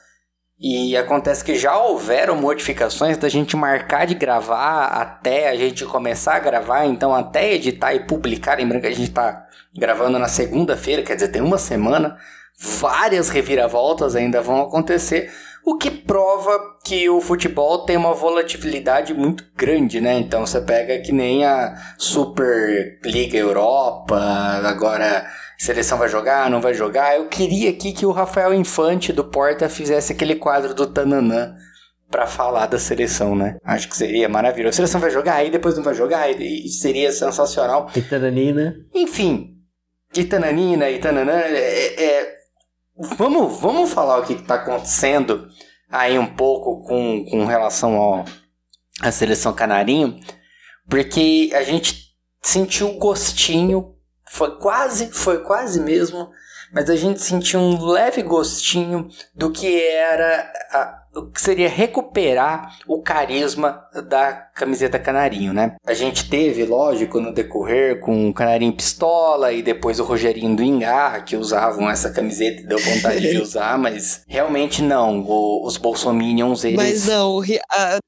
E 0.58 0.96
acontece 0.96 1.44
que 1.44 1.56
já 1.56 1.78
houveram 1.78 2.36
modificações 2.36 3.18
da 3.18 3.28
gente 3.30 3.56
marcar 3.56 4.06
de 4.06 4.14
gravar 4.14 4.88
até 4.88 5.50
a 5.50 5.56
gente 5.56 5.86
começar 5.86 6.36
a 6.36 6.40
gravar, 6.40 6.86
então 6.86 7.14
até 7.14 7.54
editar 7.54 7.94
e 7.94 8.06
publicar. 8.06 8.58
Lembrando 8.58 8.82
que 8.82 8.88
a 8.88 8.96
gente 8.96 9.10
está 9.10 9.46
gravando 9.78 10.20
na 10.20 10.28
segunda-feira, 10.28 11.02
quer 11.02 11.16
dizer, 11.16 11.30
tem 11.30 11.42
uma 11.42 11.58
semana. 11.58 12.18
Várias 12.62 13.30
reviravoltas 13.30 14.16
ainda 14.16 14.42
vão 14.42 14.62
acontecer, 14.62 15.32
o 15.66 15.78
que 15.78 15.92
prova 15.92 16.60
que 16.84 17.10
o 17.10 17.22
futebol 17.22 17.86
tem 17.86 17.96
uma 17.96 18.14
volatilidade 18.14 19.14
muito 19.14 19.46
grande, 19.56 20.02
né? 20.02 20.18
Então 20.20 20.46
você 20.46 20.60
pega 20.60 21.00
que 21.00 21.12
nem 21.12 21.46
a 21.46 21.76
Super 21.98 23.00
Liga 23.04 23.38
Europa, 23.38 24.18
agora 24.64 25.26
seleção 25.58 25.98
vai 25.98 26.10
jogar, 26.10 26.50
não 26.50 26.62
vai 26.62 26.74
jogar. 26.74 27.16
Eu 27.16 27.28
queria 27.28 27.70
aqui 27.70 27.92
que 27.92 28.06
o 28.06 28.12
Rafael 28.12 28.54
Infante 28.54 29.14
do 29.14 29.24
Porta 29.24 29.70
fizesse 29.70 30.14
aquele 30.14 30.36
quadro 30.36 30.74
do 30.74 30.88
Tananã 30.88 31.54
para 32.10 32.26
falar 32.26 32.66
da 32.66 32.80
seleção, 32.80 33.36
né? 33.36 33.58
Acho 33.64 33.88
que 33.88 33.96
seria 33.96 34.28
maravilhoso. 34.28 34.72
A 34.72 34.76
seleção 34.78 35.00
vai 35.00 35.12
jogar, 35.12 35.36
aí 35.36 35.52
depois 35.52 35.76
não 35.76 35.84
vai 35.84 35.94
jogar, 35.94 36.30
e 36.32 36.68
seria 36.70 37.12
sensacional. 37.12 37.92
E 37.96 38.02
tananina. 38.02 38.76
Enfim, 38.96 39.56
e 40.16 40.24
tananina, 40.24 40.90
e 40.90 40.98
tananã, 40.98 41.34
é, 41.34 42.04
é, 42.04 42.39
vamos, 43.00 43.60
vamos 43.60 43.94
falar 43.94 44.20
o 44.20 44.26
que 44.26 44.34
está 44.34 44.56
acontecendo 44.56 45.48
aí 45.90 46.20
um 46.20 46.36
pouco 46.36 46.84
com, 46.84 47.26
com 47.26 47.46
relação 47.46 47.96
ao, 47.96 48.26
à 49.02 49.12
seleção 49.12 49.54
canarinho, 49.54 50.20
porque 50.88 51.52
a 51.54 51.64
gente 51.64 52.10
sentiu 52.42 52.94
gostinho 52.94 53.96
foi 54.30 54.58
quase, 54.58 55.12
foi 55.12 55.44
quase 55.44 55.82
mesmo, 55.82 56.30
mas 56.72 56.90
a 56.90 56.96
gente 56.96 57.20
sentiu 57.20 57.60
um 57.60 57.84
leve 57.84 58.22
gostinho 58.22 59.10
do 59.34 59.52
que 59.52 59.82
era 59.82 60.54
a, 60.72 61.04
que 61.28 61.42
seria 61.42 61.70
recuperar 61.70 62.78
o 62.88 63.02
carisma 63.02 63.84
da 64.08 64.34
camiseta 64.34 65.00
Canarinho, 65.00 65.54
né? 65.54 65.76
A 65.86 65.94
gente 65.94 66.30
teve, 66.30 66.66
lógico, 66.66 67.20
no 67.20 67.34
decorrer 67.34 68.00
com 68.00 68.30
o 68.30 68.34
Canarinho 68.34 68.74
Pistola 68.74 69.52
e 69.52 69.62
depois 69.62 70.00
o 70.00 70.04
Rogerinho 70.04 70.56
do 70.56 70.64
Ingá, 70.64 71.22
que 71.22 71.36
usavam 71.36 71.90
essa 71.90 72.12
camiseta 72.12 72.62
e 72.62 72.68
deu 72.68 72.80
vontade 72.80 73.22
de 73.22 73.38
usar, 73.42 73.78
mas 73.78 74.24
realmente 74.28 74.82
não. 74.82 75.22
O, 75.22 75.66
os 75.66 75.78
Bolsominions, 75.78 76.64
eles... 76.64 76.78
Mas 76.78 77.08
não, 77.08 77.42
a, 77.72 78.00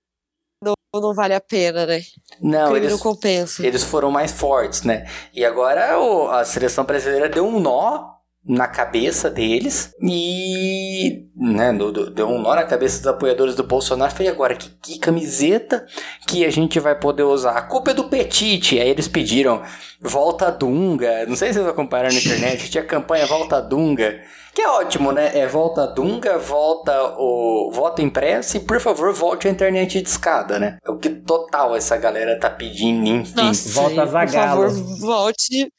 não, 0.64 0.74
não 1.02 1.14
vale 1.14 1.34
a 1.34 1.42
pena, 1.42 1.86
né? 1.86 2.02
Não, 2.42 2.76
eles, 2.76 2.92
não 2.92 3.00
compensa. 3.00 3.66
Eles 3.66 3.84
foram 3.84 4.12
mais 4.12 4.32
fortes, 4.32 4.84
né? 4.84 5.08
E 5.34 5.46
agora 5.46 6.00
o, 6.00 6.30
a 6.30 6.44
seleção 6.46 6.84
brasileira 6.84 7.30
deu 7.30 7.46
um 7.46 7.60
nó 7.60 8.21
na 8.44 8.68
cabeça 8.68 9.30
deles 9.30 9.94
e 10.02 11.28
né, 11.36 11.72
deu 12.14 12.28
um 12.28 12.42
nó 12.42 12.56
na 12.56 12.64
cabeça 12.64 12.98
dos 12.98 13.08
apoiadores 13.08 13.56
do 13.56 13.64
Bolsonaro. 13.64 14.12
Falei, 14.12 14.32
agora 14.32 14.56
que, 14.56 14.70
que 14.82 15.00
camiseta 15.00 15.86
que 16.28 16.44
a 16.44 16.50
gente 16.50 16.80
vai 16.80 16.96
poder 16.96 17.24
usar? 17.24 17.52
A 17.52 17.62
culpa 17.62 17.92
é 17.92 17.94
do 17.94 18.06
Petite. 18.06 18.80
Aí 18.80 18.90
eles 18.90 19.08
pediram 19.08 19.62
Volta 20.02 20.52
Dunga. 20.52 21.26
Não 21.28 21.36
sei 21.36 21.50
se 21.50 21.60
vocês 21.60 21.68
acompanharam 21.68 22.10
na 22.12 22.20
internet, 22.20 22.70
tinha 22.70 22.84
campanha 22.84 23.28
Volta 23.28 23.62
Dunga. 23.62 24.20
Que 24.54 24.62
é 24.62 24.70
ótimo, 24.70 25.12
né? 25.14 25.32
É 25.38 25.48
volta 25.48 25.88
Dunga, 25.88 26.38
volta 26.38 27.16
o 27.18 27.72
voto 27.72 28.02
impresso 28.02 28.58
e, 28.58 28.60
por 28.60 28.82
favor, 28.82 29.14
volte 29.14 29.48
a 29.48 29.52
internet 29.52 30.02
de 30.02 30.10
escada, 30.10 30.60
né? 30.60 30.78
É 30.86 30.92
o 30.92 30.98
que 30.98 31.10
total 31.10 31.74
essa 31.74 31.96
galera 31.96 32.38
tá 32.38 32.50
pedindo, 32.50 33.08
enfim. 33.08 33.34
Nossa, 33.36 33.70
volta 33.70 34.06
Zagalo. 34.06 34.64
Por 34.64 34.70
favor, 34.72 35.00
volte 35.00 35.72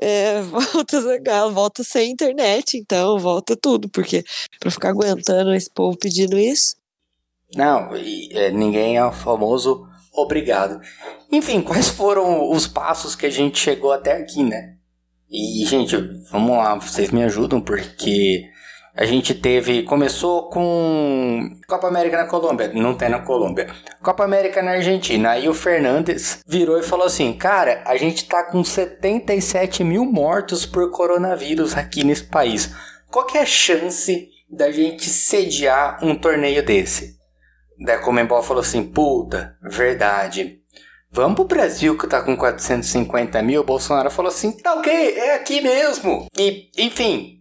é, 0.00 0.40
volta 0.42 1.50
volta 1.50 1.84
sem 1.84 2.10
internet, 2.10 2.76
então 2.76 3.18
volta 3.18 3.56
tudo, 3.56 3.88
porque 3.88 4.24
pra 4.60 4.70
ficar 4.70 4.90
aguentando 4.90 5.54
esse 5.54 5.70
povo 5.70 5.96
pedindo 5.98 6.38
isso. 6.38 6.76
Não, 7.54 7.90
é, 7.94 8.50
ninguém 8.50 8.96
é 8.96 9.04
o 9.04 9.12
famoso 9.12 9.86
obrigado. 10.12 10.80
Enfim, 11.30 11.60
quais 11.60 11.88
foram 11.88 12.50
os 12.50 12.66
passos 12.66 13.14
que 13.14 13.26
a 13.26 13.30
gente 13.30 13.58
chegou 13.58 13.92
até 13.92 14.12
aqui, 14.12 14.42
né? 14.42 14.76
E, 15.28 15.64
gente, 15.66 15.96
vamos 16.30 16.56
lá, 16.56 16.76
vocês 16.76 17.10
me 17.10 17.22
ajudam 17.24 17.60
porque 17.60 18.48
a 18.96 19.04
gente 19.04 19.34
teve. 19.34 19.82
Começou 19.82 20.48
com 20.48 21.50
Copa 21.68 21.86
América 21.86 22.16
na 22.16 22.26
Colômbia. 22.26 22.72
Não 22.72 22.94
tem 22.94 23.10
na 23.10 23.20
Colômbia. 23.20 23.68
Copa 24.02 24.24
América 24.24 24.62
na 24.62 24.72
Argentina. 24.72 25.30
Aí 25.30 25.48
o 25.48 25.54
Fernandes 25.54 26.40
virou 26.46 26.78
e 26.78 26.82
falou 26.82 27.06
assim: 27.06 27.32
Cara, 27.34 27.82
a 27.84 27.96
gente 27.96 28.24
tá 28.24 28.44
com 28.44 28.64
77 28.64 29.84
mil 29.84 30.04
mortos 30.04 30.64
por 30.64 30.90
coronavírus 30.90 31.76
aqui 31.76 32.02
nesse 32.02 32.24
país. 32.24 32.74
Qual 33.10 33.26
que 33.26 33.36
é 33.36 33.42
a 33.42 33.46
chance 33.46 34.28
da 34.50 34.70
gente 34.72 35.08
sediar 35.08 35.98
um 36.02 36.14
torneio 36.14 36.64
desse? 36.64 37.16
Daí 37.78 37.96
a 37.96 38.00
Comembol 38.00 38.42
falou 38.42 38.62
assim: 38.62 38.82
Puta, 38.82 39.56
verdade. 39.62 40.60
Vamos 41.10 41.36
pro 41.36 41.44
Brasil 41.44 41.96
que 41.96 42.06
tá 42.06 42.20
com 42.20 42.36
450 42.36 43.40
mil. 43.42 43.60
O 43.60 43.64
Bolsonaro 43.64 44.10
falou 44.10 44.30
assim: 44.30 44.52
tá 44.52 44.74
ok, 44.74 45.18
é 45.18 45.34
aqui 45.34 45.60
mesmo. 45.60 46.26
E, 46.36 46.70
enfim, 46.76 47.36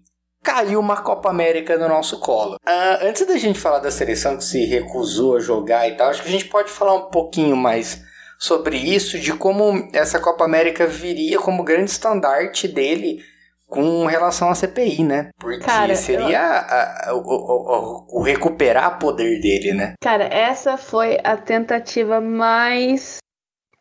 caiu 0.45 0.79
uma 0.79 1.01
Copa 1.01 1.29
América 1.29 1.75
no 1.75 1.89
nosso 1.89 2.19
colo. 2.19 2.57
Ah, 2.63 2.99
antes 3.01 3.25
da 3.25 3.35
gente 3.37 3.59
falar 3.59 3.79
da 3.79 3.89
seleção 3.89 4.37
que 4.37 4.43
se 4.43 4.63
recusou 4.63 5.37
a 5.37 5.39
jogar 5.39 5.89
e 5.89 5.97
tal, 5.97 6.09
acho 6.09 6.21
que 6.21 6.29
a 6.29 6.31
gente 6.31 6.45
pode 6.45 6.69
falar 6.69 6.93
um 6.93 7.09
pouquinho 7.09 7.57
mais 7.57 8.01
sobre 8.37 8.77
isso, 8.77 9.17
de 9.17 9.33
como 9.33 9.89
essa 9.91 10.19
Copa 10.19 10.45
América 10.45 10.85
viria 10.85 11.39
como 11.39 11.63
grande 11.63 11.89
estandarte 11.89 12.67
dele 12.67 13.23
com 13.65 14.05
relação 14.05 14.49
à 14.49 14.55
CPI, 14.55 15.03
né? 15.03 15.29
Porque 15.39 15.65
Cara, 15.65 15.95
seria 15.95 16.27
eu... 16.27 16.35
a, 16.37 17.09
a, 17.09 17.15
o, 17.15 17.19
o, 17.19 18.19
o, 18.19 18.21
recuperar 18.21 18.99
poder 18.99 19.41
dele, 19.41 19.73
né? 19.73 19.93
Cara, 20.03 20.25
essa 20.25 20.77
foi 20.77 21.17
a 21.23 21.35
tentativa 21.35 22.21
mais 22.21 23.17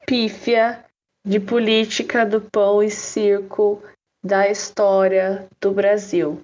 pífia 0.07 0.83
de 1.27 1.39
política 1.39 2.25
do 2.25 2.41
pão 2.41 2.83
e 2.83 2.91
circo 2.91 3.83
da 4.25 4.49
história 4.49 5.47
do 5.61 5.73
Brasil. 5.73 6.41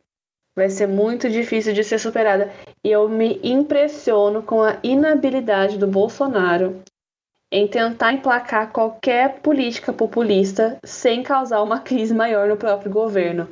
Vai 0.57 0.69
ser 0.69 0.87
muito 0.87 1.29
difícil 1.29 1.73
de 1.73 1.85
ser 1.85 1.99
superada. 1.99 2.51
E 2.85 2.91
eu 2.91 3.09
me 3.09 3.41
impressiono 3.43 4.43
com 4.43 4.63
a 4.63 4.79
inabilidade 4.83 5.79
do 5.79 5.87
Bolsonaro 5.87 6.83
em 7.53 7.67
tentar 7.67 8.13
emplacar 8.13 8.71
qualquer 8.71 9.41
política 9.41 9.93
populista 9.93 10.79
sem 10.85 11.23
causar 11.23 11.63
uma 11.63 11.81
crise 11.81 12.15
maior 12.15 12.49
no 12.49 12.57
próprio 12.57 12.91
governo. 12.91 13.49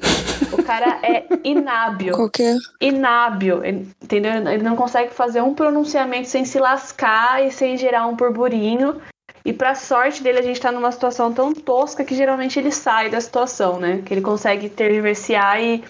O 0.53 0.63
cara 0.63 1.01
é 1.03 1.27
inábil. 1.43 2.15
Qualquer. 2.15 2.57
Inábil, 2.81 3.65
entendeu? 3.65 4.33
Ele 4.33 4.63
não 4.63 4.77
consegue 4.77 5.13
fazer 5.13 5.41
um 5.43 5.53
pronunciamento 5.53 6.29
sem 6.29 6.45
se 6.45 6.59
lascar 6.59 7.45
e 7.45 7.51
sem 7.51 7.77
gerar 7.77 8.07
um 8.07 8.15
burburinho. 8.15 9.01
E 9.45 9.53
pra 9.53 9.75
sorte 9.75 10.23
dele, 10.23 10.39
a 10.39 10.43
gente 10.43 10.61
tá 10.61 10.71
numa 10.71 10.93
situação 10.93 11.33
tão 11.33 11.53
tosca 11.53 12.05
que 12.05 12.15
geralmente 12.15 12.59
ele 12.59 12.71
sai 12.71 13.09
da 13.11 13.21
situação, 13.21 13.81
né? 13.81 14.03
Que 14.05 14.15
ele 14.15 14.21
consegue 14.21 14.69
tergiversar 14.69 15.61
e, 15.63 15.83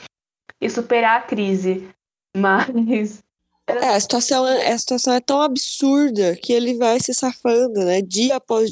e 0.61 0.69
superar 0.69 1.21
a 1.21 1.23
crise. 1.23 1.89
Mas. 2.37 3.23
É, 3.67 3.89
a 3.89 4.01
situação, 4.01 4.47
é, 4.47 4.73
a 4.73 4.79
situação 4.79 5.13
é 5.13 5.21
tão 5.21 5.43
absurda 5.43 6.37
que 6.37 6.53
ele 6.53 6.77
vai 6.77 6.99
se 7.01 7.13
safando, 7.13 7.85
né? 7.85 8.01
Dia 8.01 8.37
após 8.37 8.71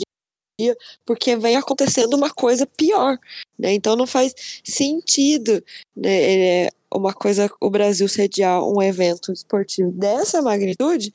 dia, 0.59 0.77
porque 1.05 1.37
vem 1.37 1.57
acontecendo 1.57 2.15
uma 2.15 2.31
coisa 2.31 2.67
pior, 2.67 3.19
né? 3.59 3.75
Então 3.75 3.95
não 3.95 4.07
faz 4.07 4.35
sentido, 4.65 5.63
né? 5.95 6.65
É 6.65 6.71
uma 6.93 7.13
coisa, 7.13 7.51
o 7.61 7.69
Brasil 7.69 8.09
sediar 8.09 8.63
um 8.65 8.81
evento 8.81 9.33
esportivo 9.33 9.91
dessa 9.93 10.41
magnitude, 10.41 11.13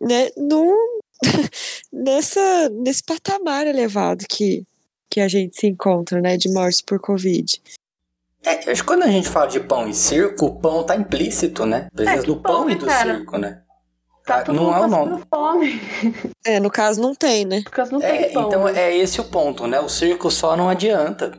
né? 0.00 0.30
Num, 0.36 0.74
nessa, 1.92 2.68
nesse 2.70 3.02
patamar 3.02 3.66
elevado 3.66 4.24
que, 4.28 4.64
que 5.10 5.20
a 5.20 5.28
gente 5.28 5.58
se 5.58 5.66
encontra, 5.66 6.20
né, 6.20 6.36
de 6.36 6.50
mortes 6.50 6.80
por 6.80 6.98
Covid. 6.98 7.60
É, 8.44 8.70
acho 8.70 8.82
que 8.82 8.86
quando 8.88 9.02
a 9.04 9.08
gente 9.08 9.28
fala 9.28 9.46
de 9.46 9.60
pão 9.60 9.88
e 9.88 9.94
circo, 9.94 10.46
o 10.46 10.60
pão 10.60 10.82
tá 10.84 10.96
implícito, 10.96 11.64
né? 11.64 11.88
Precisa 11.94 12.18
É, 12.20 12.22
do 12.22 12.36
pão, 12.36 12.62
pão, 12.62 12.70
e 12.70 12.72
né, 12.74 12.78
do 12.78 12.86
cara? 12.86 13.14
circo, 13.16 13.38
né? 13.38 13.58
Tá 14.26 14.36
Ah, 14.36 14.42
todo 14.42 14.54
não 14.56 14.64
mundo 14.64 14.76
é 14.76 14.80
o 14.80 14.88
nome. 14.88 15.22
fome. 15.32 15.80
É, 16.44 16.58
no 16.60 16.70
caso 16.70 17.00
não 17.00 17.14
tem, 17.14 17.44
né? 17.44 17.62
Porque 17.62 17.82
não 17.92 18.02
É, 18.02 18.22
tem 18.24 18.32
pão. 18.32 18.46
então 18.48 18.64
né? 18.64 18.72
é 18.80 18.96
esse 18.96 19.20
o 19.20 19.24
ponto, 19.24 19.66
né? 19.66 19.78
O 19.80 19.88
circo 19.88 20.30
só 20.30 20.56
não 20.56 20.68
adianta. 20.68 21.32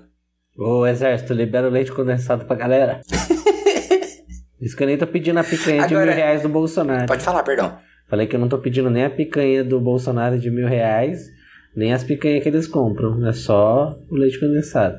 Ô, 0.57 0.85
exército, 0.85 1.33
libera 1.33 1.67
o 1.67 1.71
leite 1.71 1.91
condensado 1.91 2.45
pra 2.45 2.55
galera. 2.55 3.01
Isso 4.61 4.77
que 4.77 4.83
eu 4.83 4.87
nem 4.87 4.97
tô 4.97 5.05
pedindo 5.07 5.39
a 5.39 5.43
picanha 5.43 5.85
de 5.87 5.93
Agora- 5.93 6.05
mil 6.05 6.15
reais 6.15 6.41
do 6.41 6.47
Bolsonaro. 6.49 7.05
Pode 7.05 7.21
falar, 7.23 7.43
perdão. 7.43 7.77
Falei 8.09 8.27
que 8.27 8.35
eu 8.35 8.39
não 8.39 8.47
tô 8.47 8.57
pedindo 8.59 8.89
nem 8.89 9.03
a 9.03 9.09
picanha 9.09 9.63
do 9.63 9.79
Bolsonaro 9.81 10.39
de 10.39 10.49
mil 10.49 10.67
reais, 10.67 11.25
nem 11.75 11.91
as 11.93 12.03
picanhas 12.03 12.43
que 12.43 12.49
eles 12.49 12.67
compram. 12.67 13.25
É 13.27 13.33
só 13.33 13.97
o 14.09 14.15
leite 14.15 14.39
condensado. 14.39 14.97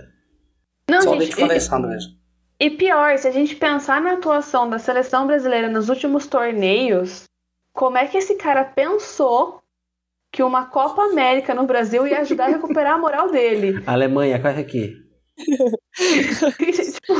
Não, 0.88 1.02
só 1.02 1.10
gente, 1.10 1.18
leite 1.20 1.36
condensado 1.36 1.88
mesmo. 1.88 2.12
E, 2.60 2.66
e 2.66 2.70
pior, 2.70 3.16
se 3.18 3.28
a 3.28 3.30
gente 3.30 3.56
pensar 3.56 4.00
na 4.00 4.12
atuação 4.12 4.68
da 4.68 4.78
seleção 4.78 5.26
brasileira 5.26 5.68
nos 5.68 5.88
últimos 5.88 6.26
torneios, 6.26 7.24
como 7.72 7.98
é 7.98 8.06
que 8.06 8.18
esse 8.18 8.36
cara 8.36 8.64
pensou 8.64 9.62
que 10.32 10.42
uma 10.42 10.66
Copa 10.66 11.02
América 11.02 11.54
no 11.54 11.66
Brasil 11.66 12.06
ia 12.06 12.20
ajudar 12.20 12.46
a 12.46 12.48
recuperar 12.48 12.94
a 12.94 12.98
moral 12.98 13.30
dele? 13.30 13.82
Alemanha, 13.86 14.40
corre 14.40 14.60
aqui. 14.60 15.04
tipo, 15.36 17.14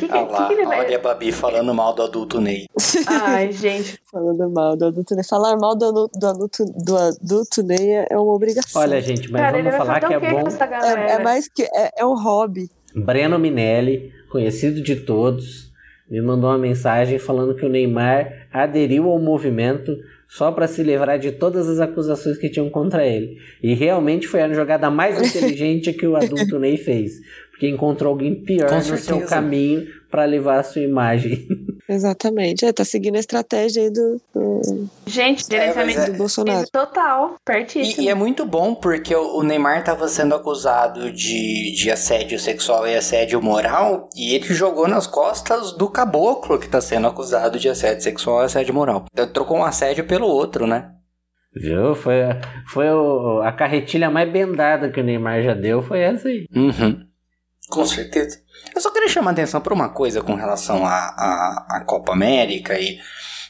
que, 0.00 0.06
Ah 0.10 0.20
lá, 0.22 0.48
que 0.48 0.64
vai- 0.64 0.80
olha 0.80 0.96
a 0.96 1.00
Babi 1.00 1.32
falando 1.32 1.74
mal 1.74 1.94
do 1.94 2.02
adulto 2.02 2.40
Ney. 2.40 2.66
Ai, 3.06 3.50
gente. 3.52 3.98
Falando 4.10 4.50
mal 4.50 4.76
do 4.76 4.86
adulto 4.86 5.14
Ney. 5.14 5.24
Falar 5.24 5.56
mal 5.56 5.76
do, 5.76 6.08
do 6.14 6.26
adulto, 6.26 6.64
do 6.64 6.96
adulto 6.96 7.62
Ney 7.62 7.90
é 7.90 8.06
é 8.10 8.18
uma 8.18 8.34
obrigação. 8.34 8.80
Olha, 8.82 9.00
gente, 9.00 9.30
mas 9.30 9.42
Cara, 9.42 9.58
vamos 9.62 9.76
falar 9.76 10.00
que 10.00 10.14
é 10.14 10.20
bom. 10.20 10.44
é, 10.86 11.12
é 11.12 11.18
mais 11.22 11.48
que. 11.48 11.62
É, 11.62 11.90
é 11.98 12.06
um 12.06 12.14
hobby. 12.20 12.68
Breno 12.94 13.38
Minelli, 13.38 14.10
conhecido 14.30 14.80
de 14.82 14.96
todos, 14.96 15.72
me 16.08 16.20
mandou 16.20 16.48
uma 16.50 16.58
mensagem 16.58 17.18
falando 17.18 17.54
que 17.56 17.64
o 17.64 17.68
Neymar 17.68 18.48
aderiu 18.52 19.10
ao 19.10 19.18
movimento 19.18 19.96
só 20.28 20.50
para 20.52 20.66
se 20.66 20.82
livrar 20.82 21.18
de 21.18 21.32
todas 21.32 21.68
as 21.68 21.78
acusações 21.80 22.38
que 22.38 22.48
tinham 22.48 22.68
contra 22.70 23.06
ele. 23.06 23.36
E 23.62 23.74
realmente 23.74 24.26
foi 24.28 24.42
a 24.42 24.52
jogada 24.52 24.90
mais 24.90 25.18
inteligente 25.22 25.92
que 25.92 26.06
o 26.06 26.16
adulto 26.16 26.58
Ney 26.58 26.76
fez, 26.76 27.14
porque 27.54 27.68
encontrou 27.68 28.10
alguém 28.10 28.34
pior 28.44 28.68
Com 28.68 28.74
no 28.76 28.82
seu 28.82 28.96
certeza. 28.98 29.28
caminho 29.30 29.86
para 30.10 30.24
levar 30.24 30.58
a 30.58 30.62
sua 30.64 30.82
imagem. 30.82 31.46
Exatamente. 31.88 32.64
É, 32.64 32.72
tá 32.72 32.84
seguindo 32.84 33.16
a 33.16 33.20
estratégia 33.20 33.82
aí 33.82 33.90
do, 33.90 34.20
do, 34.34 34.88
Gente, 35.06 35.44
gerenciamento 35.48 35.98
mas 35.98 36.08
do 36.08 36.14
é- 36.14 36.16
Bolsonaro. 36.18 36.66
total. 36.72 37.36
Pertíssimo. 37.44 38.02
E, 38.02 38.06
e 38.06 38.08
é 38.08 38.14
muito 38.14 38.44
bom 38.46 38.74
porque 38.74 39.14
o 39.14 39.42
Neymar 39.42 39.80
estava 39.80 40.08
sendo 40.08 40.34
acusado 40.34 41.12
de, 41.12 41.72
de 41.76 41.90
assédio 41.90 42.38
sexual 42.38 42.86
e 42.88 42.94
assédio 42.96 43.40
moral 43.42 44.08
e 44.16 44.34
ele 44.34 44.46
jogou 44.54 44.88
nas 44.88 45.06
costas 45.06 45.72
do 45.72 45.88
caboclo 45.88 46.58
que 46.58 46.66
está 46.66 46.80
sendo 46.80 47.06
acusado 47.06 47.58
de 47.58 47.68
assédio 47.68 48.02
sexual 48.02 48.42
e 48.42 48.46
assédio 48.46 48.74
moral. 48.74 49.04
Então, 49.12 49.26
trocou 49.26 49.58
um 49.58 49.64
assédio 49.64 50.06
pelo 50.06 50.26
outro, 50.26 50.66
né? 50.66 50.90
Viu? 51.54 51.94
Foi, 51.94 52.14
foi 52.68 52.88
o- 52.90 53.40
a 53.44 53.52
carretilha 53.52 54.10
mais 54.10 54.30
bendada 54.32 54.90
que 54.90 55.00
o 55.00 55.04
Neymar 55.04 55.42
já 55.42 55.54
deu, 55.54 55.82
foi 55.82 56.00
essa 56.00 56.28
aí. 56.28 56.46
Uhum. 56.54 57.04
Com 57.68 57.84
certeza. 57.86 58.40
Eu 58.74 58.80
só 58.80 58.90
queria 58.90 59.08
chamar 59.08 59.30
a 59.30 59.32
atenção 59.32 59.60
para 59.60 59.74
uma 59.74 59.88
coisa 59.88 60.20
com 60.20 60.34
relação 60.34 60.84
à 60.86 61.82
Copa 61.86 62.12
América 62.12 62.78
e. 62.78 62.98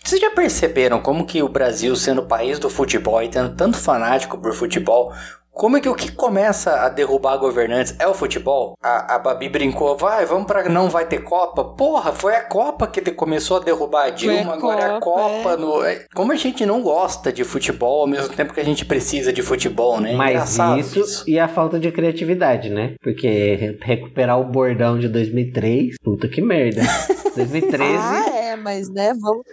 Vocês 0.02 0.20
já 0.20 0.30
perceberam 0.30 1.00
como 1.00 1.24
que 1.24 1.42
o 1.42 1.48
Brasil, 1.48 1.96
sendo 1.96 2.20
o 2.20 2.26
país 2.26 2.58
do 2.58 2.68
futebol 2.68 3.22
e 3.22 3.28
tendo 3.30 3.56
tanto 3.56 3.78
fanático 3.78 4.36
por 4.36 4.52
futebol, 4.52 5.10
como 5.54 5.76
é 5.76 5.80
que 5.80 5.88
o 5.88 5.94
que 5.94 6.10
começa 6.10 6.80
a 6.80 6.88
derrubar 6.88 7.36
governantes 7.38 7.94
é 8.00 8.06
o 8.08 8.12
futebol? 8.12 8.74
A, 8.82 9.14
a 9.14 9.18
Babi 9.20 9.48
brincou, 9.48 9.96
vai, 9.96 10.26
vamos 10.26 10.46
pra 10.46 10.68
não 10.68 10.90
vai 10.90 11.06
ter 11.06 11.18
Copa. 11.22 11.62
Porra, 11.64 12.12
foi 12.12 12.34
a 12.34 12.42
Copa 12.42 12.86
que 12.88 13.00
começou 13.12 13.58
a 13.58 13.60
derrubar 13.60 14.06
a 14.06 14.10
Dilma, 14.10 14.52
a 14.52 14.54
agora 14.54 14.80
é 14.82 14.96
a 14.96 15.00
Copa, 15.00 15.52
é. 15.52 15.56
No... 15.56 15.84
é- 15.84 16.04
Como 16.14 16.32
a 16.32 16.36
gente 16.36 16.66
não 16.66 16.82
gosta 16.82 17.32
de 17.32 17.44
futebol 17.44 18.00
ao 18.02 18.06
mesmo 18.06 18.34
tempo 18.34 18.52
que 18.52 18.60
a 18.60 18.64
gente 18.64 18.84
precisa 18.84 19.32
de 19.32 19.42
futebol, 19.42 20.00
né? 20.00 20.12
É 20.12 20.16
Mas 20.16 20.30
engraçado 20.32 20.80
isso, 20.80 21.24
e 21.28 21.38
a 21.38 21.46
falta 21.46 21.78
de 21.78 21.90
criatividade, 21.92 22.68
né? 22.70 22.94
Porque 23.00 23.54
re- 23.54 23.78
recuperar 23.80 24.40
o 24.40 24.44
bordão 24.44 24.98
de 24.98 25.08
2003, 25.08 25.96
puta 26.02 26.26
que 26.28 26.42
merda. 26.42 26.82
2013, 27.36 27.84
Ah, 27.98 28.30
é, 28.36 28.56
mas 28.56 28.88
né, 28.90 29.12
vamos. 29.20 29.44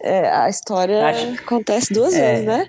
é, 0.00 0.28
a 0.30 0.48
história 0.48 1.06
Acho- 1.06 1.34
acontece 1.42 1.92
duas 1.92 2.14
É. 2.14 2.30
vezes, 2.32 2.46
né? 2.46 2.66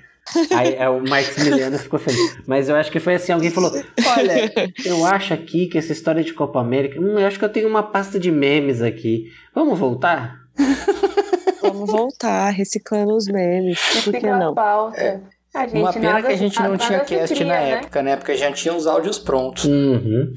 Aí, 0.56 0.78
aí 0.78 0.88
o 0.88 1.02
Marcos 1.08 1.38
Miliano 1.44 1.78
ficou 1.78 2.00
feliz. 2.00 2.38
Mas 2.48 2.70
eu 2.70 2.76
acho 2.76 2.92
que 2.92 3.00
foi 3.00 3.16
assim, 3.16 3.32
alguém 3.32 3.50
falou, 3.50 3.72
olha, 3.72 4.52
eu 4.86 5.06
acho 5.06 5.34
aqui 5.34 5.68
que 5.68 5.78
essa 5.78 5.92
história 5.92 6.24
de 6.24 6.34
Copa 6.34 6.60
América, 6.60 7.00
hum, 7.00 7.18
eu 7.20 7.28
acho 7.28 7.38
que 7.40 7.46
eu 7.46 7.50
tenho 7.50 7.68
uma 7.68 7.84
pasta 7.84 8.20
de 8.20 8.32
memes 8.32 8.82
aqui. 8.82 9.26
Vamos 9.54 9.78
voltar? 9.78 10.40
Vamos 11.62 11.92
voltar, 11.92 12.50
reciclando 12.50 13.16
os 13.16 13.28
memes. 13.28 13.80
Por 14.04 14.14
que 14.14 14.26
não? 14.26 14.52
a 14.52 14.56
pauta. 14.56 15.24
A 15.54 15.68
gente, 15.68 15.78
Uma 15.80 15.94
pena 15.94 16.14
nada- 16.14 16.28
que 16.28 16.34
a 16.34 16.38
gente 16.38 16.60
não 16.62 16.78
tinha 16.78 17.00
cast 17.02 17.36
cria, 17.36 17.48
na 17.48 17.54
né? 17.60 17.70
época, 17.72 18.02
né? 18.02 18.16
Porque 18.16 18.36
já 18.36 18.52
tinha 18.52 18.74
os 18.74 18.88
áudios 18.88 19.20
prontos. 19.20 19.66
Uhum. 19.66 20.34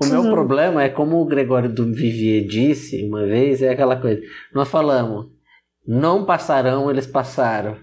O 0.00 0.06
meu 0.06 0.22
problema 0.30 0.82
é 0.84 0.88
como 0.88 1.20
o 1.20 1.24
Gregório 1.24 1.68
do 1.68 1.84
Vivier 1.92 2.46
disse 2.46 3.04
uma 3.04 3.26
vez, 3.26 3.62
é 3.62 3.70
aquela 3.70 3.96
coisa. 3.96 4.20
Nós 4.54 4.68
falamos, 4.68 5.26
não 5.86 6.24
passarão, 6.24 6.88
eles 6.90 7.06
passaram. 7.06 7.76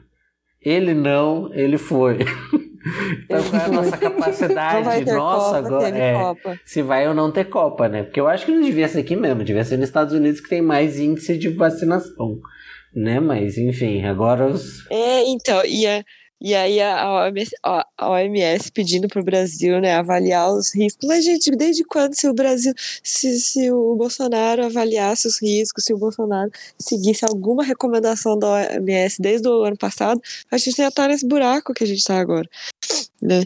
Ele 0.65 0.93
não, 0.93 1.53
ele 1.53 1.77
foi. 1.77 2.17
então 3.23 3.43
qual 3.43 3.61
é 3.61 3.65
a 3.65 3.67
nossa 3.67 3.97
capacidade 3.97 5.05
ter 5.05 5.13
nossa 5.13 5.61
Copa, 5.61 5.67
agora? 5.67 5.85
teve 5.85 5.99
É, 5.99 6.13
Copa. 6.13 6.59
se 6.65 6.81
vai 6.81 7.07
ou 7.07 7.13
não 7.13 7.31
ter 7.31 7.45
Copa, 7.45 7.87
né? 7.87 8.03
Porque 8.03 8.19
eu 8.19 8.27
acho 8.27 8.45
que 8.45 8.51
não 8.51 8.61
devia 8.61 8.87
ser 8.87 8.99
aqui 8.99 9.15
mesmo, 9.15 9.43
devia 9.43 9.63
ser 9.63 9.77
nos 9.77 9.87
Estados 9.87 10.13
Unidos 10.13 10.41
que 10.41 10.49
tem 10.49 10.61
mais 10.61 10.99
índice 10.99 11.37
de 11.37 11.49
vacinação. 11.49 12.39
Né? 12.93 13.19
Mas 13.19 13.57
enfim, 13.57 14.03
agora 14.03 14.47
os. 14.47 14.89
É, 14.89 15.23
então, 15.25 15.63
e, 15.65 15.85
a, 15.85 16.03
e 16.41 16.53
aí 16.53 16.81
a 16.81 17.25
OMS, 17.25 17.51
a 17.63 18.09
OMS 18.09 18.71
pedindo 18.71 19.07
pro 19.07 19.23
Brasil, 19.23 19.79
né, 19.79 19.95
avaliar 19.95 20.51
os 20.51 20.73
riscos. 20.75 21.07
Mas, 21.07 21.23
gente, 21.23 21.49
desde 21.51 21.83
quando 21.83 22.13
se 22.13 22.27
o 22.27 22.33
Brasil, 22.33 22.73
se, 23.03 23.39
se 23.39 23.71
o 23.71 23.95
Bolsonaro 23.95 24.65
avaliasse 24.65 25.27
os 25.27 25.41
riscos, 25.41 25.85
se 25.85 25.93
o 25.93 25.97
Bolsonaro 25.97 26.51
seguisse 26.79 27.25
alguma 27.25 27.63
recomendação 27.63 28.37
da 28.37 28.47
OMS 28.47 29.21
desde 29.21 29.47
o 29.47 29.63
ano 29.63 29.77
passado, 29.77 30.21
a 30.51 30.57
gente 30.57 30.77
ia 30.79 30.89
estar 30.89 31.07
nesse 31.07 31.25
buraco 31.25 31.73
que 31.73 31.83
a 31.83 31.87
gente 31.87 32.03
tá 32.03 32.19
agora. 32.19 32.49
Né? 33.21 33.43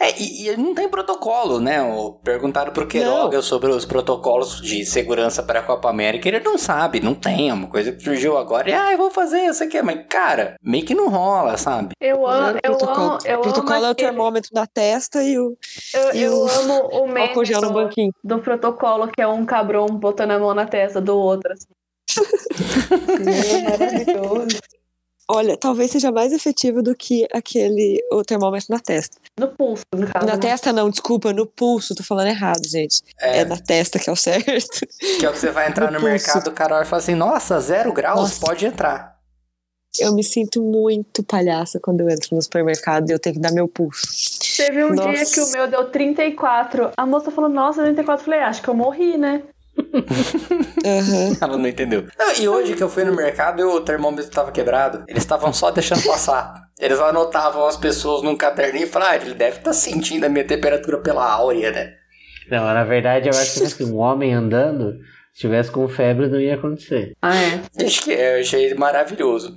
É, 0.00 0.20
e, 0.20 0.48
e 0.48 0.56
não 0.56 0.74
tem 0.74 0.88
protocolo, 0.88 1.60
né? 1.60 1.80
O- 1.80 2.12
Perguntaram 2.22 2.72
pro 2.72 2.86
Queiroga 2.86 3.40
sobre 3.40 3.70
os 3.70 3.84
protocolos 3.86 4.60
de 4.60 4.84
segurança 4.84 5.42
para 5.42 5.60
a 5.60 5.62
Copa 5.62 5.88
América. 5.88 6.28
Ele 6.28 6.40
não 6.40 6.58
sabe, 6.58 7.00
não 7.00 7.14
tem. 7.14 7.48
É 7.48 7.54
uma 7.54 7.68
coisa 7.68 7.92
que 7.92 8.02
surgiu 8.02 8.36
agora. 8.36 8.68
E, 8.68 8.72
ah, 8.72 8.92
eu 8.92 8.98
vou 8.98 9.10
fazer 9.10 9.38
isso 9.46 9.62
aqui. 9.64 9.80
Mas, 9.80 10.04
cara, 10.08 10.56
meio 10.62 10.84
que 10.84 10.94
não 10.94 11.08
rola, 11.08 11.56
sabe? 11.56 11.94
Eu 12.00 12.26
amo, 12.26 12.58
eu 12.62 12.76
protocolo. 12.76 13.00
amo, 13.12 13.18
eu 13.24 13.38
o 13.38 13.42
protocolo 13.42 13.74
amo 13.76 13.84
é 13.84 13.88
o 13.88 13.92
aquele- 13.92 14.08
termômetro 14.08 14.50
na 14.52 14.66
testa 14.66 15.22
e 15.22 15.38
o 15.38 15.56
Eu, 15.94 16.14
e 16.14 16.22
eu 16.22 16.32
o- 16.34 16.48
amo 16.50 16.74
o 17.04 17.06
meme 17.08 17.34
do, 17.34 18.10
do 18.24 18.38
protocolo, 18.40 19.08
que 19.08 19.22
é 19.22 19.28
um 19.28 19.46
cabrão 19.46 19.86
botando 19.86 20.32
a 20.32 20.38
mão 20.38 20.52
na 20.54 20.66
testa 20.66 21.00
do 21.00 21.16
outro. 21.16 21.52
Assim. 21.52 21.66
é 23.48 23.62
maravilhoso. 23.70 24.58
Olha, 25.30 25.58
talvez 25.58 25.90
seja 25.90 26.10
mais 26.10 26.32
efetivo 26.32 26.82
do 26.82 26.94
que 26.94 27.26
aquele 27.32 28.02
o 28.10 28.22
termômetro 28.22 28.68
na 28.70 28.80
testa. 28.80 29.18
No 29.38 29.48
pulso, 29.48 29.84
no 29.94 30.06
caso. 30.06 30.26
Na 30.26 30.32
né? 30.34 30.38
testa 30.38 30.72
não, 30.72 30.88
desculpa, 30.88 31.32
no 31.34 31.46
pulso, 31.46 31.94
tô 31.94 32.02
falando 32.02 32.28
errado, 32.28 32.66
gente. 32.66 33.02
É, 33.20 33.40
É, 33.40 33.44
na 33.44 33.58
testa 33.58 33.98
que 33.98 34.08
é 34.08 34.12
o 34.12 34.16
certo. 34.16 34.86
que 35.18 35.26
é 35.26 35.28
o 35.28 35.32
que 35.32 35.38
você 35.38 35.50
vai 35.50 35.68
entrar 35.68 35.92
no 35.92 35.98
no, 35.98 36.04
mercado, 36.04 36.48
o 36.48 36.52
cara 36.52 36.76
vai 36.76 36.84
falar 36.86 37.00
assim, 37.00 37.14
nossa, 37.14 37.60
zero 37.60 37.92
graus, 37.92 38.20
Nossa. 38.20 38.46
pode 38.46 38.64
entrar. 38.64 39.18
Eu 40.00 40.14
me 40.14 40.22
sinto 40.22 40.62
muito 40.62 41.22
palhaça 41.22 41.80
quando 41.80 42.00
eu 42.00 42.08
entro 42.08 42.34
no 42.34 42.40
supermercado 42.40 43.10
e 43.10 43.12
eu 43.12 43.18
tenho 43.18 43.34
que 43.34 43.40
dar 43.40 43.52
meu 43.52 43.66
pulso. 43.66 44.06
Teve 44.56 44.84
um 44.84 44.94
dia 44.94 45.04
Nossa. 45.04 45.34
que 45.34 45.40
o 45.40 45.50
meu 45.52 45.68
deu 45.68 45.90
34. 45.90 46.92
A 46.96 47.06
moça 47.06 47.30
falou, 47.30 47.50
nossa, 47.50 47.82
34. 47.82 48.22
Eu 48.22 48.24
falei, 48.24 48.40
acho 48.40 48.62
que 48.62 48.68
eu 48.68 48.74
morri, 48.74 49.16
né? 49.18 49.42
Aham. 50.84 51.36
Ela 51.40 51.56
não 51.56 51.68
entendeu. 51.68 52.06
Não, 52.18 52.34
e 52.34 52.48
hoje 52.48 52.74
que 52.74 52.82
eu 52.82 52.88
fui 52.88 53.04
no 53.04 53.14
mercado, 53.14 53.60
o 53.68 53.80
termômetro 53.80 54.30
tava 54.30 54.52
quebrado. 54.52 55.04
Eles 55.08 55.22
estavam 55.22 55.52
só 55.52 55.70
deixando 55.70 56.02
passar. 56.04 56.54
Eles 56.78 56.98
anotavam 57.00 57.66
as 57.66 57.76
pessoas 57.76 58.22
num 58.22 58.36
caderninho 58.36 58.84
e 58.84 58.88
falaram, 58.88 59.12
ah, 59.12 59.16
ele 59.16 59.34
deve 59.34 59.58
estar 59.58 59.72
sentindo 59.72 60.24
a 60.24 60.28
minha 60.28 60.44
temperatura 60.44 60.98
pela 60.98 61.28
áurea, 61.30 61.70
né? 61.72 61.94
Não, 62.50 62.64
na 62.64 62.84
verdade, 62.84 63.28
eu 63.28 63.34
acho 63.34 63.58
que 63.58 63.64
assim, 63.64 63.92
um 63.92 63.98
homem 63.98 64.32
andando, 64.32 64.94
se 65.34 65.40
tivesse 65.40 65.70
com 65.70 65.86
febre, 65.88 66.28
não 66.28 66.40
ia 66.40 66.54
acontecer. 66.54 67.12
Ah, 67.20 67.36
é. 67.36 67.84
Acho 67.84 68.02
que 68.02 68.12
é, 68.12 68.36
eu 68.36 68.40
achei 68.40 68.74
maravilhoso. 68.74 69.54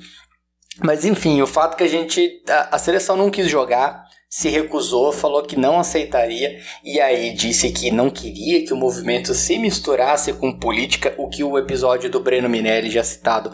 Mas 0.83 1.05
enfim, 1.05 1.41
o 1.41 1.47
fato 1.47 1.77
que 1.77 1.83
a 1.83 1.87
gente. 1.87 2.41
A, 2.49 2.75
a 2.75 2.79
seleção 2.79 3.15
não 3.15 3.29
quis 3.29 3.47
jogar, 3.47 4.03
se 4.33 4.47
recusou, 4.47 5.11
falou 5.11 5.43
que 5.43 5.57
não 5.57 5.77
aceitaria, 5.77 6.57
e 6.85 7.01
aí 7.01 7.33
disse 7.33 7.69
que 7.69 7.91
não 7.91 8.09
queria 8.09 8.65
que 8.65 8.71
o 8.71 8.77
movimento 8.77 9.33
se 9.33 9.59
misturasse 9.59 10.31
com 10.31 10.57
política, 10.57 11.13
o 11.17 11.27
que 11.27 11.43
o 11.43 11.57
episódio 11.57 12.09
do 12.09 12.21
Breno 12.21 12.47
Minelli 12.47 12.89
já 12.89 13.03
citado 13.03 13.51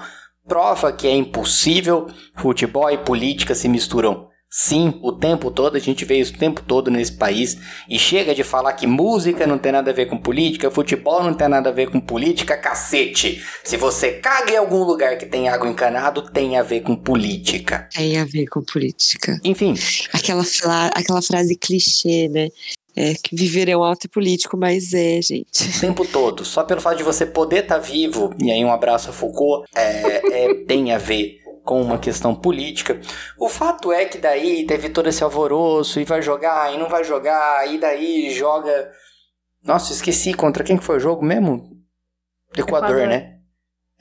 prova 0.48 0.94
que 0.94 1.08
é 1.08 1.12
impossível. 1.12 2.08
Futebol 2.36 2.90
e 2.92 2.98
política 3.00 3.56
se 3.56 3.68
misturam. 3.68 4.27
Sim, 4.60 5.00
o 5.04 5.12
tempo 5.12 5.52
todo, 5.52 5.78
a 5.78 5.80
gente 5.80 6.04
vê 6.04 6.18
isso 6.18 6.34
o 6.34 6.38
tempo 6.38 6.64
todo 6.64 6.90
nesse 6.90 7.12
país. 7.12 7.60
E 7.88 8.00
chega 8.00 8.34
de 8.34 8.44
falar 8.44 8.74
que 8.74 8.88
música 8.88 9.46
não 9.46 9.60
tem 9.60 9.72
nada 9.72 9.92
a 9.92 9.94
ver 9.94 10.08
com 10.08 10.18
política, 10.18 10.72
futebol 10.72 11.24
não 11.24 11.36
tem 11.36 11.48
nada 11.48 11.70
a 11.70 11.72
ver 11.72 11.92
com 11.92 12.00
política, 12.00 12.58
cacete. 12.58 13.40
Se 13.64 13.78
você 13.78 14.14
caga 14.14 14.54
em 14.54 14.58
algum 14.58 14.84
lugar 14.84 15.16
que 15.16 15.28
tem 15.28 15.48
água 15.48 15.70
encanado, 15.70 16.24
tem 16.32 16.58
a 16.58 16.64
ver 16.64 16.82
com 16.82 16.96
política. 16.96 17.88
Tem 17.94 18.18
a 18.18 18.26
ver 18.26 18.48
com 18.48 18.64
política. 18.64 19.40
Enfim, 19.44 19.76
Aquela, 20.12 20.44
aquela 20.96 21.22
frase 21.22 21.56
clichê, 21.56 22.28
né? 22.28 22.48
É 22.96 23.14
que 23.14 23.36
viver 23.36 23.70
é 23.70 23.78
um 23.78 23.84
alto 23.84 24.10
político, 24.10 24.58
mas 24.58 24.92
é, 24.92 25.22
gente. 25.22 25.78
o 25.78 25.80
tempo 25.80 26.04
todo. 26.04 26.44
Só 26.44 26.64
pelo 26.64 26.82
fato 26.82 26.98
de 26.98 27.04
você 27.04 27.28
poder 27.28 27.62
estar 27.62 27.78
vivo, 27.78 28.34
e 28.40 28.50
aí 28.50 28.66
um 28.66 28.72
abraço 28.72 29.12
a 29.12 29.14
Foucault, 29.14 29.70
é, 29.76 30.46
é- 30.46 30.54
tem 30.66 30.92
a 30.92 30.98
ver 30.98 31.46
com 31.68 31.82
uma 31.82 31.98
questão 31.98 32.34
política. 32.34 33.00
O 33.38 33.50
fato 33.50 33.92
é 33.92 34.06
que 34.06 34.18
daí 34.18 34.66
teve 34.66 34.88
todo 34.88 35.10
esse 35.10 35.22
alvoroço, 35.22 36.00
e 36.00 36.06
vai 36.06 36.22
jogar, 36.22 36.74
e 36.74 36.78
não 36.78 36.88
vai 36.88 37.04
jogar, 37.04 37.70
e 37.70 37.78
daí 37.78 38.32
joga... 38.32 38.90
Nossa, 39.62 39.92
esqueci 39.92 40.34
contra 40.34 40.64
quem 40.64 40.78
que 40.78 40.84
foi 40.84 40.96
o 40.96 41.00
jogo 41.00 41.26
mesmo? 41.26 41.70
Equador, 42.56 43.02
Equador. 43.02 43.08
né? 43.08 43.34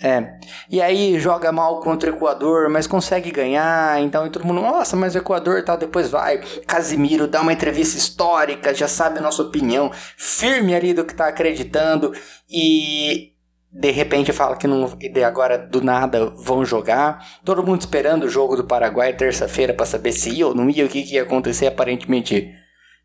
É. 0.01 0.39
E 0.71 0.81
aí 0.81 1.19
joga 1.19 1.51
mal 1.51 1.81
contra 1.81 2.13
o 2.13 2.15
Equador, 2.15 2.69
mas 2.69 2.87
consegue 2.87 3.33
ganhar. 3.33 4.01
Então 4.01 4.27
e 4.27 4.31
todo 4.31 4.45
mundo, 4.45 4.61
nossa, 4.61 4.95
mas 4.95 5.15
o 5.15 5.19
Equador 5.19 5.65
tal, 5.65 5.77
depois 5.77 6.09
vai. 6.09 6.39
Casimiro 6.67 7.27
dá 7.27 7.41
uma 7.41 7.53
entrevista 7.53 7.97
histórica, 7.97 8.75
já 8.75 8.87
sabe 8.87 9.19
a 9.19 9.23
nossa 9.23 9.43
opinião, 9.43 9.91
firme 10.17 10.75
ali 10.75 10.95
do 10.95 11.05
que 11.05 11.15
tá 11.15 11.27
acreditando. 11.29 12.13
E 12.49 13.33
de 13.79 13.91
repente 13.91 14.33
fala 14.33 14.57
que 14.57 14.67
não. 14.67 14.97
E 15.01 15.23
agora 15.23 15.59
do 15.59 15.83
nada 15.83 16.27
vão 16.31 16.65
jogar. 16.65 17.25
Todo 17.45 17.63
mundo 17.63 17.83
esperando 17.83 18.25
o 18.25 18.29
jogo 18.29 18.57
do 18.57 18.65
Paraguai 18.65 19.13
terça-feira 19.13 19.75
para 19.75 19.85
saber 19.85 20.13
se 20.13 20.31
ia 20.31 20.47
ou 20.47 20.55
não 20.55 20.69
ia, 20.71 20.87
o 20.87 20.89
que, 20.89 21.03
que 21.03 21.15
ia 21.15 21.23
acontecer. 21.23 21.67
Aparentemente 21.67 22.51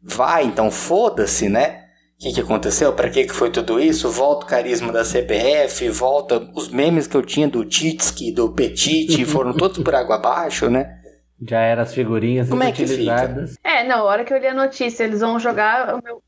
vai, 0.01 0.45
então 0.45 0.71
foda-se, 0.71 1.49
né? 1.49 1.81
O 2.15 2.23
que, 2.23 2.33
que 2.33 2.41
aconteceu? 2.41 2.93
Para 2.93 3.09
que, 3.09 3.25
que 3.25 3.33
foi 3.33 3.49
tudo 3.49 3.79
isso? 3.79 4.09
Volta 4.09 4.45
o 4.45 4.49
carisma 4.49 4.93
da 4.93 5.03
CBF, 5.03 5.89
volta 5.89 6.37
os 6.55 6.69
memes 6.69 7.07
que 7.07 7.17
eu 7.17 7.23
tinha 7.23 7.47
do 7.47 7.65
Titski, 7.65 8.31
do 8.31 8.53
Petite, 8.53 9.25
foram 9.25 9.53
todos 9.53 9.79
por 9.79 9.93
água 9.93 10.15
abaixo, 10.15 10.69
né? 10.69 10.99
Já 11.45 11.59
eram 11.59 11.81
as 11.81 11.93
figurinhas 11.93 12.47
Como 12.47 12.61
é 12.61 12.71
que 12.71 12.83
utilizadas. 12.83 13.55
É, 13.63 13.83
não, 13.83 13.97
a 13.97 14.03
hora 14.03 14.23
que 14.23 14.31
eu 14.31 14.37
li 14.37 14.47
a 14.47 14.53
notícia, 14.53 15.03
eles 15.03 15.19
vão 15.19 15.39
jogar, 15.39 15.95
o 15.95 16.01
meu, 16.03 16.21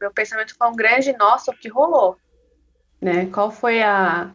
meu 0.00 0.10
pensamento 0.10 0.54
foi 0.56 0.68
um 0.68 0.74
grande, 0.74 1.14
nossa, 1.18 1.50
o 1.50 1.54
que 1.54 1.68
rolou? 1.68 2.16
Né? 3.04 3.26
Qual 3.26 3.50
foi 3.50 3.82
a 3.82 4.30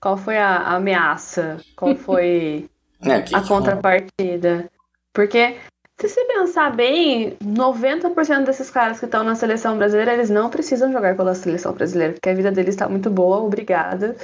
qual 0.00 0.16
foi 0.16 0.38
a 0.38 0.76
ameaça? 0.76 1.56
Qual 1.74 1.96
foi 1.96 2.70
É, 3.02 3.20
que 3.20 3.34
a 3.34 3.42
contrapartida? 3.42 4.70
Porque 5.12 5.56
se 6.00 6.08
você 6.08 6.24
pensar 6.24 6.74
bem, 6.74 7.36
90% 7.42 8.44
desses 8.44 8.70
caras 8.70 9.00
que 9.00 9.04
estão 9.04 9.24
na 9.24 9.34
seleção 9.34 9.76
brasileira, 9.76 10.14
eles 10.14 10.30
não 10.30 10.48
precisam 10.48 10.92
jogar 10.92 11.16
pela 11.16 11.34
seleção 11.34 11.72
brasileira, 11.72 12.14
porque 12.14 12.28
a 12.28 12.34
vida 12.34 12.52
deles 12.52 12.74
está 12.74 12.88
muito 12.88 13.10
boa, 13.10 13.38
obrigada. 13.38 14.16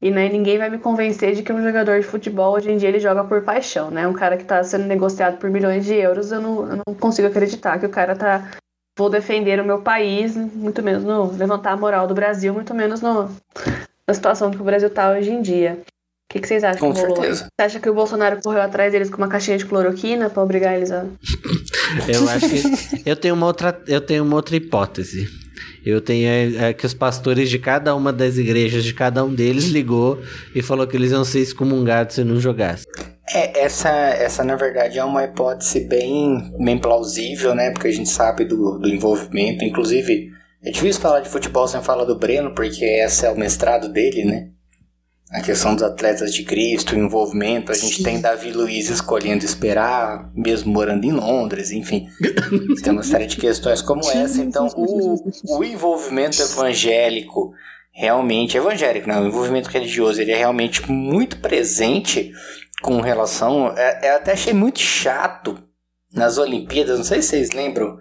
E 0.00 0.10
né, 0.10 0.28
ninguém 0.28 0.58
vai 0.58 0.68
me 0.68 0.78
convencer 0.78 1.34
de 1.34 1.42
que 1.42 1.52
um 1.52 1.62
jogador 1.62 1.98
de 1.98 2.06
futebol 2.06 2.54
hoje 2.54 2.70
em 2.70 2.76
dia 2.76 2.90
ele 2.90 3.00
joga 3.00 3.24
por 3.24 3.42
paixão, 3.42 3.90
né? 3.90 4.06
Um 4.06 4.12
cara 4.12 4.36
que 4.36 4.44
está 4.44 4.62
sendo 4.62 4.84
negociado 4.84 5.38
por 5.38 5.50
milhões 5.50 5.86
de 5.86 5.94
euros, 5.94 6.30
eu 6.30 6.40
não, 6.40 6.70
eu 6.70 6.82
não 6.86 6.94
consigo 6.94 7.26
acreditar 7.26 7.78
que 7.80 7.86
o 7.86 7.90
cara 7.90 8.14
tá. 8.14 8.50
Vou 8.98 9.08
defender 9.08 9.60
o 9.60 9.64
meu 9.64 9.78
país, 9.80 10.34
muito 10.34 10.82
menos 10.82 11.04
no 11.04 11.30
levantar 11.30 11.70
a 11.70 11.76
moral 11.76 12.08
do 12.08 12.14
Brasil, 12.14 12.52
muito 12.52 12.74
menos 12.74 13.00
no, 13.00 13.30
na 14.04 14.12
situação 14.12 14.50
que 14.50 14.60
o 14.60 14.64
Brasil 14.64 14.90
tá 14.90 15.12
hoje 15.12 15.30
em 15.30 15.40
dia. 15.40 15.78
O 15.80 16.34
que, 16.34 16.40
que 16.40 16.48
vocês 16.48 16.64
acham 16.64 16.80
Com 16.80 16.92
que 16.92 17.00
rolou? 17.00 17.16
certeza. 17.16 17.44
Você 17.44 17.64
acha 17.64 17.78
que 17.78 17.88
o 17.88 17.94
Bolsonaro 17.94 18.40
correu 18.42 18.60
atrás 18.60 18.90
deles 18.90 19.08
com 19.08 19.16
uma 19.18 19.28
caixinha 19.28 19.56
de 19.56 19.64
cloroquina 19.64 20.28
pra 20.28 20.42
obrigar 20.42 20.74
eles 20.74 20.90
a. 20.90 21.06
Eu 22.12 22.28
acho 22.28 22.48
que 22.50 23.08
eu 23.08 23.16
tenho 23.16 23.34
uma 23.34 23.46
outra, 23.46 23.80
eu 23.86 24.00
tenho 24.00 24.22
uma 24.22 24.36
outra 24.36 24.56
hipótese. 24.56 25.26
Eu 25.86 26.02
tenho 26.02 26.28
é, 26.28 26.68
é, 26.68 26.72
que 26.74 26.84
os 26.84 26.92
pastores 26.92 27.48
de 27.48 27.58
cada 27.58 27.94
uma 27.94 28.12
das 28.12 28.36
igrejas 28.36 28.84
de 28.84 28.92
cada 28.92 29.24
um 29.24 29.32
deles 29.32 29.68
ligou 29.68 30.20
e 30.54 30.60
falou 30.60 30.86
que 30.86 30.96
eles 30.96 31.12
iam 31.12 31.24
ser 31.24 31.40
excomungados 31.40 32.16
se 32.16 32.24
não 32.24 32.38
jogasse. 32.38 32.84
É, 33.32 33.60
essa, 33.60 33.90
essa 33.90 34.44
na 34.44 34.56
verdade 34.56 34.98
é 34.98 35.04
uma 35.04 35.24
hipótese 35.24 35.80
bem, 35.80 36.52
bem 36.58 36.78
plausível, 36.78 37.54
né? 37.54 37.70
Porque 37.70 37.88
a 37.88 37.92
gente 37.92 38.08
sabe 38.08 38.44
do, 38.44 38.78
do 38.78 38.88
envolvimento. 38.88 39.64
Inclusive, 39.64 40.30
é 40.62 40.70
difícil 40.70 41.00
falar 41.00 41.20
de 41.20 41.28
futebol 41.28 41.68
sem 41.68 41.82
falar 41.82 42.04
do 42.04 42.18
Breno, 42.18 42.54
porque 42.54 42.84
esse 42.84 43.26
é 43.26 43.30
o 43.30 43.38
mestrado 43.38 43.88
dele, 43.88 44.24
né? 44.24 44.48
A 45.30 45.42
questão 45.42 45.74
dos 45.74 45.82
atletas 45.82 46.32
de 46.32 46.42
Cristo, 46.42 46.94
o 46.96 46.98
envolvimento. 46.98 47.70
A 47.70 47.74
gente 47.74 48.02
tem 48.02 48.18
Davi 48.18 48.50
Luiz 48.50 48.88
escolhendo 48.88 49.44
esperar, 49.44 50.32
mesmo 50.34 50.72
morando 50.72 51.04
em 51.04 51.12
Londres, 51.12 51.70
enfim. 51.70 52.08
tem 52.82 52.92
uma 52.92 53.02
série 53.02 53.26
de 53.26 53.36
questões 53.36 53.82
como 53.82 54.00
essa. 54.10 54.42
Então, 54.42 54.68
o, 54.74 55.58
o 55.58 55.64
envolvimento 55.64 56.40
evangélico, 56.40 57.52
realmente, 57.98 58.56
evangélico, 58.56 59.08
né? 59.08 59.18
O 59.18 59.26
envolvimento 59.26 59.68
religioso, 59.68 60.22
ele 60.22 60.30
é 60.30 60.36
realmente 60.36 60.88
muito 60.88 61.38
presente 61.40 62.30
com 62.80 63.00
relação. 63.00 63.74
É, 63.76 64.10
eu 64.12 64.16
até 64.16 64.32
achei 64.32 64.52
muito 64.52 64.78
chato 64.78 65.58
nas 66.14 66.38
Olimpíadas, 66.38 66.96
não 66.96 67.04
sei 67.04 67.20
se 67.20 67.30
vocês 67.30 67.50
lembram, 67.50 67.98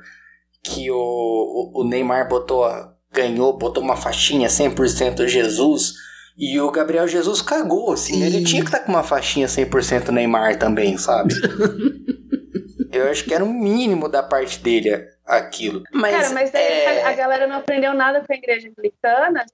que 0.64 0.92
o, 0.92 0.96
o, 0.96 1.82
o 1.82 1.84
Neymar 1.84 2.30
botou, 2.30 2.64
a- 2.64 2.94
ganhou, 3.12 3.58
botou 3.58 3.82
uma 3.84 3.98
faixinha 3.98 4.48
100% 4.48 5.26
Jesus. 5.28 5.94
E 6.38 6.60
o 6.62 6.70
Gabriel 6.70 7.08
Jesus 7.08 7.42
cagou, 7.42 7.92
assim. 7.92 8.22
Ele 8.22 8.44
tinha 8.44 8.62
que 8.62 8.68
estar 8.68 8.82
com 8.82 8.92
uma 8.92 9.02
faixinha 9.02 9.48
100% 9.48 10.10
Neymar 10.10 10.60
também, 10.60 10.96
sabe? 10.96 11.34
Eu 12.94 13.10
acho 13.10 13.24
que 13.26 13.34
era 13.34 13.44
o 13.44 13.52
mínimo 13.52 14.08
da 14.08 14.22
parte 14.24 14.60
dele 14.60 15.04
aquilo. 15.26 15.82
Mas, 15.92 16.16
Cara, 16.16 16.30
mas 16.36 16.52
daí 16.52 16.64
é... 16.64 17.04
a 17.04 17.14
galera 17.14 17.48
não 17.48 17.56
aprendeu 17.58 17.94
nada 17.96 18.22
com 18.26 18.32
a 18.32 18.36
igreja 18.36 18.70
anglicana. 18.70 19.46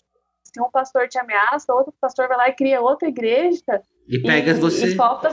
Se 0.54 0.62
um 0.62 0.70
pastor 0.70 1.08
te 1.08 1.18
ameaça, 1.18 1.74
outro 1.74 1.94
pastor 2.00 2.28
vai 2.28 2.38
lá 2.38 2.50
e 2.50 2.54
cria 2.54 2.80
outra 2.80 3.08
igreja. 3.10 3.82
E 4.08 4.22
pega 4.22 4.52
e, 4.52 4.54
você. 4.54 4.88
E 4.88 4.96
falta 4.96 5.32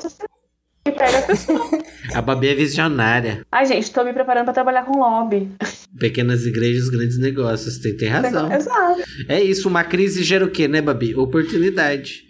e 0.86 0.92
pega 0.92 1.18
a 1.18 1.22
pessoa. 1.22 1.60
A 2.14 2.22
Babi 2.22 2.48
é 2.48 2.54
visionária. 2.54 3.44
Ai, 3.52 3.66
gente, 3.66 3.92
tô 3.92 4.02
me 4.02 4.14
preparando 4.14 4.44
pra 4.44 4.54
trabalhar 4.54 4.84
com 4.84 4.98
lobby. 4.98 5.52
Pequenas 5.98 6.46
igrejas, 6.46 6.88
grandes 6.88 7.18
negócios. 7.18 7.78
Tem, 7.78 7.94
tem 7.94 8.08
razão. 8.08 8.50
Exato. 8.50 9.02
É 9.28 9.42
isso, 9.42 9.68
uma 9.68 9.84
crise 9.84 10.22
gera 10.22 10.44
o 10.44 10.50
quê, 10.50 10.66
né, 10.66 10.80
Babi? 10.80 11.14
Oportunidade. 11.14 12.24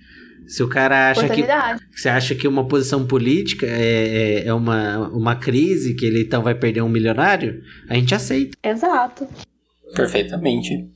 Se 0.48 0.64
o 0.64 0.68
cara 0.68 1.10
acha 1.10 1.20
que. 1.20 1.26
Oportunidade. 1.26 1.80
Você 1.92 2.08
acha 2.08 2.34
que 2.34 2.48
uma 2.48 2.66
posição 2.66 3.06
política 3.06 3.66
é, 3.66 4.40
é, 4.40 4.46
é 4.48 4.52
uma, 4.52 5.08
uma 5.10 5.36
crise, 5.36 5.94
que 5.94 6.04
ele 6.04 6.22
então 6.22 6.42
vai 6.42 6.56
perder 6.56 6.82
um 6.82 6.88
milionário? 6.88 7.62
A 7.88 7.94
gente 7.94 8.16
aceita. 8.16 8.58
Exato. 8.64 9.28
Perfeitamente. 9.94 10.90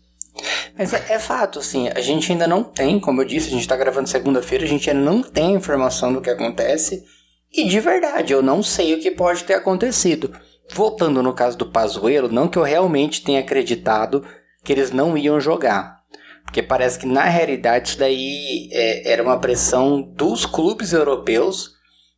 Mas 0.76 0.92
é, 0.92 1.04
é 1.10 1.18
fato, 1.18 1.58
assim, 1.58 1.88
a 1.88 2.00
gente 2.00 2.32
ainda 2.32 2.46
não 2.46 2.64
tem, 2.64 2.98
como 2.98 3.22
eu 3.22 3.24
disse, 3.24 3.48
a 3.48 3.52
gente 3.52 3.68
tá 3.68 3.76
gravando 3.76 4.08
segunda-feira, 4.08 4.64
a 4.64 4.68
gente 4.68 4.90
ainda 4.90 5.02
não 5.02 5.22
tem 5.22 5.54
informação 5.54 6.12
do 6.12 6.20
que 6.20 6.30
acontece. 6.30 7.04
E 7.52 7.68
de 7.68 7.78
verdade, 7.78 8.32
eu 8.32 8.42
não 8.42 8.62
sei 8.62 8.94
o 8.94 9.00
que 9.00 9.10
pode 9.10 9.44
ter 9.44 9.54
acontecido. 9.54 10.32
Voltando 10.72 11.22
no 11.22 11.32
caso 11.32 11.56
do 11.56 11.66
Pazuello, 11.66 12.28
não 12.28 12.48
que 12.48 12.58
eu 12.58 12.62
realmente 12.62 13.22
tenha 13.22 13.40
acreditado 13.40 14.24
que 14.64 14.72
eles 14.72 14.90
não 14.90 15.16
iam 15.16 15.38
jogar. 15.40 16.00
Porque 16.44 16.62
parece 16.62 16.98
que 16.98 17.06
na 17.06 17.24
realidade 17.24 17.90
isso 17.90 17.98
daí 17.98 18.68
é, 18.72 19.12
era 19.12 19.22
uma 19.22 19.38
pressão 19.38 20.02
dos 20.02 20.44
clubes 20.46 20.92
europeus, 20.92 21.72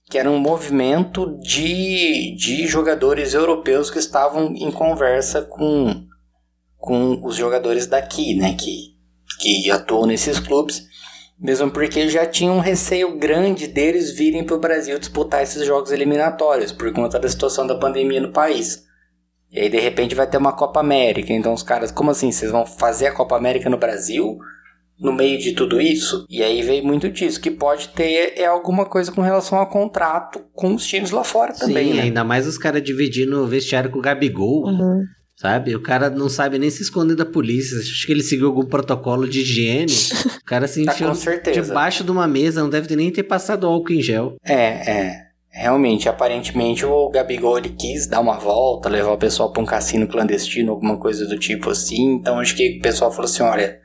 que 0.09 0.19
era 0.19 0.31
um 0.31 0.39
movimento 0.39 1.37
de, 1.41 2.35
de 2.37 2.67
jogadores 2.67 3.35
europeus 3.35 3.91
que 3.91 3.99
estavam 3.99 4.55
em 4.55 4.71
conversa 4.71 5.43
com, 5.43 6.06
com 6.87 7.21
os 7.27 7.35
jogadores 7.35 7.89
daqui, 7.89 8.35
né? 8.37 8.55
Que, 8.55 8.95
que 9.41 9.71
atuam 9.71 10.07
nesses 10.07 10.39
clubes. 10.39 10.87
Mesmo 11.39 11.71
porque 11.71 12.09
já 12.09 12.25
tinha 12.25 12.51
um 12.51 12.61
receio 12.61 13.19
grande 13.19 13.67
deles 13.67 14.13
virem 14.13 14.45
para 14.45 14.55
o 14.57 14.61
Brasil 14.61 14.99
disputar 14.99 15.43
esses 15.43 15.67
jogos 15.67 15.91
eliminatórios 15.91 16.73
por 16.73 16.91
conta 16.93 17.19
da 17.19 17.29
situação 17.29 17.67
da 17.67 17.75
pandemia 17.75 18.21
no 18.21 18.33
país. 18.33 18.85
E 19.51 19.59
aí 19.61 19.69
de 19.69 19.79
repente 19.79 20.15
vai 20.15 20.29
ter 20.29 20.39
uma 20.39 20.53
Copa 20.53 20.79
América. 20.81 21.33
Então 21.33 21.53
os 21.53 21.63
caras, 21.63 21.91
como 21.91 22.13
assim? 22.13 22.31
Vocês 22.31 22.53
vão 22.53 22.65
fazer 22.65 23.09
a 23.09 23.13
Copa 23.13 23.37
América 23.37 23.69
no 23.69 23.77
Brasil? 23.77 24.39
No 24.99 25.13
meio 25.13 25.39
de 25.39 25.53
tudo 25.53 25.79
isso? 25.79 26.25
E 26.31 26.43
aí 26.43 26.63
veio 26.63 26.85
muito 26.87 27.11
disso. 27.11 27.41
Que 27.41 27.51
pode 27.51 27.89
ter 27.89 28.33
é 28.39 28.47
alguma 28.47 28.87
coisa 28.87 29.11
com 29.11 29.21
relação 29.21 29.59
ao 29.59 29.69
contrato 29.69 30.41
com 30.55 30.73
os 30.75 30.87
times 30.87 31.11
lá 31.11 31.25
fora 31.25 31.53
também, 31.53 31.89
Sim, 31.89 31.95
né? 31.95 32.03
ainda 32.05 32.25
mais 32.25 32.47
os 32.47 32.57
caras 32.57 32.83
dividindo 32.83 33.43
o 33.43 33.47
vestiário 33.47 33.91
com 33.91 33.99
o 33.99 34.03
Gabigol. 34.03 34.69
Uhum. 34.69 35.05
Sabe? 35.37 35.77
O 35.77 35.83
cara 35.83 36.09
não 36.09 36.29
sabe 36.31 36.59
nem 36.59 36.71
se 36.71 36.83
esconder 36.83 37.15
da 37.15 37.27
polícia. 37.27 37.79
Acho 37.79 38.07
que 38.07 38.13
ele 38.13 38.23
seguiu 38.23 38.47
algum 38.47 38.65
protocolo 38.65 39.29
de 39.29 39.41
higiene. 39.41 39.93
O 40.47 40.49
cara 40.49 40.69
se 40.69 40.85
Tá, 40.85 40.93
enfiou 40.93 41.13
certeza. 41.15 41.61
debaixo 41.61 42.05
de 42.05 42.11
uma 42.13 42.27
mesa, 42.29 42.61
não 42.63 42.71
deve 42.71 42.87
ter 42.87 42.95
nem 42.95 43.11
ter 43.11 43.25
passado 43.25 43.67
álcool 43.67 43.93
em 43.95 44.01
gel. 44.01 44.37
É, 44.45 44.55
é. 44.91 45.27
Realmente, 45.51 46.09
aparentemente 46.09 46.87
o 46.87 47.09
Gabigol 47.11 47.59
ele 47.59 47.71
quis 47.71 48.07
dar 48.07 48.21
uma 48.21 48.39
volta, 48.39 48.89
levar 48.89 49.11
o 49.11 49.19
pessoal 49.19 49.51
pra 49.53 49.61
um 49.61 49.67
cassino 49.67 50.07
clandestino, 50.07 50.71
alguma 50.71 50.97
coisa 50.99 51.27
do 51.27 51.37
tipo 51.37 51.71
assim. 51.71 52.13
Então 52.15 52.39
acho 52.39 52.55
que 52.55 52.79
o 52.79 52.81
pessoal 52.83 53.11
falou 53.11 53.25
assim: 53.25 53.43
olha, 53.43 53.81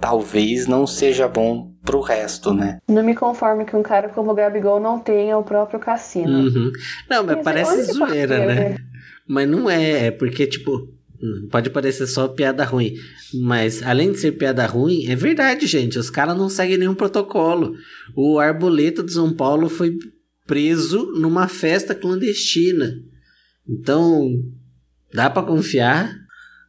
talvez 0.00 0.66
não 0.66 0.86
seja 0.86 1.28
bom 1.28 1.70
pro 1.84 2.00
resto, 2.00 2.52
né? 2.52 2.78
Não 2.88 3.02
me 3.04 3.14
conformo 3.14 3.64
que 3.64 3.76
um 3.76 3.82
cara 3.82 4.08
como 4.08 4.32
o 4.32 4.34
Gabigol 4.34 4.80
não 4.80 4.98
tenha 4.98 5.38
o 5.38 5.44
próprio 5.44 5.78
cassino. 5.78 6.40
Uhum. 6.40 6.72
Não, 7.08 7.22
mas 7.22 7.38
parece 7.44 7.84
zoeira, 7.92 8.38
ter, 8.40 8.46
né? 8.46 8.76
Mas 9.26 9.48
não 9.48 9.68
é, 9.68 10.06
é 10.06 10.10
porque, 10.10 10.46
tipo, 10.46 10.88
hum, 11.22 11.48
pode 11.50 11.70
parecer 11.70 12.06
só 12.06 12.28
piada 12.28 12.64
ruim. 12.64 12.94
Mas 13.34 13.82
além 13.82 14.12
de 14.12 14.18
ser 14.18 14.32
piada 14.32 14.66
ruim, 14.66 15.06
é 15.08 15.14
verdade, 15.14 15.66
gente. 15.66 15.98
Os 15.98 16.10
caras 16.10 16.36
não 16.36 16.48
seguem 16.48 16.78
nenhum 16.78 16.94
protocolo. 16.94 17.74
O 18.16 18.38
Arboleta 18.38 19.02
do 19.02 19.10
São 19.10 19.32
Paulo 19.32 19.68
foi 19.68 19.96
preso 20.46 21.12
numa 21.12 21.46
festa 21.46 21.94
clandestina. 21.94 22.96
Então, 23.68 24.28
dá 25.14 25.30
pra 25.30 25.42
confiar? 25.42 26.12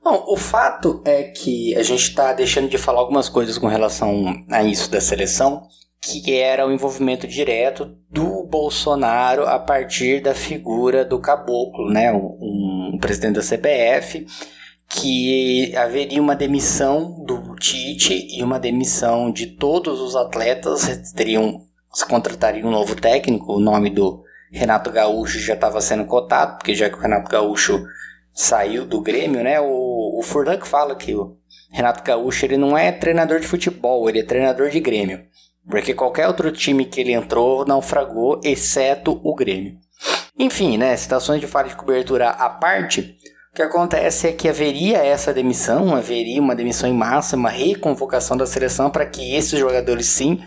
Bom, 0.04 0.26
o 0.28 0.38
fato 0.38 1.02
é 1.06 1.24
que 1.24 1.76
a 1.76 1.84
gente 1.84 2.14
tá 2.14 2.34
deixando 2.34 2.70
de 2.70 2.78
falar 2.78 3.00
algumas 3.00 3.30
coisas 3.30 3.58
com 3.58 3.68
relação 3.68 4.34
a 4.50 4.64
isso 4.64 4.90
da 4.90 5.00
seleção, 5.00 5.64
que 6.02 6.34
era 6.34 6.68
o 6.68 6.72
envolvimento 6.72 7.28
direto 7.28 7.96
do 8.10 8.44
Bolsonaro 8.44 9.48
a 9.48 9.60
partir 9.60 10.20
da 10.20 10.34
figura 10.34 11.06
do 11.06 11.20
caboclo, 11.20 11.92
né? 11.92 12.12
Um, 12.12 12.94
um 12.94 12.98
presidente 13.00 13.36
da 13.36 13.42
CBF, 13.42 14.26
que 14.90 15.76
haveria 15.76 16.22
uma 16.22 16.36
demissão 16.36 17.24
do 17.24 17.56
Tite 17.56 18.28
e 18.32 18.44
uma 18.44 18.60
demissão 18.60 19.32
de 19.32 19.46
todos 19.46 20.02
os 20.02 20.16
atletas. 20.16 21.14
Teriam, 21.14 21.62
se 21.94 22.06
contratariam 22.08 22.68
um 22.68 22.72
novo 22.72 22.96
técnico. 22.96 23.54
O 23.54 23.60
nome 23.60 23.92
do 23.92 24.24
Renato 24.52 24.90
Gaúcho 24.90 25.40
já 25.40 25.54
estava 25.54 25.80
sendo 25.82 26.06
cotado, 26.06 26.58
porque 26.58 26.74
já 26.74 26.90
que 26.90 26.98
o 26.98 27.02
Renato 27.02 27.30
Gaúcho 27.30 27.86
saiu 28.34 28.86
do 28.88 29.00
Grêmio, 29.02 29.44
né? 29.44 29.62
O, 29.62 30.20
o 30.20 30.24
Furlan 30.24 30.58
que 30.58 30.68
fala 30.68 30.96
que 30.96 31.14
o 31.14 31.38
Renato 31.72 32.04
Gaúcho 32.04 32.44
ele 32.46 32.58
não 32.58 32.76
é 32.76 32.92
treinador 32.92 33.40
de 33.40 33.48
futebol, 33.48 34.10
ele 34.10 34.20
é 34.20 34.24
treinador 34.24 34.70
de 34.70 34.80
Grêmio. 34.80 35.30
Porque 35.70 35.94
qualquer 35.94 36.28
outro 36.28 36.52
time 36.52 36.86
que 36.86 37.02
ele 37.02 37.14
entrou 37.14 37.66
naufragou, 37.66 38.40
exceto 38.44 39.20
o 39.24 39.36
Grêmio. 39.36 39.78
Enfim, 40.38 40.78
né? 40.78 40.96
Situações 40.96 41.40
de 41.40 41.48
falha 41.48 41.70
de 41.70 41.76
cobertura 41.76 42.30
à 42.30 42.50
parte, 42.50 43.18
o 43.52 43.56
que 43.56 43.62
acontece 43.62 44.30
é 44.30 44.32
que 44.32 44.48
haveria 44.48 45.00
essa 45.00 45.34
demissão, 45.34 45.94
haveria 45.94 46.42
uma 46.42 46.56
demissão 46.56 46.90
em 46.90 46.94
massa, 46.94 47.36
uma 47.36 47.50
reconvocação 47.50 48.38
da 48.38 48.46
seleção 48.46 48.90
para 48.90 49.06
que 49.06 49.36
esses 49.36 49.60
jogadores 49.60 50.06
sim 50.06 50.42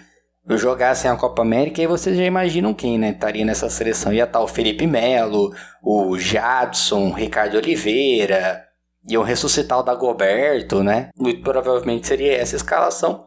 jogassem 0.49 1.11
a 1.11 1.17
Copa 1.17 1.43
América 1.43 1.83
e 1.83 1.87
vocês 1.87 2.17
já 2.17 2.25
imaginam 2.25 2.73
quem, 2.73 2.99
né? 2.99 3.11
Estaria 3.11 3.45
nessa 3.45 3.69
seleção. 3.69 4.11
Ia 4.11 4.25
estar 4.25 4.41
o 4.41 4.49
Felipe 4.49 4.87
Melo, 4.87 5.55
o 5.83 6.19
Jadson, 6.19 7.09
o 7.09 7.13
Ricardo 7.13 7.57
Oliveira, 7.57 8.65
iam 9.07 9.23
ressuscitar 9.23 9.79
o 9.79 9.83
Dagoberto, 9.83 10.83
né? 10.83 11.11
Muito 11.15 11.43
provavelmente 11.43 12.07
seria 12.07 12.35
essa 12.37 12.57
escalação. 12.57 13.27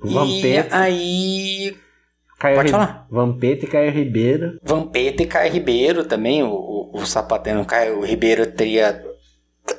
Vampeta. 0.00 0.76
E 0.76 0.80
aí. 0.80 1.76
Caio 2.38 2.56
Pode 2.56 2.66
Ri- 2.66 2.72
falar. 2.72 3.06
Vampeta 3.10 3.64
e 3.64 3.68
Caio 3.68 3.90
Ribeiro. 3.92 4.58
Vampeta 4.62 5.22
e 5.22 5.26
Caio 5.26 5.52
Ribeiro 5.52 6.04
também. 6.04 6.42
O, 6.42 6.48
o, 6.52 6.90
o 6.98 7.06
sapatênis 7.06 7.66
Caio 7.66 8.00
Ribeiro 8.04 8.46
teria. 8.52 9.02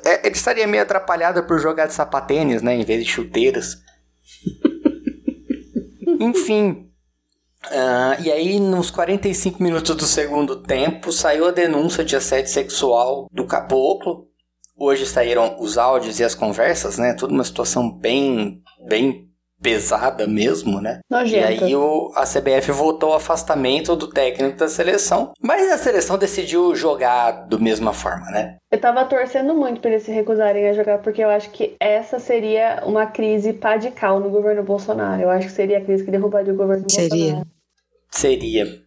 é, 0.04 0.26
ele 0.26 0.34
estaria 0.34 0.66
meio 0.66 0.82
atrapalhado 0.82 1.42
por 1.44 1.58
jogar 1.60 1.86
de 1.86 1.92
sapatênis, 1.94 2.62
né? 2.62 2.74
Em 2.74 2.84
vez 2.84 3.04
de 3.04 3.10
chuteiras. 3.10 3.76
Enfim. 6.20 6.88
ah, 7.70 8.16
e 8.20 8.30
aí, 8.30 8.58
nos 8.60 8.90
45 8.90 9.62
minutos 9.62 9.94
do 9.94 10.04
segundo 10.04 10.56
tempo, 10.62 11.12
saiu 11.12 11.46
a 11.46 11.50
denúncia 11.52 12.04
de 12.04 12.16
assédio 12.16 12.50
sexual 12.50 13.28
do 13.32 13.44
caboclo. 13.46 14.26
Hoje 14.78 15.06
saíram 15.06 15.56
os 15.60 15.78
áudios 15.78 16.20
e 16.20 16.24
as 16.24 16.34
conversas, 16.34 16.98
né? 16.98 17.14
Tudo 17.14 17.32
uma 17.32 17.44
situação 17.44 17.90
bem, 17.90 18.62
bem 18.88 19.25
pesada 19.60 20.26
mesmo, 20.26 20.80
né? 20.80 21.00
E 21.10 21.14
Nojento. 21.14 21.64
aí 21.64 21.76
o, 21.76 22.12
a 22.14 22.24
CBF 22.24 22.72
votou 22.72 23.10
o 23.10 23.14
afastamento 23.14 23.96
do 23.96 24.08
técnico 24.08 24.58
da 24.58 24.68
seleção, 24.68 25.32
mas 25.40 25.70
a 25.72 25.78
seleção 25.78 26.18
decidiu 26.18 26.74
jogar 26.74 27.46
da 27.48 27.58
mesma 27.58 27.92
forma, 27.92 28.30
né? 28.30 28.56
Eu 28.70 28.80
tava 28.80 29.04
torcendo 29.04 29.54
muito 29.54 29.80
pra 29.80 29.90
eles 29.90 30.02
se 30.02 30.12
recusarem 30.12 30.68
a 30.68 30.72
jogar, 30.72 30.98
porque 30.98 31.22
eu 31.22 31.30
acho 31.30 31.50
que 31.50 31.74
essa 31.80 32.18
seria 32.18 32.82
uma 32.84 33.06
crise 33.06 33.52
pá 33.52 33.76
de 33.76 33.90
cal 33.90 34.20
no 34.20 34.30
governo 34.30 34.62
Bolsonaro. 34.62 35.22
Eu 35.22 35.30
acho 35.30 35.46
que 35.48 35.52
seria 35.52 35.78
a 35.78 35.84
crise 35.84 36.04
que 36.04 36.10
derrubaria 36.10 36.52
o 36.52 36.56
governo 36.56 36.88
Seria. 36.90 37.08
Bolsonaro. 37.08 37.46
Seria. 38.10 38.64
Seria. 38.64 38.85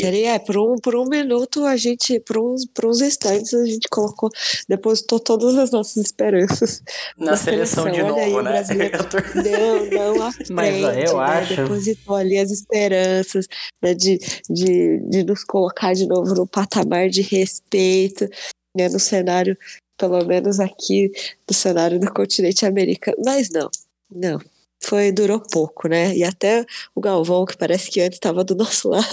Seria, 0.00 0.34
é, 0.34 0.38
por 0.38 0.56
um, 0.58 0.76
por 0.76 0.94
um 0.94 1.06
minuto 1.06 1.64
a 1.64 1.76
gente, 1.76 2.20
por 2.20 2.36
uns, 2.38 2.66
por 2.66 2.86
uns 2.86 3.00
instantes, 3.00 3.54
a 3.54 3.64
gente 3.64 3.88
colocou, 3.88 4.30
depositou 4.68 5.18
todas 5.18 5.56
as 5.56 5.70
nossas 5.70 5.96
esperanças 6.04 6.82
Na 7.16 7.36
seleção 7.36 7.90
de 7.90 8.02
Olha 8.02 8.22
aí, 8.22 8.30
novo, 8.32 8.40
o 8.40 8.42
né? 8.42 8.62
tô- 9.08 9.40
Não, 9.40 9.86
não 10.14 10.22
à 10.22 10.32
frente, 10.32 10.52
Mas, 10.52 10.74
eu 11.08 11.16
né? 11.16 11.24
acho- 11.24 11.56
Depositou 11.56 12.14
ali 12.16 12.38
as 12.38 12.50
esperanças 12.50 13.46
né, 13.82 13.94
de, 13.94 14.18
de, 14.50 14.98
de 15.08 15.24
nos 15.24 15.42
colocar 15.44 15.94
de 15.94 16.06
novo 16.06 16.34
no 16.34 16.46
patamar 16.46 17.08
de 17.08 17.22
respeito, 17.22 18.28
né, 18.76 18.88
no 18.90 19.00
cenário, 19.00 19.56
pelo 19.98 20.22
menos 20.26 20.60
aqui, 20.60 21.10
no 21.48 21.54
cenário 21.56 21.98
do 21.98 22.12
continente 22.12 22.66
americano. 22.66 23.16
Mas 23.24 23.48
não, 23.50 23.70
não. 24.14 24.38
Foi, 24.82 25.10
durou 25.10 25.40
pouco, 25.40 25.88
né? 25.88 26.14
E 26.14 26.22
até 26.22 26.64
o 26.94 27.00
Galvão, 27.00 27.44
que 27.44 27.56
parece 27.56 27.90
que 27.90 28.00
antes 28.00 28.16
estava 28.16 28.44
do 28.44 28.54
nosso 28.54 28.88
lado, 28.90 29.06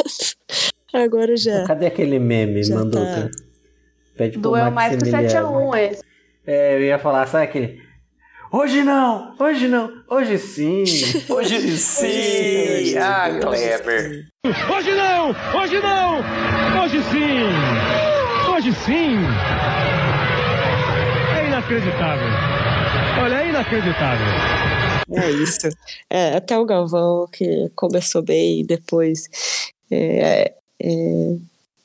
agora 0.93 1.35
já. 1.35 1.65
Cadê 1.65 1.87
aquele 1.87 2.19
meme, 2.19 2.63
Já 2.63 2.75
Manduca? 2.75 3.31
tá. 3.33 3.43
Pede 4.15 4.37
Doeu 4.37 4.69
mais 4.69 4.95
que 4.95 5.09
o 5.09 5.11
Maximiliano. 5.11 5.49
7x1 5.71 5.77
esse. 5.91 6.01
É, 6.45 6.75
eu 6.75 6.81
ia 6.81 6.99
falar, 6.99 7.25
sabe 7.27 7.45
aquele. 7.45 7.81
Hoje 8.51 8.83
não! 8.83 9.33
Hoje 9.39 9.67
não! 9.67 9.91
Hoje 10.07 10.37
sim! 10.37 10.83
Hoje 11.27 11.75
sim! 11.77 12.95
Ah, 12.99 13.29
Kleber. 13.41 14.27
Hoje 14.71 14.91
não! 14.93 15.29
Hoje 15.59 15.79
não! 15.79 16.19
Hoje 16.83 17.01
sim! 17.05 18.51
Hoje 18.53 18.71
sim! 18.73 19.17
É 21.35 21.47
inacreditável! 21.47 22.27
Olha, 23.23 23.35
é 23.43 23.49
inacreditável! 23.49 24.27
É 25.15 25.29
isso. 25.31 25.69
É, 26.09 26.35
até 26.35 26.57
o 26.57 26.65
Galvão, 26.65 27.27
que 27.31 27.69
começou 27.75 28.21
bem 28.21 28.61
e 28.61 28.63
depois. 28.63 29.29
é, 29.91 30.53
é, 30.81 31.35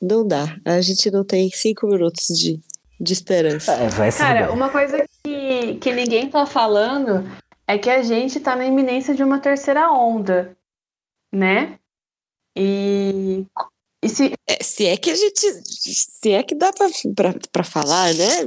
não 0.01 0.25
dá. 0.27 0.55
A 0.65 0.81
gente 0.81 1.11
não 1.11 1.23
tem 1.23 1.49
cinco 1.49 1.87
minutos 1.87 2.27
de, 2.27 2.59
de 2.99 3.13
esperança. 3.13 3.73
É, 3.73 3.89
vai 3.89 4.11
ser 4.11 4.19
Cara, 4.19 4.47
bem. 4.47 4.55
uma 4.55 4.69
coisa 4.69 5.05
que, 5.23 5.75
que 5.75 5.91
ninguém 5.91 6.29
tá 6.29 6.45
falando 6.45 7.29
é 7.67 7.77
que 7.77 7.89
a 7.89 8.01
gente 8.01 8.39
tá 8.39 8.55
na 8.55 8.65
iminência 8.65 9.13
de 9.13 9.23
uma 9.23 9.39
terceira 9.39 9.91
onda, 9.91 10.57
né? 11.31 11.77
E 12.55 13.45
se. 14.07 14.33
É, 14.47 14.63
se 14.63 14.85
é 14.87 14.95
que 14.97 15.09
a 15.11 15.15
gente. 15.15 15.39
Se 15.41 16.31
é 16.31 16.41
que 16.43 16.55
dá 16.55 16.71
pra, 16.71 16.87
pra, 17.15 17.33
pra 17.51 17.63
falar, 17.63 18.13
né? 18.13 18.43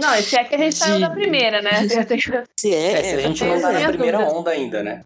Não, 0.00 0.14
se 0.22 0.36
é 0.36 0.44
que 0.44 0.54
a 0.54 0.58
gente 0.58 0.74
saiu 0.76 1.00
da 1.00 1.10
primeira, 1.10 1.62
né? 1.62 1.70
Tenho- 2.06 2.44
Se 2.58 2.74
é. 2.74 2.92
É, 2.92 3.02
se 3.02 3.14
a 3.14 3.20
gente 3.20 3.44
não 3.44 3.60
tá 3.60 3.72
na 3.72 3.88
primeira 3.88 4.18
dúvida. 4.18 4.34
onda 4.38 4.50
ainda, 4.50 4.82
né? 4.82 5.02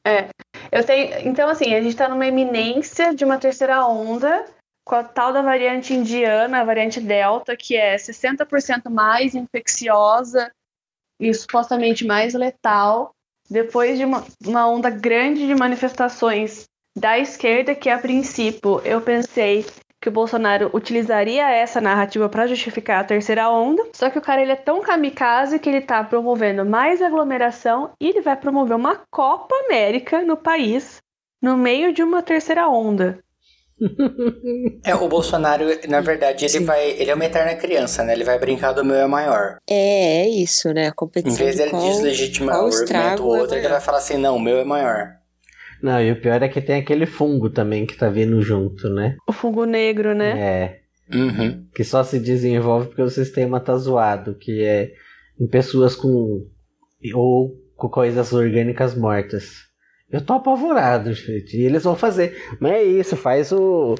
Eu 0.72 0.84
tenho, 0.84 1.28
então, 1.28 1.48
assim, 1.48 1.74
a 1.74 1.80
gente 1.80 1.96
tá 1.96 2.08
numa 2.08 2.26
iminência 2.26 3.14
de 3.14 3.24
uma 3.24 3.38
terceira 3.38 3.86
onda 3.86 4.44
com 4.84 4.94
a 4.94 5.02
tal 5.04 5.32
da 5.32 5.42
variante 5.42 5.92
indiana, 5.94 6.60
a 6.60 6.64
variante 6.64 7.00
Delta, 7.00 7.56
que 7.56 7.76
é 7.76 7.96
60% 7.96 8.88
mais 8.90 9.34
infecciosa 9.34 10.50
e 11.20 11.32
supostamente 11.34 12.04
mais 12.04 12.34
letal, 12.34 13.10
depois 13.50 13.98
de 13.98 14.04
uma, 14.04 14.24
uma 14.44 14.68
onda 14.68 14.90
grande 14.90 15.46
de 15.46 15.54
manifestações 15.54 16.64
da 16.96 17.18
esquerda, 17.18 17.74
que 17.74 17.90
a 17.90 17.98
princípio 17.98 18.80
eu 18.84 19.00
pensei 19.00 19.64
que 20.00 20.08
o 20.08 20.12
Bolsonaro 20.12 20.70
utilizaria 20.72 21.50
essa 21.50 21.80
narrativa 21.80 22.28
para 22.28 22.46
justificar 22.46 23.00
a 23.00 23.04
terceira 23.04 23.50
onda. 23.50 23.84
Só 23.94 24.08
que 24.10 24.18
o 24.18 24.22
cara 24.22 24.40
ele 24.42 24.52
é 24.52 24.56
tão 24.56 24.80
kamikaze 24.80 25.58
que 25.58 25.68
ele 25.68 25.80
tá 25.80 26.02
promovendo 26.04 26.64
mais 26.64 27.02
aglomeração 27.02 27.90
e 28.00 28.08
ele 28.08 28.20
vai 28.20 28.36
promover 28.36 28.76
uma 28.76 29.00
Copa 29.10 29.54
América 29.66 30.22
no 30.22 30.36
país 30.36 30.98
no 31.42 31.56
meio 31.56 31.92
de 31.92 32.02
uma 32.02 32.22
terceira 32.22 32.68
onda. 32.68 33.18
É, 34.84 34.94
o 34.94 35.06
Bolsonaro, 35.08 35.66
na 35.88 36.00
verdade, 36.00 36.44
ele 36.46 36.58
Sim. 36.60 36.64
vai. 36.64 36.90
Ele 36.92 37.10
é 37.10 37.14
uma 37.14 37.24
eterna 37.26 37.54
criança, 37.56 38.02
né? 38.02 38.14
Ele 38.14 38.24
vai 38.24 38.38
brincar 38.38 38.72
do 38.72 38.82
meu 38.84 38.96
é 38.96 39.06
maior. 39.06 39.58
É, 39.68 40.22
é 40.22 40.28
isso, 40.28 40.72
né? 40.72 40.86
A 40.86 40.88
Em 40.88 40.92
competição. 40.94 41.36
vez 41.36 41.52
de 41.52 41.58
dele 41.58 41.70
qual- 41.72 41.82
deslegitimar 41.82 42.56
o 42.64 42.66
argumento 42.68 43.22
do 43.22 43.34
é 43.36 43.38
outro, 43.40 43.54
ele 43.54 43.62
maior. 43.64 43.72
vai 43.72 43.80
falar 43.80 43.98
assim, 43.98 44.16
não, 44.16 44.36
o 44.36 44.40
meu 44.40 44.56
é 44.58 44.64
maior. 44.64 45.16
Não, 45.82 46.00
e 46.00 46.12
o 46.12 46.20
pior 46.20 46.42
é 46.42 46.48
que 46.48 46.60
tem 46.60 46.80
aquele 46.80 47.06
fungo 47.06 47.50
também 47.50 47.86
que 47.86 47.96
tá 47.96 48.08
vindo 48.08 48.40
junto, 48.42 48.88
né? 48.88 49.16
O 49.28 49.32
fungo 49.32 49.64
negro, 49.64 50.14
né? 50.14 50.38
É. 50.38 50.80
Uhum. 51.14 51.66
Que 51.74 51.84
só 51.84 52.02
se 52.02 52.18
desenvolve 52.18 52.88
porque 52.88 53.02
o 53.02 53.10
sistema 53.10 53.60
tá 53.60 53.76
zoado, 53.76 54.34
que 54.34 54.62
é 54.64 54.92
em 55.38 55.46
pessoas 55.46 55.94
com. 55.94 56.46
ou 57.14 57.54
com 57.76 57.88
coisas 57.88 58.32
orgânicas 58.32 58.94
mortas. 58.94 59.66
Eu 60.10 60.20
tô 60.20 60.34
apavorado, 60.34 61.12
gente. 61.12 61.56
E 61.56 61.62
eles 61.62 61.84
vão 61.84 61.96
fazer. 61.96 62.36
Mas 62.60 62.72
é 62.72 62.82
isso, 62.82 63.16
faz 63.16 63.52
o. 63.52 63.94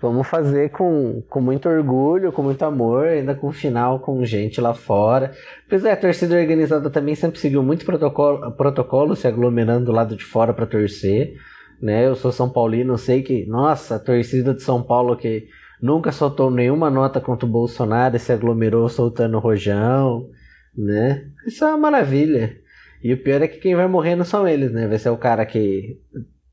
Vamos 0.00 0.26
fazer 0.26 0.70
com, 0.70 1.22
com 1.28 1.40
muito 1.42 1.68
orgulho, 1.68 2.32
com 2.32 2.42
muito 2.42 2.62
amor, 2.64 3.06
ainda 3.06 3.34
com 3.34 3.52
final 3.52 4.00
com 4.00 4.24
gente 4.24 4.60
lá 4.60 4.72
fora. 4.72 5.32
Pois 5.68 5.84
é, 5.84 5.92
a 5.92 5.96
torcida 5.96 6.38
organizada 6.38 6.88
também 6.88 7.14
sempre 7.14 7.38
seguiu 7.38 7.62
muito 7.62 7.84
protocolo, 7.84 8.50
protocolo 8.52 9.14
se 9.14 9.28
aglomerando 9.28 9.86
do 9.86 9.92
lado 9.92 10.16
de 10.16 10.24
fora 10.24 10.54
para 10.54 10.66
torcer. 10.66 11.34
Né? 11.82 12.06
Eu 12.06 12.14
sou 12.14 12.32
São 12.32 12.48
Paulino, 12.48 12.96
sei 12.96 13.22
que, 13.22 13.44
nossa, 13.46 13.96
a 13.96 13.98
torcida 13.98 14.54
de 14.54 14.62
São 14.62 14.82
Paulo 14.82 15.16
que 15.16 15.48
nunca 15.82 16.12
soltou 16.12 16.50
nenhuma 16.50 16.88
nota 16.88 17.20
contra 17.20 17.46
o 17.46 17.50
Bolsonaro 17.50 18.16
e 18.16 18.18
se 18.18 18.32
aglomerou 18.32 18.88
soltando 18.88 19.38
rojão, 19.38 20.28
né? 20.76 21.26
Isso 21.46 21.64
é 21.64 21.68
uma 21.68 21.90
maravilha. 21.90 22.56
E 23.02 23.12
o 23.12 23.22
pior 23.22 23.40
é 23.40 23.48
que 23.48 23.58
quem 23.58 23.74
vai 23.74 23.88
morrer 23.88 24.14
não 24.14 24.24
são 24.24 24.46
eles, 24.46 24.70
né? 24.72 24.86
Vai 24.86 24.98
ser 24.98 25.08
o 25.10 25.16
cara 25.16 25.44
que 25.46 25.98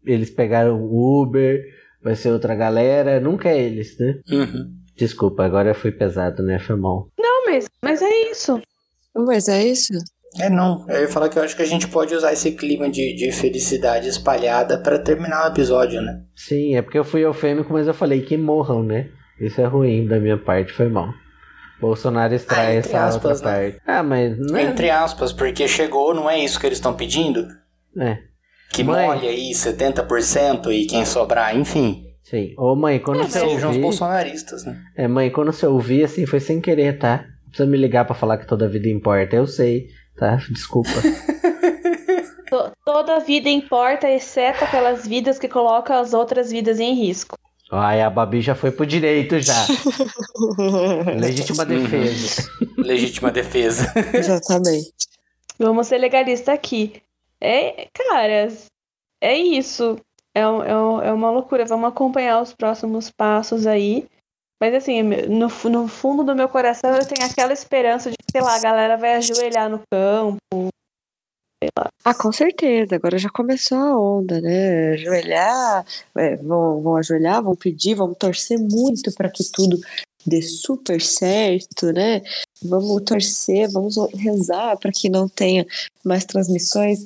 eles 0.05 0.29
pegaram 0.29 0.81
o 0.81 1.21
Uber, 1.21 1.65
vai 2.07 2.15
ser 2.15 2.31
outra 2.31 2.55
galera, 2.55 3.19
nunca 3.19 3.49
é 3.49 3.59
eles, 3.61 3.97
né? 3.99 4.15
Uhum. 4.31 4.71
Desculpa, 4.95 5.43
agora 5.43 5.69
eu 5.71 5.75
fui 5.75 5.91
pesado, 5.91 6.41
né? 6.41 6.57
Foi 6.57 6.75
mal. 6.75 7.07
Não, 7.19 7.45
mas, 7.45 7.67
mas 7.81 8.01
é 8.01 8.31
isso. 8.31 8.59
Mas 9.15 9.47
é 9.47 9.63
isso. 9.63 9.93
É, 10.39 10.49
não. 10.49 10.85
Eu 10.89 11.01
ia 11.01 11.07
falar 11.07 11.29
que 11.29 11.37
eu 11.37 11.43
acho 11.43 11.55
que 11.55 11.61
a 11.61 11.67
gente 11.67 11.87
pode 11.87 12.13
usar 12.13 12.31
esse 12.33 12.51
clima 12.51 12.89
de, 12.89 13.13
de 13.15 13.31
felicidade 13.31 14.07
espalhada 14.07 14.77
pra 14.81 14.99
terminar 14.99 15.45
o 15.45 15.53
episódio, 15.53 16.01
né? 16.01 16.21
Sim, 16.35 16.75
é 16.75 16.81
porque 16.81 16.97
eu 16.97 17.03
fui 17.03 17.23
eufêmico, 17.25 17.71
mas 17.73 17.87
eu 17.87 17.93
falei 17.93 18.21
que 18.21 18.37
morram, 18.37 18.83
né? 18.83 19.09
Isso 19.39 19.59
é 19.61 19.65
ruim 19.65 20.07
da 20.07 20.19
minha 20.19 20.37
parte, 20.37 20.71
foi 20.73 20.87
mal. 20.89 21.09
Bolsonaro 21.79 22.33
extrai 22.33 22.67
Ah, 22.67 22.79
essa 22.79 23.05
aspas, 23.05 23.37
outra 23.41 23.51
né? 23.51 23.57
parte. 23.71 23.81
Ah, 23.85 24.01
mas 24.03 24.37
não 24.37 24.57
é... 24.57 24.63
Entre 24.63 24.89
aspas, 24.89 25.31
porque 25.31 25.67
chegou, 25.67 26.13
não 26.13 26.27
é 26.29 26.39
isso 26.43 26.59
que 26.59 26.65
eles 26.65 26.79
estão 26.79 26.93
pedindo? 26.95 27.47
É, 27.99 28.17
Que 28.71 28.83
Mãe. 28.83 29.05
molhe 29.07 29.27
aí 29.27 29.51
70% 29.51 30.71
e 30.71 30.85
quem 30.85 31.05
sobrar, 31.05 31.55
enfim. 31.55 32.05
sim. 32.23 32.53
Ô 32.57 32.75
mãe, 32.75 32.99
quando 32.99 33.23
você 33.23 33.39
Sejam 33.39 33.55
os 33.57 33.63
ouvir... 33.63 33.81
bolsonaristas, 33.81 34.65
né? 34.65 34.79
É, 34.95 35.07
mãe, 35.07 35.29
quando 35.31 35.51
você 35.51 35.65
ouvir, 35.65 36.03
assim, 36.03 36.25
foi 36.25 36.39
sem 36.39 36.59
querer, 36.61 36.99
tá? 36.99 37.25
Não 37.43 37.49
precisa 37.49 37.69
me 37.69 37.77
ligar 37.77 38.05
pra 38.05 38.13
falar 38.15 38.37
que 38.37 38.45
toda 38.47 38.67
vida 38.69 38.87
importa. 38.89 39.35
Eu 39.35 39.47
sei, 39.47 39.87
tá? 40.17 40.35
Desculpa. 40.51 40.89
To- 42.49 42.71
Toda 42.85 43.19
vida 43.19 43.49
importa, 43.49 44.09
exceto 44.09 44.63
aquelas 44.63 45.05
vidas 45.05 45.37
que 45.37 45.47
colocam 45.49 45.99
as 45.99 46.13
outras 46.13 46.49
vidas 46.49 46.79
em 46.79 46.93
risco. 46.93 47.37
Ai, 47.69 48.01
a 48.01 48.09
Babi 48.09 48.39
já 48.39 48.55
foi 48.55 48.71
pro 48.71 48.85
direito 48.85 49.37
já. 49.41 49.65
Legítima 51.19 51.65
defesa. 51.65 52.49
Legítima 52.77 53.31
defesa. 53.31 53.91
Exatamente. 54.13 54.93
Vamos 55.59 55.87
ser 55.87 55.97
legalistas 55.97 56.53
aqui. 56.55 57.01
É, 57.41 57.87
cara, 57.93 58.47
é 59.21 59.35
isso. 59.37 59.97
É, 60.35 60.41
é, 60.41 60.43
é 61.09 61.11
uma 61.13 61.31
loucura. 61.31 61.65
Vamos 61.65 61.89
acompanhar 61.89 62.41
os 62.41 62.53
próximos 62.53 63.09
passos 63.11 63.65
aí. 63.67 64.07
Mas 64.61 64.73
assim, 64.73 65.03
no, 65.03 65.49
fu- 65.49 65.69
no 65.69 65.87
fundo 65.87 66.23
do 66.23 66.35
meu 66.35 66.49
coração 66.49 66.95
eu 66.95 67.07
tenho 67.07 67.23
aquela 67.29 67.53
esperança 67.53 68.09
de 68.09 68.15
que, 68.17 68.31
sei 68.31 68.41
lá, 68.41 68.55
a 68.55 68.59
galera 68.59 68.97
vai 68.97 69.13
ajoelhar 69.15 69.69
no 69.69 69.79
campo. 69.91 70.37
Ah, 72.05 72.13
com 72.13 72.31
certeza. 72.31 72.95
Agora 72.95 73.17
já 73.17 73.29
começou 73.29 73.77
a 73.77 73.99
onda, 73.99 74.41
né? 74.41 74.93
Ajoelhar, 74.93 75.85
é, 76.15 76.35
vão, 76.37 76.81
vão 76.81 76.95
ajoelhar, 76.95 77.41
vão 77.43 77.55
pedir, 77.55 77.95
vão 77.95 78.13
torcer 78.13 78.57
muito 78.59 79.13
para 79.15 79.29
que 79.29 79.43
tudo 79.51 79.77
dê 80.25 80.41
super 80.41 81.01
certo, 81.01 81.91
né? 81.93 82.21
Vamos 82.63 83.01
torcer, 83.03 83.69
vamos 83.71 83.95
rezar 84.15 84.77
para 84.77 84.91
que 84.91 85.09
não 85.09 85.27
tenha 85.29 85.65
mais 86.03 86.25
transmissões. 86.25 86.99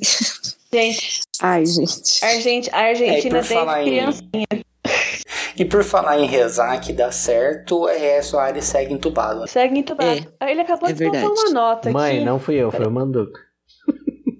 Gente, 0.73 1.21
Ai, 1.41 1.65
gente. 1.65 2.23
a, 2.23 2.27
Argent, 2.27 2.67
a 2.71 2.81
É, 2.81 2.89
Argentina 2.89 3.43
falar 3.43 3.83
desde 3.83 3.89
em. 4.23 4.45
criança. 4.45 4.65
E 5.57 5.65
por 5.65 5.83
falar 5.83 6.19
em 6.19 6.25
rezar 6.25 6.79
que 6.79 6.93
dá 6.93 7.11
certo, 7.11 7.87
é 7.89 8.21
Soares 8.21 8.65
segue 8.65 8.93
entubado. 8.93 9.47
Segue 9.47 9.77
entubado. 9.77 10.25
Ele 10.41 10.61
acabou 10.61 10.89
é 10.89 10.93
de 10.93 11.03
botar 11.05 11.19
verdade. 11.19 11.39
uma 11.41 11.49
nota 11.51 11.91
Mãe, 11.91 12.15
aqui. 12.17 12.25
não 12.25 12.39
fui 12.39 12.55
eu, 12.55 12.71
foi 12.71 12.85
o 12.87 12.91
Manduca. 12.91 13.39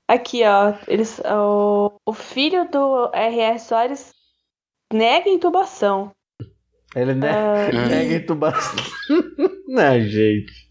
Aqui, 0.08 0.44
ó. 0.44 0.74
Eles, 0.88 1.20
o, 1.26 1.92
o 2.06 2.14
filho 2.14 2.68
do 2.70 3.10
R.R. 3.14 3.60
Soares 3.60 4.12
nega 4.92 5.30
intubação. 5.30 6.12
Ele 6.96 7.14
ne 7.14 7.28
Ah, 7.28 7.70
nega 7.88 8.16
intubação. 8.16 8.76
não, 9.68 10.02
gente. 10.02 10.71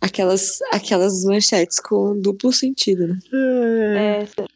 Aquelas, 0.00 0.58
aquelas 0.72 1.24
manchetes 1.24 1.78
com 1.78 2.18
duplo 2.18 2.52
sentido, 2.52 3.06
né? 3.08 3.18
é, 4.22 4.26
se, 4.26 4.34
se 4.34 4.46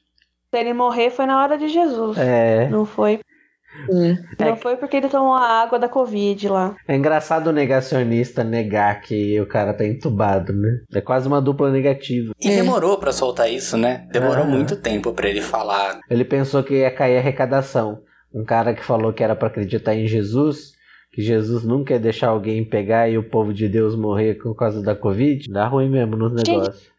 ele 0.58 0.72
morrer 0.72 1.10
foi 1.10 1.26
na 1.26 1.42
hora 1.42 1.58
de 1.58 1.68
Jesus. 1.68 2.16
É. 2.16 2.68
Não 2.70 2.86
foi. 2.86 3.20
É. 4.38 4.44
Não 4.50 4.56
foi 4.56 4.76
porque 4.76 4.96
ele 4.96 5.08
tomou 5.08 5.34
a 5.34 5.62
água 5.62 5.78
da 5.78 5.88
Covid 5.88 6.48
lá. 6.48 6.76
É 6.88 6.94
engraçado 6.96 7.48
o 7.48 7.52
negacionista 7.52 8.42
negar 8.44 9.00
que 9.02 9.38
o 9.40 9.46
cara 9.46 9.74
tá 9.74 9.84
entubado, 9.84 10.52
né? 10.52 10.78
É 10.94 11.00
quase 11.00 11.26
uma 11.28 11.42
dupla 11.42 11.70
negativa. 11.70 12.32
E 12.40 12.48
É. 12.48 12.56
demorou 12.56 12.96
pra 12.98 13.12
soltar 13.12 13.50
isso, 13.52 13.76
né? 13.76 14.06
Demorou 14.12 14.44
Ah. 14.44 14.46
muito 14.46 14.76
tempo 14.76 15.12
pra 15.12 15.28
ele 15.28 15.42
falar. 15.42 15.98
Ele 16.08 16.24
pensou 16.24 16.62
que 16.62 16.74
ia 16.74 16.90
cair 16.90 17.16
a 17.16 17.20
arrecadação. 17.20 18.00
Um 18.32 18.44
cara 18.44 18.72
que 18.74 18.82
falou 18.84 19.12
que 19.12 19.22
era 19.22 19.36
pra 19.36 19.48
acreditar 19.48 19.94
em 19.94 20.06
Jesus, 20.06 20.72
que 21.14 21.22
Jesus 21.22 21.62
nunca 21.62 21.94
ia 21.94 22.00
deixar 22.00 22.28
alguém 22.28 22.64
pegar 22.64 23.08
e 23.08 23.16
o 23.16 23.22
povo 23.22 23.54
de 23.54 23.68
Deus 23.68 23.94
morrer 23.94 24.34
por 24.34 24.54
causa 24.56 24.82
da 24.82 24.96
Covid, 24.96 25.48
dá 25.48 25.68
ruim 25.68 25.88
mesmo 25.88 26.16
nos 26.16 26.32
negócios. 26.32 26.92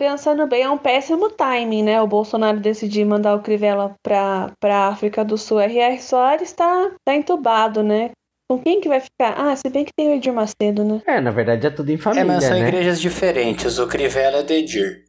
Pensando 0.00 0.46
bem, 0.46 0.62
é 0.62 0.70
um 0.70 0.78
péssimo 0.78 1.28
timing, 1.28 1.82
né? 1.82 2.00
O 2.00 2.06
Bolsonaro 2.06 2.58
decidir 2.58 3.04
mandar 3.04 3.34
o 3.34 3.42
Crivella 3.42 3.94
pra, 4.02 4.50
pra 4.58 4.88
África 4.88 5.22
do 5.22 5.36
Sul. 5.36 5.60
R.R. 5.60 6.00
Soares 6.00 6.54
tá, 6.54 6.90
tá 7.04 7.14
entubado, 7.14 7.82
né? 7.82 8.10
Com 8.50 8.58
quem 8.58 8.80
que 8.80 8.88
vai 8.88 8.98
ficar? 8.98 9.34
Ah, 9.36 9.54
se 9.54 9.68
bem 9.68 9.84
que 9.84 9.92
tem 9.94 10.08
o 10.08 10.14
Edir 10.14 10.32
Macedo, 10.32 10.82
né? 10.84 11.02
É, 11.06 11.20
na 11.20 11.30
verdade 11.30 11.66
é 11.66 11.70
tudo 11.70 11.90
em 11.90 11.98
família, 11.98 12.22
é, 12.22 12.24
mas 12.24 12.44
são 12.44 12.58
né? 12.58 12.66
igrejas 12.66 12.98
diferentes. 12.98 13.78
O 13.78 13.86
Crivella 13.86 14.38
é 14.38 14.42
do 14.42 14.52
Edir. 14.54 15.04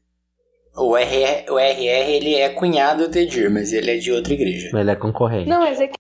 O 0.76 0.98
RR, 0.98 1.50
o 1.50 1.58
RR, 1.58 2.12
ele 2.12 2.36
é 2.36 2.50
cunhado 2.50 3.08
do 3.08 3.18
Edir, 3.18 3.50
mas 3.50 3.72
ele 3.72 3.92
é 3.92 3.98
de 3.98 4.12
outra 4.12 4.34
igreja. 4.34 4.78
Ele 4.78 4.92
é 4.92 4.96
concorrente. 4.96 5.50
Não, 5.50 5.62
mas 5.62 5.80
é 5.80 5.88
que, 5.88 5.98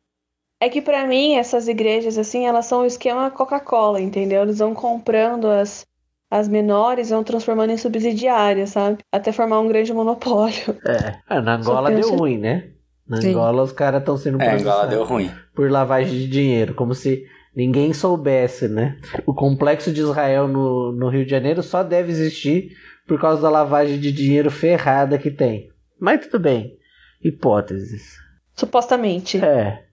é 0.61 0.69
que 0.69 0.81
pra 0.81 1.07
mim, 1.07 1.35
essas 1.35 1.67
igrejas, 1.67 2.17
assim, 2.19 2.45
elas 2.45 2.67
são 2.67 2.81
o 2.83 2.85
esquema 2.85 3.31
Coca-Cola, 3.31 3.99
entendeu? 3.99 4.43
Eles 4.43 4.59
vão 4.59 4.75
comprando 4.75 5.47
as, 5.47 5.85
as 6.29 6.47
menores 6.47 7.09
e 7.09 7.13
vão 7.13 7.23
transformando 7.23 7.71
em 7.71 7.77
subsidiárias, 7.77 8.69
sabe? 8.69 8.99
Até 9.11 9.31
formar 9.31 9.59
um 9.59 9.67
grande 9.67 9.91
monopólio. 9.91 10.77
É. 10.87 11.15
Ah, 11.27 11.41
na 11.41 11.55
Angola 11.55 11.89
deu 11.91 12.15
ruim, 12.15 12.37
né? 12.37 12.69
Na 13.07 13.19
Sim. 13.19 13.31
Angola 13.31 13.63
os 13.63 13.71
caras 13.71 14.01
estão 14.01 14.15
sendo 14.15 14.39
É, 14.41 14.53
Angola 14.53 14.85
deu 14.87 15.03
ruim. 15.03 15.31
por 15.55 15.69
lavagem 15.69 16.13
de 16.13 16.27
dinheiro, 16.29 16.75
como 16.75 16.93
se 16.93 17.25
ninguém 17.55 17.91
soubesse, 17.91 18.67
né? 18.67 18.97
O 19.25 19.33
complexo 19.33 19.91
de 19.91 19.99
Israel 20.01 20.47
no, 20.47 20.91
no 20.91 21.09
Rio 21.09 21.25
de 21.25 21.31
Janeiro 21.31 21.63
só 21.63 21.81
deve 21.83 22.11
existir 22.11 22.77
por 23.07 23.19
causa 23.19 23.41
da 23.41 23.49
lavagem 23.49 23.99
de 23.99 24.11
dinheiro 24.11 24.49
ferrada 24.51 25.17
que 25.17 25.31
tem. 25.31 25.69
Mas 25.99 26.25
tudo 26.27 26.39
bem. 26.39 26.77
Hipóteses. 27.21 28.15
Supostamente. 28.55 29.43
É. 29.43 29.83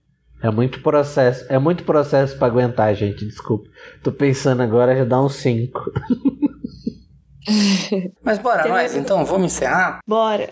É 0.41 0.49
muito 0.49 0.81
processo. 0.81 1.45
É 1.49 1.59
muito 1.59 1.83
processo 1.83 2.37
pra 2.37 2.47
aguentar, 2.47 2.93
gente. 2.95 3.25
Desculpa. 3.25 3.69
Tô 4.03 4.11
pensando 4.11 4.61
agora, 4.61 4.95
já 4.95 5.03
dá 5.05 5.21
uns 5.21 5.35
5. 5.35 5.79
Mas 8.23 8.37
bora 8.39 8.63
Tem 8.63 8.71
nós, 8.71 8.81
mais- 8.81 8.95
então, 8.95 9.25
vamos 9.25 9.53
encerrar? 9.53 9.99
Bora. 10.07 10.49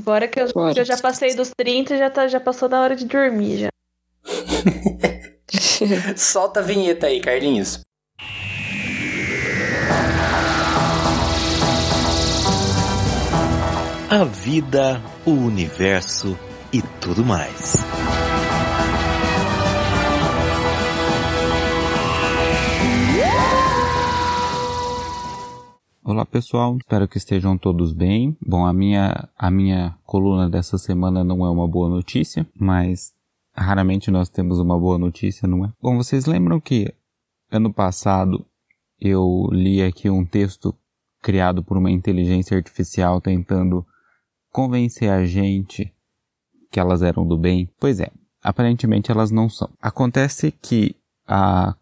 Bora 0.00 0.26
que 0.28 0.40
eu, 0.40 0.52
Bora. 0.52 0.74
que 0.74 0.80
eu 0.80 0.84
já 0.84 0.96
passei 0.98 1.34
dos 1.34 1.50
30 1.56 1.94
e 1.94 1.98
já, 1.98 2.10
tá, 2.10 2.26
já 2.26 2.40
passou 2.40 2.68
da 2.68 2.80
hora 2.80 2.96
de 2.96 3.04
dormir 3.06 3.58
já. 3.58 3.68
Solta 6.16 6.60
a 6.60 6.62
vinheta 6.62 7.06
aí, 7.06 7.20
Carlinhos. 7.20 7.80
A 14.10 14.24
vida, 14.24 15.02
o 15.26 15.30
universo 15.32 16.38
e 16.72 16.80
tudo 17.00 17.24
mais. 17.24 17.74
Olá 26.06 26.26
pessoal, 26.26 26.76
espero 26.76 27.08
que 27.08 27.16
estejam 27.16 27.56
todos 27.56 27.94
bem. 27.94 28.36
Bom, 28.46 28.66
a 28.66 28.74
minha, 28.74 29.26
a 29.38 29.50
minha 29.50 29.96
coluna 30.04 30.50
dessa 30.50 30.76
semana 30.76 31.24
não 31.24 31.46
é 31.46 31.50
uma 31.50 31.66
boa 31.66 31.88
notícia, 31.88 32.46
mas 32.54 33.14
raramente 33.56 34.10
nós 34.10 34.28
temos 34.28 34.58
uma 34.58 34.78
boa 34.78 34.98
notícia, 34.98 35.48
não 35.48 35.64
é? 35.64 35.72
Bom, 35.80 35.96
vocês 35.96 36.26
lembram 36.26 36.60
que 36.60 36.92
ano 37.50 37.72
passado 37.72 38.44
eu 39.00 39.48
li 39.50 39.82
aqui 39.82 40.10
um 40.10 40.26
texto 40.26 40.76
criado 41.22 41.64
por 41.64 41.78
uma 41.78 41.90
inteligência 41.90 42.54
artificial 42.54 43.18
tentando 43.18 43.82
convencer 44.52 45.10
a 45.10 45.24
gente 45.24 45.90
que 46.70 46.78
elas 46.78 47.00
eram 47.00 47.26
do 47.26 47.38
bem? 47.38 47.66
Pois 47.80 47.98
é, 47.98 48.10
aparentemente 48.42 49.10
elas 49.10 49.30
não 49.30 49.48
são. 49.48 49.70
Acontece 49.80 50.52
que 50.52 50.94
a 51.26 51.74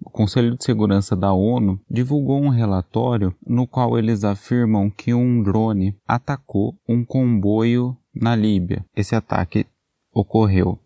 o 0.00 0.10
Conselho 0.10 0.56
de 0.56 0.64
Segurança 0.64 1.16
da 1.16 1.32
ONU 1.32 1.80
divulgou 1.90 2.40
um 2.40 2.48
relatório 2.48 3.34
no 3.46 3.66
qual 3.66 3.98
eles 3.98 4.24
afirmam 4.24 4.90
que 4.90 5.12
um 5.12 5.42
drone 5.42 5.96
atacou 6.06 6.76
um 6.88 7.04
comboio 7.04 7.96
na 8.14 8.34
Líbia. 8.34 8.84
Esse 8.94 9.14
ataque 9.14 9.66
ocorreu 10.12 10.78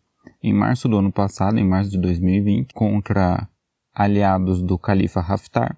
em 0.43 0.53
março 0.53 0.89
do 0.89 0.99
ano 0.99 1.13
passado, 1.13 1.59
em 1.59 1.67
março 1.67 1.91
de 1.91 1.99
2020, 1.99 2.73
contra 2.75 3.49
aliados 3.95 4.63
do 4.63 4.79
Califa 4.79 5.21
Haftar. 5.21 5.77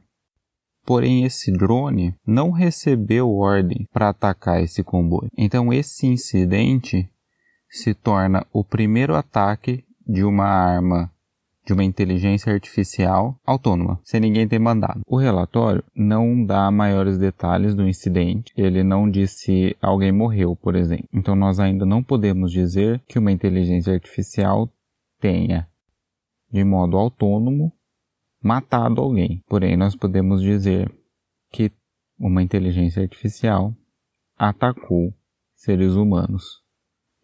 Porém, 0.85 1.25
esse 1.25 1.51
drone 1.51 2.15
não 2.27 2.51
recebeu 2.51 3.31
ordem 3.31 3.89
para 3.93 4.11
atacar 4.11 4.63
esse 4.63 4.83
comboio. 4.83 5.31
Então, 5.37 5.73
esse 5.73 6.07
incidente 6.07 7.09
se 7.71 7.95
torna 7.95 8.47
o 8.53 8.63
primeiro 8.63 9.15
ataque 9.15 9.85
de 10.07 10.23
uma 10.23 10.45
arma 10.45 11.11
de 11.65 11.73
uma 11.73 11.85
inteligência 11.85 12.53
artificial 12.53 13.39
autônoma, 13.45 13.99
sem 14.03 14.21
ninguém 14.21 14.47
ter 14.47 14.59
mandado. 14.59 15.01
O 15.07 15.17
relatório 15.17 15.83
não 15.95 16.45
dá 16.45 16.71
maiores 16.71 17.17
detalhes 17.19 17.75
do 17.75 17.89
incidente, 17.89 18.53
ele 18.57 18.83
não 18.83 19.09
diz 19.09 19.33
se 19.33 19.77
alguém 19.81 20.13
morreu, 20.13 20.55
por 20.55 20.77
exemplo. 20.77 21.09
Então 21.13 21.35
nós 21.35 21.59
ainda 21.59 21.87
não 21.87 22.03
podemos 22.03 22.53
dizer 22.53 23.03
que 23.09 23.19
uma 23.19 23.33
inteligência 23.33 23.93
artificial 23.93 24.71
tenha, 25.21 25.67
de 26.53 26.63
modo 26.63 26.99
autônomo, 26.99 27.73
matado 28.43 29.01
alguém. 29.01 29.43
Porém, 29.49 29.77
nós 29.77 29.97
podemos 29.97 30.43
dizer 30.43 30.93
que 31.51 31.73
uma 32.19 32.43
inteligência 32.43 33.03
artificial 33.03 33.75
atacou 34.37 35.15
seres 35.55 35.95
humanos 35.95 36.63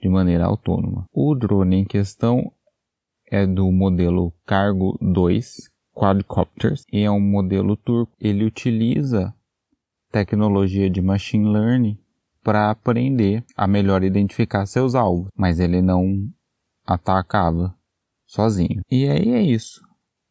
de 0.01 0.09
maneira 0.09 0.47
autônoma. 0.47 1.05
O 1.12 1.34
drone 1.34 1.76
em 1.76 1.84
questão 1.84 2.51
é 3.31 3.47
do 3.47 3.70
modelo 3.70 4.33
Cargo 4.45 4.99
2, 5.01 5.70
Quadcopters 5.95 6.85
e 6.93 7.03
é 7.03 7.11
um 7.11 7.20
modelo 7.20 7.76
turco. 7.76 8.12
Ele 8.20 8.45
utiliza 8.45 9.33
tecnologia 10.11 10.91
de 10.91 11.01
machine 11.01 11.49
learning 11.49 11.99
para 12.43 12.70
aprender 12.70 13.45
a 13.57 13.66
melhor 13.66 14.03
identificar 14.03 14.66
seus 14.66 14.95
alvos, 14.95 15.28
mas 15.37 15.61
ele 15.61 15.81
não 15.81 16.28
atacava 16.87 17.74
sozinho. 18.26 18.81
E 18.91 19.09
aí 19.09 19.31
é 19.31 19.43
isso. 19.43 19.81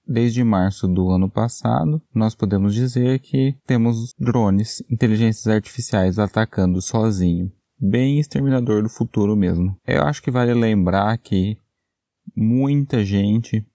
Desde 0.06 0.44
março 0.44 0.88
do 0.88 1.10
ano 1.10 1.30
passado, 1.30 2.02
nós 2.14 2.34
podemos 2.34 2.74
dizer 2.74 3.20
que 3.20 3.56
temos 3.68 4.14
drones, 4.20 4.84
inteligências 4.90 5.48
artificiais 5.48 6.18
atacando 6.18 6.82
sozinho. 6.82 7.52
Bem 7.80 8.20
exterminador 8.20 8.82
do 8.82 8.90
futuro 8.90 9.36
mesmo. 9.36 9.78
Eu 9.86 10.02
acho 10.02 10.22
que 10.22 10.32
vale 10.32 10.54
lembrar 10.54 11.16
que 11.20 11.58
muita 12.40 13.04
gente 13.04 13.66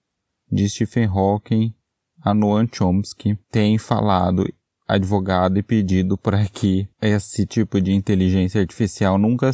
de 0.51 0.67
Stephen 0.67 1.05
Hawking 1.05 1.73
a 2.19 2.33
Noam 2.33 2.67
Chomsky 2.71 3.37
tem 3.51 3.77
falado, 3.77 4.51
advogado 4.87 5.59
e 5.59 5.63
pedido 5.63 6.17
para 6.17 6.43
que 6.47 6.89
esse 6.99 7.45
tipo 7.45 7.79
de 7.79 7.91
inteligência 7.91 8.59
artificial 8.59 9.19
nunca 9.19 9.51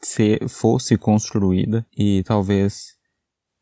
se 0.00 0.38
fosse 0.48 0.96
construída 0.96 1.84
e 1.96 2.22
talvez 2.22 2.96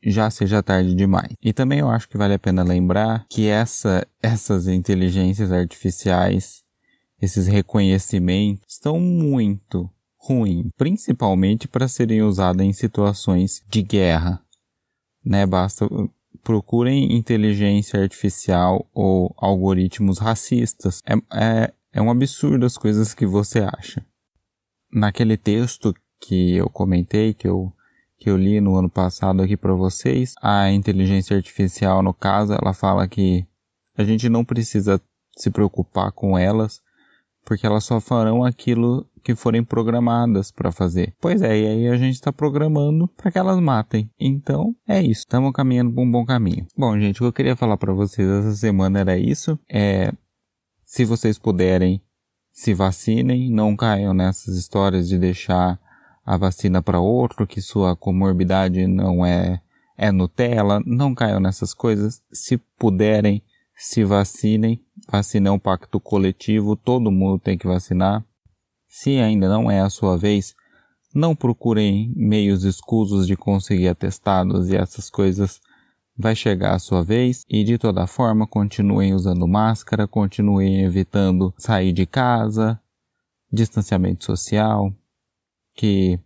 já 0.04 0.30
seja 0.30 0.62
tarde 0.62 0.94
demais. 0.94 1.32
E 1.42 1.54
também 1.54 1.78
eu 1.78 1.88
acho 1.88 2.06
que 2.08 2.18
vale 2.18 2.34
a 2.34 2.38
pena 2.38 2.62
lembrar 2.62 3.24
que 3.30 3.46
essa, 3.46 4.06
essas 4.22 4.66
inteligências 4.66 5.50
artificiais, 5.50 6.62
esses 7.20 7.46
reconhecimentos, 7.46 8.66
estão 8.68 9.00
muito 9.00 9.90
ruins, 10.18 10.66
principalmente 10.76 11.66
para 11.66 11.88
serem 11.88 12.22
usadas 12.22 12.66
em 12.66 12.72
situações 12.74 13.62
de 13.68 13.80
guerra. 13.80 14.42
Né? 15.26 15.44
Basta 15.44 15.88
procurem 16.46 17.16
inteligência 17.16 18.00
artificial 18.00 18.88
ou 18.94 19.34
algoritmos 19.36 20.18
racistas. 20.18 21.02
É, 21.04 21.14
é, 21.34 21.74
é 21.92 22.00
um 22.00 22.08
absurdo 22.08 22.64
as 22.64 22.78
coisas 22.78 23.12
que 23.12 23.26
você 23.26 23.60
acha. 23.60 24.06
Naquele 24.92 25.36
texto 25.36 25.92
que 26.20 26.54
eu 26.54 26.70
comentei, 26.70 27.34
que 27.34 27.48
eu 27.48 27.72
que 28.18 28.30
eu 28.30 28.36
li 28.36 28.62
no 28.62 28.76
ano 28.76 28.88
passado 28.88 29.42
aqui 29.42 29.58
para 29.58 29.74
vocês, 29.74 30.32
a 30.40 30.70
inteligência 30.72 31.36
artificial, 31.36 32.02
no 32.02 32.14
caso, 32.14 32.54
ela 32.54 32.72
fala 32.72 33.06
que 33.06 33.46
a 33.94 34.04
gente 34.04 34.28
não 34.28 34.42
precisa 34.42 34.98
se 35.36 35.50
preocupar 35.50 36.10
com 36.12 36.38
elas, 36.38 36.80
porque 37.44 37.66
elas 37.66 37.84
só 37.84 38.00
farão 38.00 38.42
aquilo 38.42 39.06
que 39.26 39.34
forem 39.34 39.64
programadas 39.64 40.52
para 40.52 40.70
fazer. 40.70 41.12
Pois 41.20 41.42
é, 41.42 41.58
e 41.58 41.66
aí 41.66 41.88
a 41.88 41.96
gente 41.96 42.14
está 42.14 42.32
programando 42.32 43.08
para 43.08 43.32
que 43.32 43.36
elas 43.36 43.58
matem. 43.58 44.08
Então, 44.20 44.72
é 44.86 45.02
isso. 45.02 45.22
Estamos 45.22 45.52
caminhando 45.52 45.92
para 45.92 46.02
um 46.04 46.08
bom 46.08 46.24
caminho. 46.24 46.64
Bom, 46.78 46.96
gente, 46.96 47.16
o 47.16 47.18
que 47.18 47.24
eu 47.24 47.32
queria 47.32 47.56
falar 47.56 47.76
para 47.76 47.92
vocês 47.92 48.28
essa 48.28 48.54
semana 48.54 49.00
era 49.00 49.18
isso. 49.18 49.58
É, 49.68 50.12
se 50.84 51.04
vocês 51.04 51.40
puderem, 51.40 52.00
se 52.52 52.72
vacinem, 52.72 53.50
não 53.50 53.74
caiam 53.74 54.14
nessas 54.14 54.56
histórias 54.56 55.08
de 55.08 55.18
deixar 55.18 55.76
a 56.24 56.36
vacina 56.36 56.80
para 56.80 57.00
outro, 57.00 57.48
que 57.48 57.60
sua 57.60 57.96
comorbidade 57.96 58.86
não 58.86 59.26
é, 59.26 59.60
é 59.98 60.12
Nutella, 60.12 60.80
não 60.86 61.16
caiam 61.16 61.40
nessas 61.40 61.74
coisas. 61.74 62.22
Se 62.32 62.58
puderem, 62.78 63.42
se 63.74 64.04
vacinem. 64.04 64.80
Vacina 65.08 65.48
é 65.48 65.52
um 65.52 65.58
pacto 65.58 65.98
coletivo, 65.98 66.76
todo 66.76 67.10
mundo 67.10 67.40
tem 67.40 67.58
que 67.58 67.66
vacinar. 67.66 68.24
Se 68.98 69.18
ainda 69.18 69.46
não 69.46 69.70
é 69.70 69.80
a 69.80 69.90
sua 69.90 70.16
vez, 70.16 70.54
não 71.14 71.36
procurem 71.36 72.14
meios 72.16 72.64
escusos 72.64 73.26
de 73.26 73.36
conseguir 73.36 73.88
atestados 73.88 74.70
e 74.70 74.76
essas 74.76 75.10
coisas. 75.10 75.60
Vai 76.16 76.34
chegar 76.34 76.74
a 76.74 76.78
sua 76.78 77.04
vez 77.04 77.44
e 77.46 77.62
de 77.62 77.76
toda 77.76 78.06
forma 78.06 78.46
continuem 78.46 79.12
usando 79.12 79.46
máscara, 79.46 80.08
continuem 80.08 80.82
evitando 80.82 81.52
sair 81.58 81.92
de 81.92 82.06
casa, 82.06 82.80
distanciamento 83.52 84.24
social, 84.24 84.90
que 85.74 86.18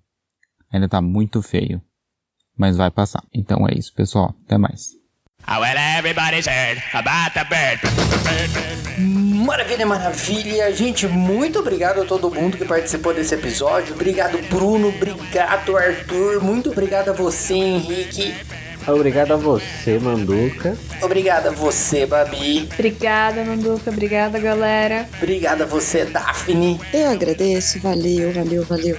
ainda 0.71 0.89
tá 0.89 1.03
muito 1.03 1.43
feio. 1.43 1.83
Mas 2.57 2.77
vai 2.77 2.89
passar. 2.89 3.27
Então 3.35 3.67
é 3.67 3.77
isso, 3.77 3.93
pessoal. 3.93 4.33
Até 4.45 4.57
mais. 4.57 5.00
Maravilha, 8.99 9.87
maravilha. 9.87 10.73
Gente, 10.73 11.07
muito 11.09 11.59
obrigado 11.59 12.03
a 12.03 12.05
todo 12.05 12.31
mundo 12.31 12.57
que 12.57 12.65
participou 12.65 13.13
desse 13.15 13.35
episódio. 13.35 13.95
Obrigado, 13.95 14.39
Bruno. 14.49 14.89
Obrigado, 14.89 15.77
Arthur. 15.77 16.43
Muito 16.43 16.71
obrigado 16.71 17.09
a 17.09 17.13
você, 17.13 17.55
Henrique. 17.55 18.35
Obrigado 18.87 19.33
a 19.33 19.37
você, 19.37 19.99
Manduca. 19.99 20.77
Obrigado 21.03 21.49
a 21.49 21.51
você, 21.51 22.07
Babi. 22.07 22.69
Obrigada, 22.73 23.45
Manduca. 23.45 23.91
Obrigada, 23.91 24.39
galera. 24.39 25.09
Obrigado 25.17 25.63
a 25.63 25.67
você, 25.67 26.05
Daphne. 26.05 26.81
Eu 26.93 27.11
agradeço. 27.11 27.81
Valeu, 27.81 28.33
valeu, 28.33 28.65
valeu. 28.65 28.97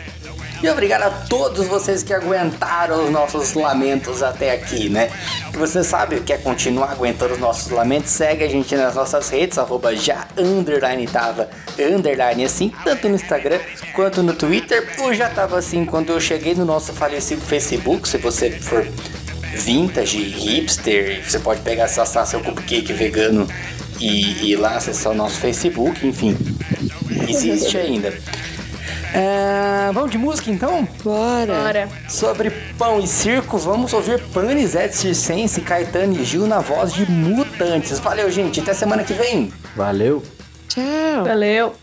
E 0.64 0.70
obrigado 0.70 1.03
a 1.03 1.09
todos 1.09 1.66
vocês 1.66 2.03
que 2.03 2.14
aguentaram 2.14 3.05
os 3.05 3.09
nossos 3.09 3.53
lamentos 3.55 4.22
até 4.22 4.51
aqui, 4.51 4.89
né? 4.89 5.09
Se 5.51 5.57
você 5.57 5.84
sabe 5.84 6.20
quer 6.20 6.43
continuar 6.43 6.91
aguentando 6.91 7.34
os 7.34 7.39
nossos 7.39 7.72
lamentos, 7.72 8.12
segue 8.12 8.43
a 8.43 8.47
gente 8.47 8.76
nas 8.76 8.93
nossas 8.93 9.30
redes, 9.30 9.57
arroba 9.57 9.95
já 9.95 10.28
underline 10.38 11.07
tava, 11.07 11.49
underline 11.80 12.45
assim, 12.45 12.72
tanto 12.84 13.09
no 13.09 13.16
Instagram 13.16 13.59
quanto 13.95 14.22
no 14.22 14.34
Twitter. 14.36 14.88
O 14.99 15.12
já 15.12 15.30
tava 15.30 15.57
assim 15.57 15.84
quando 15.84 16.12
eu 16.12 16.20
cheguei 16.20 16.53
no 16.53 16.64
nosso 16.64 16.93
falecido 16.93 17.41
Facebook, 17.41 18.07
se 18.07 18.18
você 18.20 18.51
for 18.51 18.88
vintage, 19.55 20.20
hipster, 20.20 21.24
você 21.28 21.39
pode 21.39 21.62
pegar 21.62 21.86
acessar 21.86 22.28
seu 22.28 22.39
cupcake 22.39 22.93
vegano 22.93 23.47
e 23.99 24.51
ir 24.51 24.57
lá 24.57 24.76
acessar 24.76 25.12
o 25.12 25.16
nosso 25.16 25.39
Facebook, 25.39 26.05
enfim, 26.05 26.38
existe 27.28 27.78
ainda. 27.78 28.14
É, 29.14 29.91
vamos 29.91 30.12
de 30.12 30.18
música 30.18 30.49
então? 30.49 30.88
Bora. 31.03 31.53
Bora. 31.53 31.89
Sobre 32.07 32.49
pão 32.78 32.99
e 32.99 33.07
circo, 33.07 33.57
vamos 33.57 33.93
ouvir 33.93 34.22
Panizete 34.34 34.95
Circense, 34.95 35.62
Caetano 35.62 36.14
e 36.14 36.24
Gil 36.24 36.47
na 36.47 36.59
voz 36.59 36.93
de 36.93 37.09
Mutantes. 37.09 37.99
Valeu, 37.99 38.32
gente. 38.32 38.59
Até 38.62 38.74
semana 38.74 39.03
que 39.03 39.14
vem. 39.14 39.51
Valeu. 39.76 40.24
Tchau. 40.68 41.26
Valeu. 41.26 41.74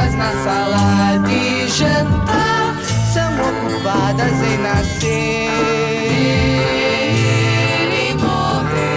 Pessoas 0.00 0.14
na 0.14 0.32
sala 0.44 1.18
de 1.26 1.68
jantar. 1.68 2.76
São 3.12 3.32
ocupadas 3.34 4.32
em 4.32 4.58
nascer. 4.58 5.50
E 7.92 8.14
morrer. 8.14 8.90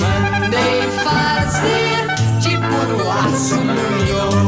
Mandei 0.00 0.82
fazer 1.04 2.00
de 2.40 2.56
puro 2.58 3.10
aço 3.10 3.56
luminoso 3.56 4.39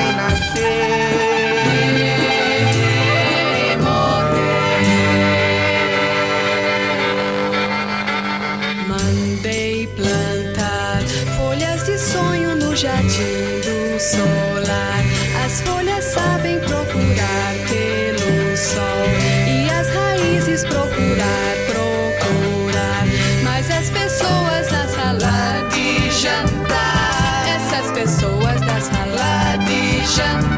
ocupadas 0.00 0.08
em 0.08 0.16
nascer 0.16 1.29
Revolution. 30.20 30.49